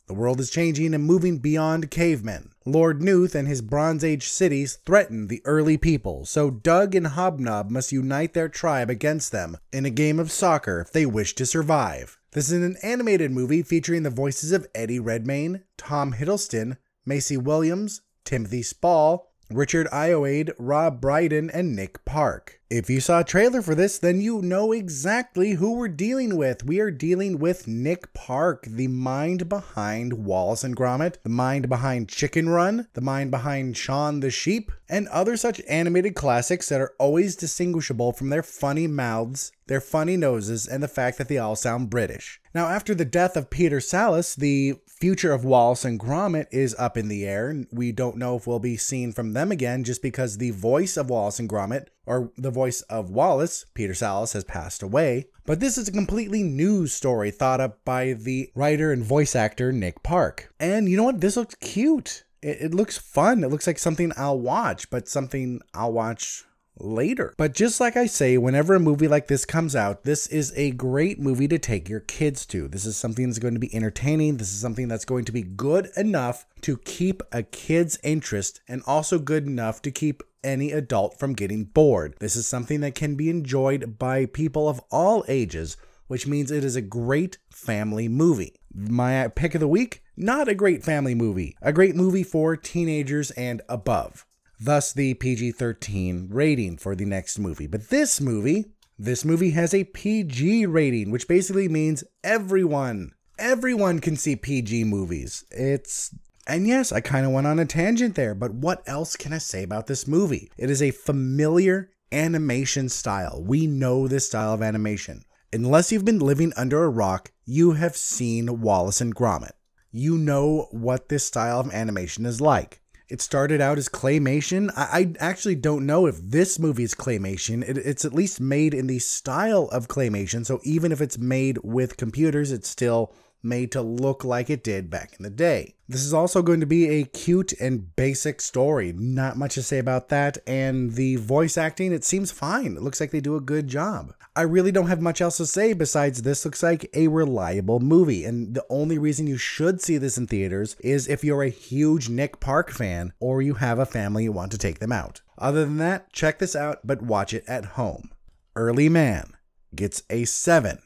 The 0.07 0.14
world 0.14 0.38
is 0.38 0.51
changing 0.51 0.95
and 0.95 1.05
moving 1.05 1.38
beyond 1.38 1.91
cavemen. 1.91 2.50
Lord 2.67 3.01
Nooth 3.01 3.35
and 3.35 3.49
his 3.49 3.63
Bronze 3.63 4.05
Age 4.05 4.29
cities 4.29 4.79
threaten 4.85 5.29
the 5.29 5.41
early 5.47 5.79
people, 5.79 6.27
so 6.27 6.51
Doug 6.51 6.95
and 6.95 7.07
Hobnob 7.07 7.71
must 7.71 7.91
unite 7.91 8.35
their 8.35 8.51
tribe 8.51 8.91
against 8.91 9.33
them 9.33 9.57
in 9.73 9.87
a 9.87 9.91
game 9.91 10.21
of 10.21 10.31
soccer 10.31 10.81
if 10.81 10.93
they 10.93 11.07
wish 11.07 11.35
to 11.37 11.47
survive. 11.47 12.19
This 12.33 12.51
is 12.51 12.63
an 12.63 12.77
animated 12.83 13.31
movie 13.31 13.63
featuring 13.63 14.03
the 14.03 14.11
voices 14.11 14.53
of 14.53 14.69
Eddie 14.75 15.01
Redmayne, 15.01 15.65
Tom 15.79 16.13
Hiddleston, 16.13 16.77
Maisie 17.07 17.39
Williams, 17.39 18.03
Timothy 18.25 18.63
Spall, 18.63 19.30
Richard 19.51 19.89
Ayoade, 19.89 20.53
Rob 20.59 21.01
Brydon, 21.01 21.51
and 21.51 21.75
Nick 21.75 22.05
Park. 22.05 22.61
If 22.71 22.89
you 22.89 23.01
saw 23.01 23.19
a 23.19 23.25
trailer 23.25 23.63
for 23.63 23.75
this, 23.75 23.99
then 23.99 24.21
you 24.21 24.41
know 24.43 24.71
exactly 24.71 25.55
who 25.55 25.75
we're 25.75 25.89
dealing 25.89 26.37
with. 26.37 26.65
We 26.65 26.79
are 26.79 26.93
dealing 26.93 27.41
with 27.41 27.67
Nick 27.67 28.13
Park, 28.15 28.65
the 28.65 28.87
mind 28.87 29.49
behind 29.49 30.25
Wallace 30.25 30.63
and 30.63 30.77
Gromit, 30.77 31.17
the 31.25 31.31
mind 31.31 31.69
behind 31.69 32.09
Chicken 32.09 32.49
Run, 32.49 32.87
the 32.93 33.01
mind 33.01 33.33
behind 33.33 33.77
Shaun 33.77 34.21
the 34.21 34.31
Sheep, 34.31 34.71
and 34.89 35.09
other 35.09 35.37
such 35.37 35.61
animated 35.69 36.15
classics 36.15 36.69
that 36.69 36.81
are 36.81 36.95
always 37.01 37.35
distinguishable 37.35 38.13
from 38.13 38.29
their 38.29 38.45
funny 38.45 38.87
mouths, 38.87 39.51
their 39.67 39.81
funny 39.81 40.17
noses, 40.17 40.69
and 40.69 40.81
the 40.81 40.89
fact 40.89 41.19
that 41.19 41.27
they 41.27 41.39
all 41.39 41.57
sound 41.57 41.91
British. 41.91 42.41
Now, 42.55 42.69
after 42.69 42.95
the 42.95 43.05
death 43.05 43.37
of 43.37 43.51
Peter 43.51 43.79
Sallis, 43.79 44.37
the 44.37 44.77
future 45.01 45.33
of 45.33 45.45
Wallace 45.45 45.85
and 45.85 45.99
Gromit 45.99 46.47
is 46.53 46.77
up 46.79 46.99
in 46.99 47.09
the 47.09 47.27
air. 47.27 47.65
We 47.73 47.91
don't 47.91 48.19
know 48.19 48.37
if 48.37 48.47
we'll 48.47 48.59
be 48.59 48.77
seen 48.77 49.13
from 49.13 49.33
them 49.33 49.51
again 49.51 49.83
just 49.83 50.03
because 50.03 50.37
the 50.37 50.51
voice 50.51 50.99
of 50.99 51.09
Wallace 51.09 51.39
and 51.39 51.49
Gromit, 51.49 51.87
or 52.07 52.31
the 52.37 52.51
voice 52.51 52.83
of 52.83 53.11
Wallace, 53.11 53.65
Peter 53.73 53.95
Sallis, 53.95 54.35
has 54.35 54.45
passed 54.45 54.83
away. 54.83 55.27
But 55.47 55.59
this 55.59 55.79
is 55.79 55.89
a 55.89 55.93
completely 55.93 56.43
new 56.43 56.87
story 56.87 57.31
thought 57.31 57.61
up 57.61 57.85
by 57.85 58.13
the 58.13 58.51
writer 58.55 58.93
and 58.93 59.03
voice 59.03 59.35
actor 59.35 59.73
Nick 59.73 60.03
Park. 60.03 60.53
And 60.61 60.89
you 60.89 60.97
know 60.97 61.05
what? 61.05 61.21
This 61.21 61.37
looks 61.37 61.55
cute. 61.57 62.25
It, 62.43 62.59
it 62.61 62.75
looks 62.75 62.99
fun. 62.99 63.43
It 63.43 63.49
looks 63.49 63.67
like 63.67 63.79
something 63.79 64.13
I'll 64.17 64.39
watch, 64.39 64.91
but 64.91 65.09
something 65.09 65.61
I'll 65.73 65.93
watch 65.93 66.45
later. 66.81 67.35
But 67.37 67.55
just 67.55 67.81
like 67.81 67.97
I 67.97 68.07
say, 68.07 68.39
whenever 68.39 68.74
a 68.74 68.81
movie 68.81 69.09
like 69.09 69.28
this 69.28 69.45
comes 69.45 69.76
out, 69.76 70.05
this 70.05 70.26
is 70.26 70.53
a 70.57 70.72
great 70.72 71.18
movie 71.18 71.49
to 71.49 71.59
take 71.59 71.89
your 71.89 72.01
kids 72.01 72.47
to. 72.47 72.68
This 72.68 72.87
is 72.87 72.97
something 72.97 73.26
that's 73.26 73.39
going 73.39 73.55
to 73.55 73.61
be 73.61 73.74
entertaining. 73.74 74.37
This 74.37 74.53
is 74.53 74.61
something 74.61 74.89
that's 74.89 75.05
going 75.05 75.24
to 75.26 75.33
be 75.33 75.43
good 75.43 75.91
enough 75.97 76.47
to 76.62 76.78
keep 76.78 77.22
a 77.33 77.43
kid's 77.43 77.99
interest 78.03 78.61
and 78.68 78.83
also 78.87 79.18
good 79.18 79.47
enough 79.47 79.83
to 79.83 79.91
keep 79.91 80.22
any 80.43 80.72
adult 80.72 81.18
from 81.18 81.35
getting 81.35 81.64
bored. 81.64 82.14
This 82.18 82.37
is 82.37 82.47
something 82.47 82.81
that 82.81 82.95
can 82.95 83.14
be 83.14 83.28
enjoyed 83.28 83.99
by 83.99 84.26
people 84.26 84.68
of 84.68 84.81
all 84.91 85.24
ages, 85.28 85.76
which 86.07 86.26
means 86.26 86.51
it 86.51 86.64
is 86.64 86.76
a 86.76 86.83
great 86.83 87.39
family 87.51 88.09
movie. 88.09 88.55
My 88.72 89.28
pick 89.28 89.55
of 89.55 89.61
the 89.61 89.68
week, 89.68 90.03
not 90.16 90.49
a 90.49 90.55
great 90.55 90.83
family 90.83 91.14
movie, 91.14 91.57
a 91.61 91.72
great 91.72 91.95
movie 91.95 92.22
for 92.22 92.57
teenagers 92.57 93.31
and 93.33 93.61
above 93.68 94.26
thus 94.61 94.93
the 94.93 95.15
PG 95.15 95.53
13 95.53 96.29
rating 96.31 96.77
for 96.77 96.95
the 96.95 97.07
next 97.07 97.39
movie. 97.39 97.67
But 97.67 97.89
this 97.89 98.21
movie, 98.21 98.67
this 98.99 99.25
movie 99.25 99.51
has 99.51 99.73
a 99.73 99.85
PG 99.85 100.67
rating, 100.67 101.11
which 101.11 101.27
basically 101.27 101.69
means 101.69 102.05
everyone, 102.23 103.13
everyone 103.39 104.01
can 104.01 104.17
see 104.17 104.37
PG 104.37 104.85
movies. 104.85 105.45
It's 105.51 106.15
and 106.47 106.67
yes, 106.67 106.91
I 106.91 107.01
kind 107.01 107.25
of 107.25 107.33
went 107.33 107.47
on 107.47 107.61
a 107.61 107.65
tangent 107.65 108.17
there, 108.17 108.35
but 108.35 108.53
what 108.53 108.83
else 108.87 109.15
can 109.15 109.33
I 109.33 109.39
say 109.39 109.63
about 109.63 109.87
this 109.87 110.09
movie? 110.09 110.51
It 110.57 110.69
is 110.69 110.83
a 110.83 110.91
familiar 110.91 111.91
animation 112.11 112.89
style. 112.89 113.43
We 113.45 113.67
know 113.67 114.09
this 114.09 114.27
style 114.27 114.55
of 114.55 114.63
animation. 114.63 115.25
Unless 115.53 115.93
you've 115.93 116.05
been 116.05 116.19
living 116.19 116.53
under 116.57 116.83
a 116.83 116.89
rock, 116.89 117.31
you 117.45 117.73
have 117.73 117.97
seen 117.97 118.61
Wallace 118.61 119.01
and 119.01 119.15
Gromit. 119.15 119.53
You 119.93 120.19
know 120.19 120.69
what 120.71 121.09
this 121.09 121.25
style 121.25 121.61
of 121.61 121.73
animation 121.73 122.27
is 122.27 122.41
like. 122.41 122.81
It 123.11 123.21
started 123.21 123.61
out 123.61 123.77
as 123.77 123.89
claymation. 123.89 124.71
I, 124.77 125.01
I 125.01 125.15
actually 125.19 125.57
don't 125.57 125.85
know 125.85 126.07
if 126.07 126.17
this 126.23 126.59
movie 126.59 126.85
is 126.85 126.95
claymation. 126.95 127.69
It, 127.69 127.77
it's 127.79 128.05
at 128.05 128.15
least 128.15 128.41
made 128.41 128.73
in 128.73 128.87
the 128.87 129.01
style 129.01 129.69
of 129.73 129.89
claymation. 129.89 130.47
So 130.47 130.61
even 130.63 130.93
if 130.93 131.01
it's 131.01 131.19
made 131.19 131.59
with 131.65 131.97
computers, 131.97 132.53
it's 132.53 132.69
still 132.69 133.13
made 133.43 133.72
to 133.72 133.82
look 133.82 134.24
like 134.24 134.51
it 134.51 134.64
did 134.64 134.91
back 134.91 135.14
in 135.18 135.22
the 135.22 135.30
day. 135.30 135.74
This 135.88 136.05
is 136.05 136.14
also 136.14 136.43
going 136.43 136.61
to 136.61 136.66
be 136.66 136.88
a 136.88 137.05
cute 137.05 137.53
and 137.61 137.95
basic 137.97 138.41
story. 138.41 138.93
Not 138.93 139.36
much 139.36 139.55
to 139.55 139.62
say 139.62 139.78
about 139.78 140.09
that. 140.11 140.38
And 140.47 140.93
the 140.93 141.16
voice 141.16 141.59
acting, 141.59 141.93
it 141.93 142.05
seems 142.05 142.30
fine. 142.30 142.76
It 142.76 142.82
looks 142.82 143.01
like 143.01 143.11
they 143.11 143.20
do 143.20 143.36
a 143.36 143.41
good 143.41 143.66
job. 143.66 144.12
I 144.36 144.43
really 144.43 144.70
don't 144.70 144.86
have 144.86 145.01
much 145.01 145.20
else 145.20 145.38
to 145.38 145.47
say 145.47 145.72
besides 145.72 146.22
this 146.22 146.45
looks 146.45 146.62
like 146.62 146.88
a 146.95 147.09
reliable 147.09 147.80
movie. 147.80 148.24
And 148.24 148.55
the 148.55 148.64
only 148.70 148.99
reason 148.99 149.26
you 149.26 149.36
should 149.36 149.80
see 149.80 149.99
this 149.99 150.16
in 150.16 150.28
theaters 150.28 150.76
is 150.80 151.09
if 151.09 151.24
you're 151.24 151.43
a 151.43 151.49
huge 151.49 152.09
Nick 152.09 152.38
Park 152.38 152.70
fan 152.70 153.12
or 153.18 153.43
you 153.43 153.55
have 153.55 153.78
a 153.78 153.86
family 153.86 154.24
you 154.24 154.32
want 154.32 154.53
to 154.53 154.59
take 154.59 154.78
them 154.78 154.93
out. 154.93 155.22
Other 155.36 155.64
than 155.64 155.78
that, 155.78 156.12
check 156.12 156.38
this 156.38 156.55
out, 156.55 156.80
but 156.84 157.03
watch 157.03 157.34
it 157.34 157.45
at 157.49 157.64
home. 157.64 158.11
Early 158.55 158.88
Man 158.88 159.32
gets 159.74 160.03
a 160.11 160.24
7 160.24 160.80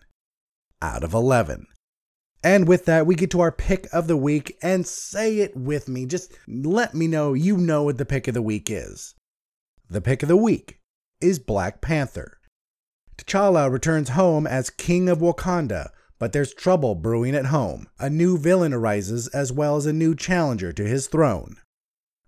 out 0.81 1.05
of 1.05 1.13
11. 1.13 1.67
And 2.45 2.69
with 2.69 2.85
that, 2.85 3.07
we 3.07 3.15
get 3.15 3.31
to 3.31 3.41
our 3.41 3.51
pick 3.51 3.89
of 3.91 4.07
the 4.07 4.19
week 4.19 4.59
and 4.63 4.87
say 4.87 5.39
it 5.39 5.57
with 5.57 5.89
me. 5.89 6.05
Just 6.05 6.31
let 6.47 6.95
me 6.95 7.07
know 7.09 7.33
you 7.33 7.57
know 7.57 7.85
what 7.85 7.97
the 7.97 8.05
pick 8.05 8.29
of 8.29 8.35
the 8.35 8.43
week 8.43 8.71
is. 8.71 9.15
The 9.89 10.03
pick 10.03 10.23
of 10.23 10.29
the 10.29 10.37
week 10.37 10.79
is 11.23 11.39
Black 11.39 11.81
Panther. 11.81 12.39
T'Challa 13.17 13.73
returns 13.73 14.11
home 14.11 14.47
as 14.47 14.69
King 14.69 15.09
of 15.09 15.21
Wakanda, 15.21 15.89
but 16.19 16.33
there's 16.33 16.53
trouble 16.53 16.95
brewing 16.95 17.35
at 17.35 17.47
home. 17.47 17.87
A 17.99 18.11
new 18.11 18.37
villain 18.37 18.75
arises 18.75 19.27
as 19.29 19.51
well 19.51 19.77
as 19.77 19.87
a 19.87 19.93
new 19.93 20.15
challenger 20.15 20.71
to 20.71 20.87
his 20.87 21.07
throne. 21.07 21.57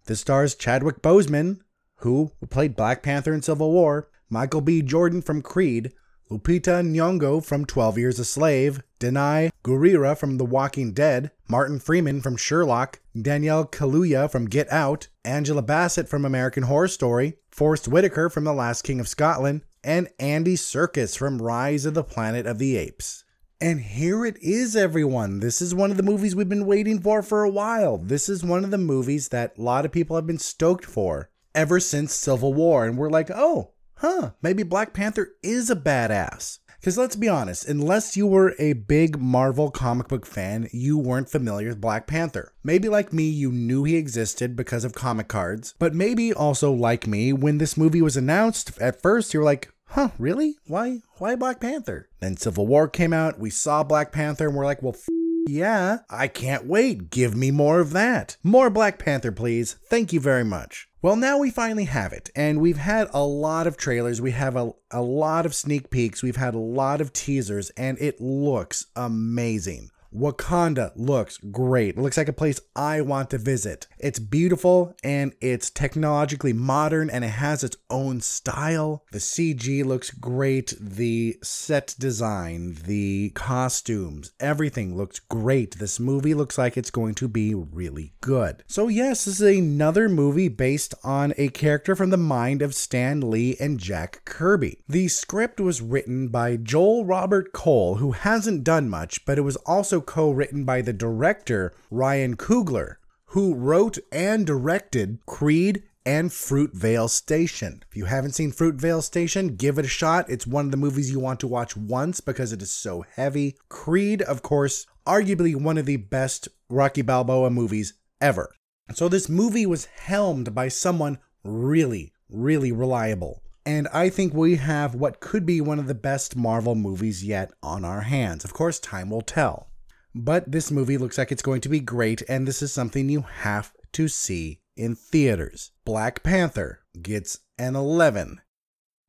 This 0.07 0.21
stars 0.21 0.55
Chadwick 0.55 1.03
Boseman, 1.03 1.59
who 1.97 2.33
played 2.49 2.75
Black 2.75 3.03
Panther 3.03 3.35
in 3.35 3.43
Civil 3.43 3.71
War, 3.71 4.09
Michael 4.31 4.63
B. 4.63 4.81
Jordan 4.81 5.21
from 5.21 5.43
Creed, 5.43 5.93
Lupita 6.29 6.83
Nyong'o 6.85 7.45
from 7.45 7.65
12 7.65 7.99
Years 7.99 8.19
a 8.19 8.25
Slave, 8.25 8.83
Danai 8.99 9.51
Gurira 9.63 10.19
from 10.19 10.39
The 10.39 10.45
Walking 10.45 10.93
Dead, 10.93 11.31
Martin 11.49 11.79
Freeman 11.79 12.21
from 12.21 12.37
Sherlock, 12.37 12.99
Daniel 13.21 13.65
Kaluuya 13.65 14.29
from 14.29 14.47
Get 14.47 14.71
Out, 14.73 15.07
Angela 15.25 15.63
Bassett 15.63 16.09
from 16.09 16.25
American 16.25 16.65
Horror 16.65 16.89
Story, 16.89 17.37
Forest 17.49 17.87
Whitaker 17.87 18.29
from 18.29 18.43
The 18.43 18.53
Last 18.53 18.83
King 18.83 18.99
of 18.99 19.07
Scotland, 19.07 19.63
and 19.85 20.09
Andy 20.19 20.57
Serkis 20.57 21.17
from 21.17 21.41
Rise 21.41 21.87
of 21.87 21.95
the 21.95 22.03
Planet 22.03 22.45
of 22.45 22.59
the 22.59 22.77
Apes. 22.77 23.23
And 23.61 23.81
here 23.81 24.27
it 24.27 24.37
is, 24.43 24.75
everyone. 24.75 25.39
This 25.39 25.63
is 25.63 25.77
one 25.77 25.93
of 25.93 25.97
the 25.97 26.03
movies 26.03 26.35
we've 26.35 26.49
been 26.49 26.67
waiting 26.67 27.01
for 27.01 27.23
for 27.23 27.45
a 27.45 27.51
while. 27.51 27.99
This 27.99 28.29
is 28.29 28.43
one 28.43 28.65
of 28.65 28.73
the 28.73 28.79
movies 28.79 29.29
that 29.29 29.57
a 29.57 29.63
lot 29.63 29.85
of 29.85 29.93
people 29.93 30.17
have 30.17 30.27
been 30.27 30.39
stoked 30.39 30.85
for 30.87 31.31
ever 31.55 31.79
since 31.79 32.13
Civil 32.13 32.53
War. 32.53 32.85
And 32.85 32.99
we're 32.99 33.11
like, 33.11 33.31
oh, 33.31 33.71
huh, 33.97 34.31
maybe 34.43 34.63
Black 34.63 34.93
Panther 34.93 35.33
is 35.43 35.71
a 35.71 35.77
badass. 35.77 36.59
Because 36.81 36.99
let's 36.99 37.17
be 37.17 37.29
honest, 37.29 37.67
unless 37.67 38.17
you 38.17 38.27
were 38.27 38.55
a 38.59 38.75
big 38.75 39.19
Marvel 39.19 39.71
comic 39.71 40.09
book 40.09 40.25
fan, 40.25 40.69
you 40.73 40.97
weren't 40.97 41.29
familiar 41.29 41.71
with 41.71 41.81
Black 41.81 42.07
Panther. 42.07 42.53
Maybe 42.63 42.89
like 42.89 43.13
me, 43.13 43.25
you 43.25 43.51
knew 43.51 43.83
he 43.85 43.97
existed 43.97 44.55
because 44.55 44.85
of 44.85 44.93
comic 44.93 45.27
cards, 45.27 45.75
but 45.79 45.95
maybe 45.95 46.33
also 46.33 46.71
like 46.71 47.07
me, 47.07 47.33
when 47.33 47.59
this 47.59 47.77
movie 47.77 48.03
was 48.03 48.17
announced, 48.17 48.79
at 48.81 49.03
first 49.03 49.35
you 49.35 49.41
were 49.41 49.45
like, 49.45 49.73
huh, 49.89 50.11
really? 50.19 50.57
Why? 50.67 51.01
Why 51.19 51.35
Black 51.35 51.61
Panther? 51.61 52.09
Then 52.21 52.37
Civil 52.37 52.67
War 52.67 52.89
came 52.89 53.13
out, 53.13 53.41
we 53.41 53.51
saw 53.51 53.83
Black 53.83 54.13
Panther, 54.13 54.47
and 54.47 54.57
we're 54.57 54.65
like, 54.65 54.83
well, 54.83 54.95
f- 54.95 55.09
yeah, 55.49 55.99
I 56.11 56.29
can't 56.29 56.67
wait. 56.67 57.11
Give 57.11 57.35
me 57.35 57.51
more 57.51 57.81
of 57.81 57.93
that. 57.93 58.37
More 58.43 58.69
Black 58.69 58.99
Panther, 58.99 59.33
please. 59.33 59.77
Thank 59.89 60.13
you 60.13 60.21
very 60.21 60.45
much. 60.45 60.86
Well, 61.03 61.17
now 61.17 61.39
we 61.39 61.51
finally 61.51 61.85
have 61.85 62.15
it, 62.15 62.31
and 62.35 62.59
we've 62.59 62.79
had 62.79 63.09
a 63.13 63.23
lot 63.23 63.67
of 63.67 63.77
trailers, 63.77 64.23
we 64.23 64.31
have 64.31 64.57
a, 64.57 64.73
a 64.91 65.03
lot 65.03 65.45
of 65.45 65.55
sneak 65.55 65.91
peeks, 65.91 66.23
we've 66.23 66.37
had 66.37 66.55
a 66.55 66.59
lot 66.59 67.03
of 67.03 67.13
teasers, 67.13 67.69
and 67.71 67.99
it 68.01 68.19
looks 68.19 68.87
amazing. 68.97 69.91
Wakanda 70.17 70.93
looks 70.97 71.37
great. 71.37 71.97
It 71.97 72.01
looks 72.01 72.17
like 72.17 72.29
a 72.29 72.33
place 72.33 72.61
I 72.75 73.01
want 73.03 73.31
to 73.31 73.39
visit. 73.39 73.87
It's 73.99 74.19
beautiful 74.19 74.95
and 75.05 75.35
it's 75.41 75.71
technologically 75.71 76.53
modern 76.53 77.11
and 77.11 77.25
it 77.25 77.29
has 77.29 77.63
its 77.63 77.77
own 77.91 78.21
style. 78.21 79.05
The 79.13 79.19
CG 79.19 79.85
looks 79.85 80.11
great. 80.11 80.75
The 80.81 81.37
set 81.43 81.95
design, 81.99 82.79
the 82.85 83.31
costumes, 83.35 84.33
everything 84.41 84.97
looks 84.97 85.19
great. 85.19 85.79
This 85.79 86.01
movie 86.01 86.35
looks 86.35 86.57
like 86.57 86.77
it's 86.77 86.91
going 86.91 87.15
to 87.17 87.29
be 87.29 87.55
really 87.55 88.15
good. 88.21 88.65
So, 88.67 88.89
yes, 88.89 89.25
this 89.25 89.41
is 89.41 89.59
another 89.59 90.09
movie 90.09 90.49
based 90.49 90.95
on 91.05 91.35
a 91.37 91.49
character 91.49 91.95
from 91.95 92.11
the 92.11 92.17
mind 92.17 92.63
of 92.63 92.75
Stan 92.75 93.31
Lee 93.31 93.57
and 93.61 93.79
Jack 93.79 94.23
Kirby. 94.25 94.79
The 94.89 95.09
script 95.09 95.61
was 95.61 95.83
written 95.83 96.29
by 96.29 96.57
Joel 96.57 97.05
Robert 97.05 97.53
Cole, 97.53 97.97
who 97.97 98.13
hasn't 98.13 98.65
done 98.65 98.89
much, 98.89 99.25
but 99.25 99.39
it 99.39 99.43
was 99.43 99.57
also 99.57 100.01
co 100.07 100.31
written 100.31 100.65
by 100.65 100.81
the 100.81 100.93
director 100.93 101.75
Ryan 101.91 102.37
Coogler, 102.37 102.97
who 103.27 103.55
wrote 103.55 103.99
and 104.11 104.47
directed 104.47 105.19
Creed 105.27 105.83
and 106.07 106.31
Fruitvale 106.31 107.11
Station. 107.11 107.83
If 107.91 107.97
you 107.97 108.05
haven't 108.05 108.33
seen 108.33 108.53
Fruitvale 108.53 109.03
Station, 109.03 109.57
give 109.57 109.77
it 109.77 109.85
a 109.85 109.89
shot. 109.89 110.31
It's 110.31 110.47
one 110.47 110.67
of 110.67 110.71
the 110.71 110.77
movies 110.77 111.11
you 111.11 111.19
want 111.19 111.41
to 111.41 111.49
watch 111.49 111.77
once 111.77 112.21
because 112.21 112.53
it 112.53 112.63
is 112.63 112.71
so 112.71 113.05
heavy. 113.17 113.57
Creed, 113.69 114.23
of 114.23 114.43
course, 114.43 114.87
arguably 115.05 115.55
one 115.61 115.77
of 115.77 115.87
the 115.87 115.97
best 115.97 116.49
Rocky 116.71 117.03
Balboa 117.03 117.51
movies 117.51 117.95
ever. 118.21 118.55
So 118.95 119.09
this 119.09 119.29
movie 119.29 119.67
was 119.67 119.87
helmed 119.87 120.55
by 120.55 120.69
someone 120.69 121.19
really, 121.43 122.13
really 122.29 122.71
reliable. 122.71 123.43
And 123.67 123.89
I 123.89 124.11
think 124.11 124.33
we 124.33 124.57
have 124.57 124.95
what 124.95 125.19
could 125.19 125.45
be 125.45 125.61
one 125.61 125.81
of 125.81 125.89
the 125.89 125.95
best 125.95 126.37
Marvel 126.37 126.77
movies 126.77 127.25
yet 127.25 127.51
on 127.65 127.85
our 127.85 128.03
hands. 128.03 128.45
Of 128.45 128.55
course, 128.55 128.79
time 128.79 129.11
will 129.11 129.23
tell. 129.23 129.71
But 130.19 130.51
this 130.51 130.71
movie 130.71 130.97
looks 130.97 131.19
like 131.19 131.31
it's 131.31 131.43
going 131.43 131.61
to 131.61 131.69
be 131.69 131.79
great, 131.79 132.23
and 132.27 132.49
this 132.49 132.63
is 132.63 132.73
something 132.73 133.11
you 133.11 133.27
have 133.41 133.71
to 133.93 134.09
see 134.09 134.63
in 134.75 134.95
theaters. 134.95 135.73
Black 135.85 136.23
Panther 136.23 136.81
gets 137.03 137.41
an 137.59 137.77
11 137.77 138.41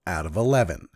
out 0.06 0.26
of 0.26 0.36
11. 0.36 0.90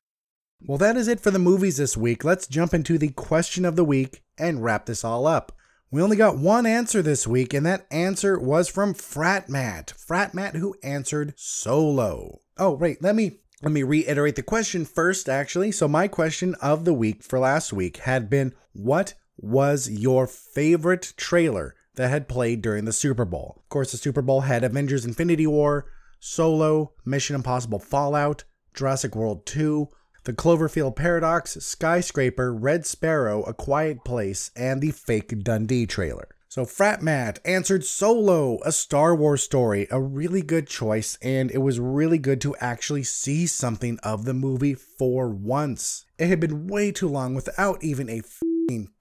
Well, 0.59 0.77
that 0.79 0.97
is 0.97 1.07
it 1.07 1.21
for 1.21 1.31
the 1.31 1.39
movies 1.39 1.77
this 1.77 1.95
week. 1.95 2.25
Let's 2.25 2.45
jump 2.45 2.73
into 2.73 2.97
the 2.97 3.11
question 3.11 3.63
of 3.63 3.77
the 3.77 3.85
week 3.85 4.21
and 4.37 4.61
wrap 4.61 4.85
this 4.85 5.05
all 5.05 5.25
up. 5.25 5.53
We 5.91 6.01
only 6.01 6.17
got 6.17 6.37
one 6.37 6.65
answer 6.65 7.01
this 7.01 7.25
week, 7.25 7.53
and 7.53 7.65
that 7.65 7.87
answer 7.89 8.37
was 8.37 8.67
from 8.67 8.93
Frat 8.93 9.47
Matt. 9.47 9.91
Frat 9.91 10.33
Matt 10.33 10.57
who 10.57 10.75
answered 10.83 11.35
solo. 11.37 12.41
Oh, 12.57 12.75
right, 12.75 12.97
let 13.01 13.15
me 13.15 13.39
let 13.61 13.71
me 13.71 13.83
reiterate 13.83 14.35
the 14.35 14.43
question 14.43 14.83
first, 14.83 15.29
actually. 15.29 15.71
So 15.71 15.87
my 15.87 16.09
question 16.09 16.55
of 16.55 16.83
the 16.83 16.93
week 16.93 17.23
for 17.23 17.39
last 17.39 17.71
week 17.71 17.97
had 17.97 18.29
been 18.29 18.53
what 18.73 19.13
was 19.37 19.89
your 19.89 20.27
favorite 20.27 21.13
trailer 21.17 21.75
that 21.95 22.09
had 22.09 22.27
played 22.27 22.61
during 22.61 22.85
the 22.85 22.93
Super 22.93 23.25
Bowl? 23.25 23.55
Of 23.63 23.69
course, 23.69 23.91
the 23.91 23.97
Super 23.97 24.21
Bowl 24.21 24.41
had 24.41 24.63
Avengers 24.63 25.05
Infinity 25.05 25.47
War, 25.47 25.85
Solo, 26.19 26.93
Mission 27.05 27.35
Impossible 27.35 27.79
Fallout, 27.79 28.43
Jurassic 28.73 29.15
World 29.15 29.45
2, 29.45 29.89
The 30.23 30.33
Cloverfield 30.33 30.95
Paradox, 30.95 31.57
Skyscraper, 31.59 32.53
Red 32.53 32.85
Sparrow, 32.85 33.43
A 33.43 33.53
Quiet 33.53 34.05
Place, 34.05 34.51
and 34.55 34.81
the 34.81 34.91
fake 34.91 35.43
Dundee 35.43 35.85
trailer. 35.85 36.29
So 36.51 36.65
Frat 36.65 37.01
Matt 37.01 37.39
answered 37.45 37.85
Solo, 37.85 38.59
a 38.65 38.73
Star 38.73 39.15
Wars 39.15 39.41
story, 39.41 39.87
a 39.89 40.01
really 40.01 40.41
good 40.41 40.67
choice, 40.67 41.17
and 41.21 41.49
it 41.49 41.59
was 41.59 41.79
really 41.79 42.17
good 42.17 42.41
to 42.41 42.57
actually 42.57 43.03
see 43.03 43.47
something 43.47 43.97
of 44.03 44.25
the 44.25 44.33
movie 44.33 44.73
for 44.73 45.29
once. 45.29 46.05
It 46.17 46.27
had 46.27 46.41
been 46.41 46.67
way 46.67 46.91
too 46.91 47.07
long 47.07 47.35
without 47.35 47.81
even 47.81 48.09
a 48.09 48.19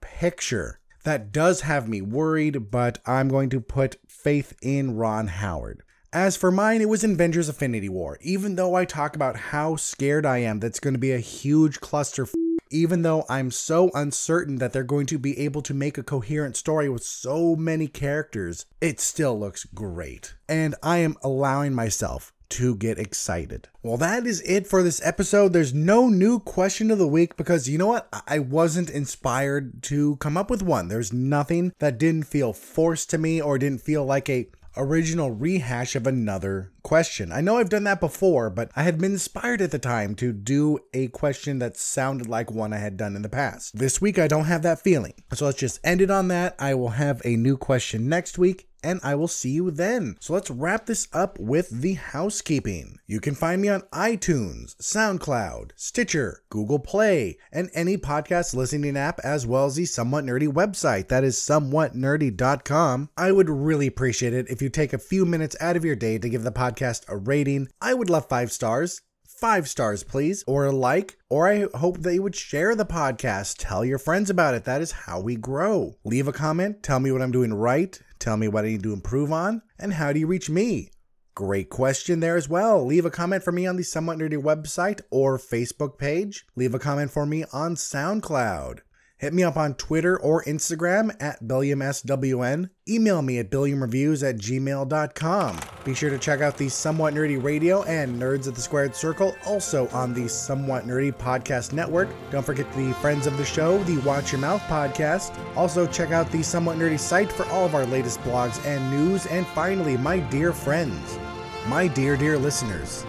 picture. 0.01 0.79
That 1.03 1.31
does 1.31 1.61
have 1.61 1.87
me 1.87 2.01
worried, 2.01 2.69
but 2.69 2.99
I'm 3.05 3.27
going 3.27 3.49
to 3.51 3.59
put 3.59 3.97
faith 4.07 4.53
in 4.61 4.95
Ron 4.95 5.27
Howard. 5.27 5.81
As 6.13 6.35
for 6.35 6.51
mine, 6.51 6.81
it 6.81 6.89
was 6.89 7.03
Avengers 7.03 7.47
Infinity 7.47 7.89
War. 7.89 8.17
Even 8.21 8.55
though 8.55 8.75
I 8.75 8.85
talk 8.85 9.15
about 9.15 9.37
how 9.37 9.77
scared 9.77 10.25
I 10.25 10.39
am 10.39 10.59
that's 10.59 10.79
going 10.79 10.93
to 10.93 10.99
be 10.99 11.13
a 11.13 11.19
huge 11.19 11.79
cluster, 11.79 12.27
even 12.69 13.01
though 13.01 13.25
I'm 13.29 13.49
so 13.49 13.89
uncertain 13.93 14.57
that 14.57 14.73
they're 14.73 14.83
going 14.83 15.05
to 15.07 15.17
be 15.17 15.39
able 15.39 15.61
to 15.63 15.73
make 15.73 15.97
a 15.97 16.03
coherent 16.03 16.55
story 16.55 16.89
with 16.89 17.03
so 17.03 17.55
many 17.55 17.87
characters, 17.87 18.65
it 18.81 18.99
still 18.99 19.39
looks 19.39 19.65
great. 19.65 20.35
And 20.49 20.75
I 20.83 20.97
am 20.97 21.15
allowing 21.23 21.73
myself 21.73 22.33
to 22.51 22.75
get 22.75 22.99
excited. 22.99 23.67
Well, 23.81 23.97
that 23.97 24.27
is 24.27 24.41
it 24.41 24.67
for 24.67 24.83
this 24.83 25.01
episode. 25.03 25.53
There's 25.53 25.73
no 25.73 26.09
new 26.09 26.39
question 26.39 26.91
of 26.91 26.97
the 26.97 27.07
week 27.07 27.37
because 27.37 27.67
you 27.67 27.77
know 27.77 27.87
what? 27.87 28.07
I 28.27 28.39
wasn't 28.39 28.89
inspired 28.89 29.81
to 29.83 30.17
come 30.17 30.37
up 30.37 30.49
with 30.49 30.61
one. 30.61 30.87
There's 30.87 31.13
nothing 31.13 31.73
that 31.79 31.97
didn't 31.97 32.27
feel 32.27 32.53
forced 32.53 33.09
to 33.11 33.17
me 33.17 33.41
or 33.41 33.57
didn't 33.57 33.81
feel 33.81 34.05
like 34.05 34.29
a 34.29 34.49
original 34.77 35.31
rehash 35.31 35.95
of 35.95 36.07
another 36.07 36.71
question. 36.83 37.31
I 37.31 37.41
know 37.41 37.57
I've 37.57 37.69
done 37.69 37.83
that 37.83 37.99
before, 37.99 38.49
but 38.49 38.71
I 38.75 38.83
had 38.83 38.99
been 38.99 39.13
inspired 39.13 39.61
at 39.61 39.71
the 39.71 39.79
time 39.79 40.15
to 40.15 40.31
do 40.31 40.79
a 40.93 41.07
question 41.09 41.59
that 41.59 41.77
sounded 41.77 42.27
like 42.27 42.51
one 42.51 42.73
I 42.73 42.77
had 42.77 42.97
done 42.97 43.15
in 43.15 43.21
the 43.21 43.29
past. 43.29 43.77
This 43.77 43.99
week, 43.99 44.17
I 44.17 44.27
don't 44.27 44.45
have 44.45 44.63
that 44.63 44.81
feeling. 44.81 45.13
So 45.33 45.45
let's 45.45 45.59
just 45.59 45.79
end 45.83 46.01
it 46.01 46.11
on 46.11 46.29
that. 46.29 46.55
I 46.59 46.73
will 46.73 46.89
have 46.89 47.21
a 47.25 47.35
new 47.35 47.57
question 47.57 48.07
next 48.07 48.37
week 48.37 48.67
and 48.83 48.99
I 49.03 49.15
will 49.15 49.27
see 49.27 49.51
you 49.51 49.71
then. 49.71 50.17
So 50.19 50.33
let's 50.33 50.49
wrap 50.49 50.85
this 50.85 51.07
up 51.13 51.39
with 51.39 51.69
the 51.69 51.93
housekeeping. 51.93 52.99
You 53.07 53.19
can 53.19 53.35
find 53.35 53.61
me 53.61 53.69
on 53.69 53.81
iTunes, 53.93 54.75
SoundCloud, 54.77 55.71
Stitcher, 55.75 56.43
Google 56.49 56.79
Play, 56.79 57.37
and 57.51 57.69
any 57.73 57.97
podcast 57.97 58.55
listening 58.55 58.97
app, 58.97 59.19
as 59.23 59.45
well 59.45 59.65
as 59.65 59.75
the 59.75 59.85
Somewhat 59.85 60.25
Nerdy 60.25 60.47
website. 60.47 61.07
That 61.07 61.23
is 61.23 61.37
somewhatnerdy.com. 61.37 63.09
I 63.17 63.31
would 63.31 63.49
really 63.49 63.87
appreciate 63.87 64.33
it 64.33 64.49
if 64.49 64.61
you 64.61 64.69
take 64.69 64.93
a 64.93 64.97
few 64.97 65.25
minutes 65.25 65.55
out 65.59 65.75
of 65.75 65.85
your 65.85 65.95
day 65.95 66.17
to 66.17 66.29
give 66.29 66.43
the 66.43 66.51
podcast 66.51 67.03
a 67.07 67.17
rating. 67.17 67.67
I 67.81 67.93
would 67.93 68.09
love 68.09 68.27
five 68.27 68.51
stars 68.51 69.01
five 69.41 69.67
stars, 69.67 70.03
please, 70.03 70.43
or 70.45 70.65
a 70.65 70.71
like, 70.71 71.17
or 71.27 71.49
I 71.49 71.65
hope 71.73 71.97
that 72.01 72.13
you 72.13 72.21
would 72.21 72.35
share 72.35 72.75
the 72.75 72.85
podcast. 72.85 73.55
Tell 73.57 73.83
your 73.83 73.97
friends 73.97 74.29
about 74.29 74.53
it. 74.53 74.65
That 74.65 74.81
is 74.81 74.91
how 74.91 75.19
we 75.19 75.35
grow. 75.35 75.95
Leave 76.05 76.27
a 76.27 76.31
comment. 76.31 76.83
Tell 76.83 76.99
me 76.99 77.11
what 77.11 77.23
I'm 77.23 77.31
doing 77.31 77.51
right. 77.51 77.99
Tell 78.21 78.37
me 78.37 78.47
what 78.47 78.65
I 78.65 78.67
need 78.67 78.83
to 78.83 78.93
improve 78.93 79.31
on. 79.31 79.63
And 79.79 79.93
how 79.93 80.13
do 80.13 80.19
you 80.19 80.27
reach 80.27 80.47
me? 80.47 80.91
Great 81.33 81.69
question 81.71 82.19
there 82.19 82.37
as 82.37 82.47
well. 82.47 82.85
Leave 82.85 83.03
a 83.03 83.09
comment 83.09 83.41
for 83.41 83.51
me 83.51 83.65
on 83.65 83.77
the 83.77 83.83
Somewhat 83.83 84.19
Nerdy 84.19 84.39
website 84.39 85.01
or 85.09 85.39
Facebook 85.39 85.97
page. 85.97 86.45
Leave 86.55 86.75
a 86.75 86.79
comment 86.79 87.09
for 87.09 87.25
me 87.25 87.45
on 87.51 87.73
SoundCloud. 87.73 88.81
Hit 89.21 89.35
me 89.35 89.43
up 89.43 89.55
on 89.55 89.75
Twitter 89.75 90.19
or 90.19 90.43
Instagram 90.45 91.15
at 91.21 91.43
BilliamSWN. 91.43 92.71
Email 92.89 93.21
me 93.21 93.37
at 93.37 93.51
BilliamReviews 93.51 94.27
at 94.27 94.37
gmail.com. 94.37 95.59
Be 95.85 95.93
sure 95.93 96.09
to 96.09 96.17
check 96.17 96.41
out 96.41 96.57
the 96.57 96.67
Somewhat 96.67 97.13
Nerdy 97.13 97.41
Radio 97.41 97.83
and 97.83 98.19
Nerds 98.19 98.47
of 98.47 98.55
the 98.55 98.61
Squared 98.61 98.95
Circle, 98.95 99.35
also 99.45 99.87
on 99.89 100.15
the 100.15 100.27
Somewhat 100.27 100.87
Nerdy 100.87 101.13
Podcast 101.13 101.71
Network. 101.71 102.09
Don't 102.31 102.43
forget 102.43 102.65
the 102.73 102.93
friends 102.93 103.27
of 103.27 103.37
the 103.37 103.45
show, 103.45 103.77
the 103.83 103.99
Watch 103.99 104.31
Your 104.31 104.41
Mouth 104.41 104.63
podcast. 104.63 105.37
Also, 105.55 105.85
check 105.85 106.09
out 106.09 106.31
the 106.31 106.41
Somewhat 106.41 106.79
Nerdy 106.79 106.97
site 106.97 107.31
for 107.31 107.45
all 107.49 107.63
of 107.63 107.75
our 107.75 107.85
latest 107.85 108.21
blogs 108.21 108.65
and 108.65 108.89
news. 108.89 109.27
And 109.27 109.45
finally, 109.45 109.97
my 109.97 110.17
dear 110.17 110.51
friends, 110.51 111.19
my 111.67 111.87
dear, 111.87 112.17
dear 112.17 112.39
listeners, 112.39 113.05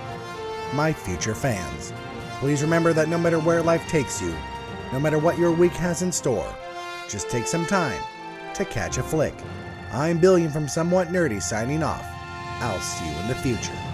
my 0.74 0.92
future 0.92 1.34
fans. 1.34 1.94
Please 2.38 2.60
remember 2.60 2.92
that 2.92 3.08
no 3.08 3.16
matter 3.16 3.38
where 3.38 3.62
life 3.62 3.88
takes 3.88 4.20
you, 4.20 4.36
no 4.92 5.00
matter 5.00 5.18
what 5.18 5.38
your 5.38 5.50
week 5.50 5.72
has 5.72 6.02
in 6.02 6.12
store, 6.12 6.54
just 7.08 7.30
take 7.30 7.46
some 7.46 7.64
time 7.64 8.00
to 8.54 8.64
catch 8.64 8.98
a 8.98 9.02
flick. 9.02 9.34
I'm 9.90 10.18
Billiam 10.18 10.52
from 10.52 10.68
Somewhat 10.68 11.08
Nerdy 11.08 11.42
signing 11.42 11.82
off. 11.82 12.06
I'll 12.60 12.80
see 12.80 13.08
you 13.08 13.16
in 13.20 13.28
the 13.28 13.34
future. 13.34 13.91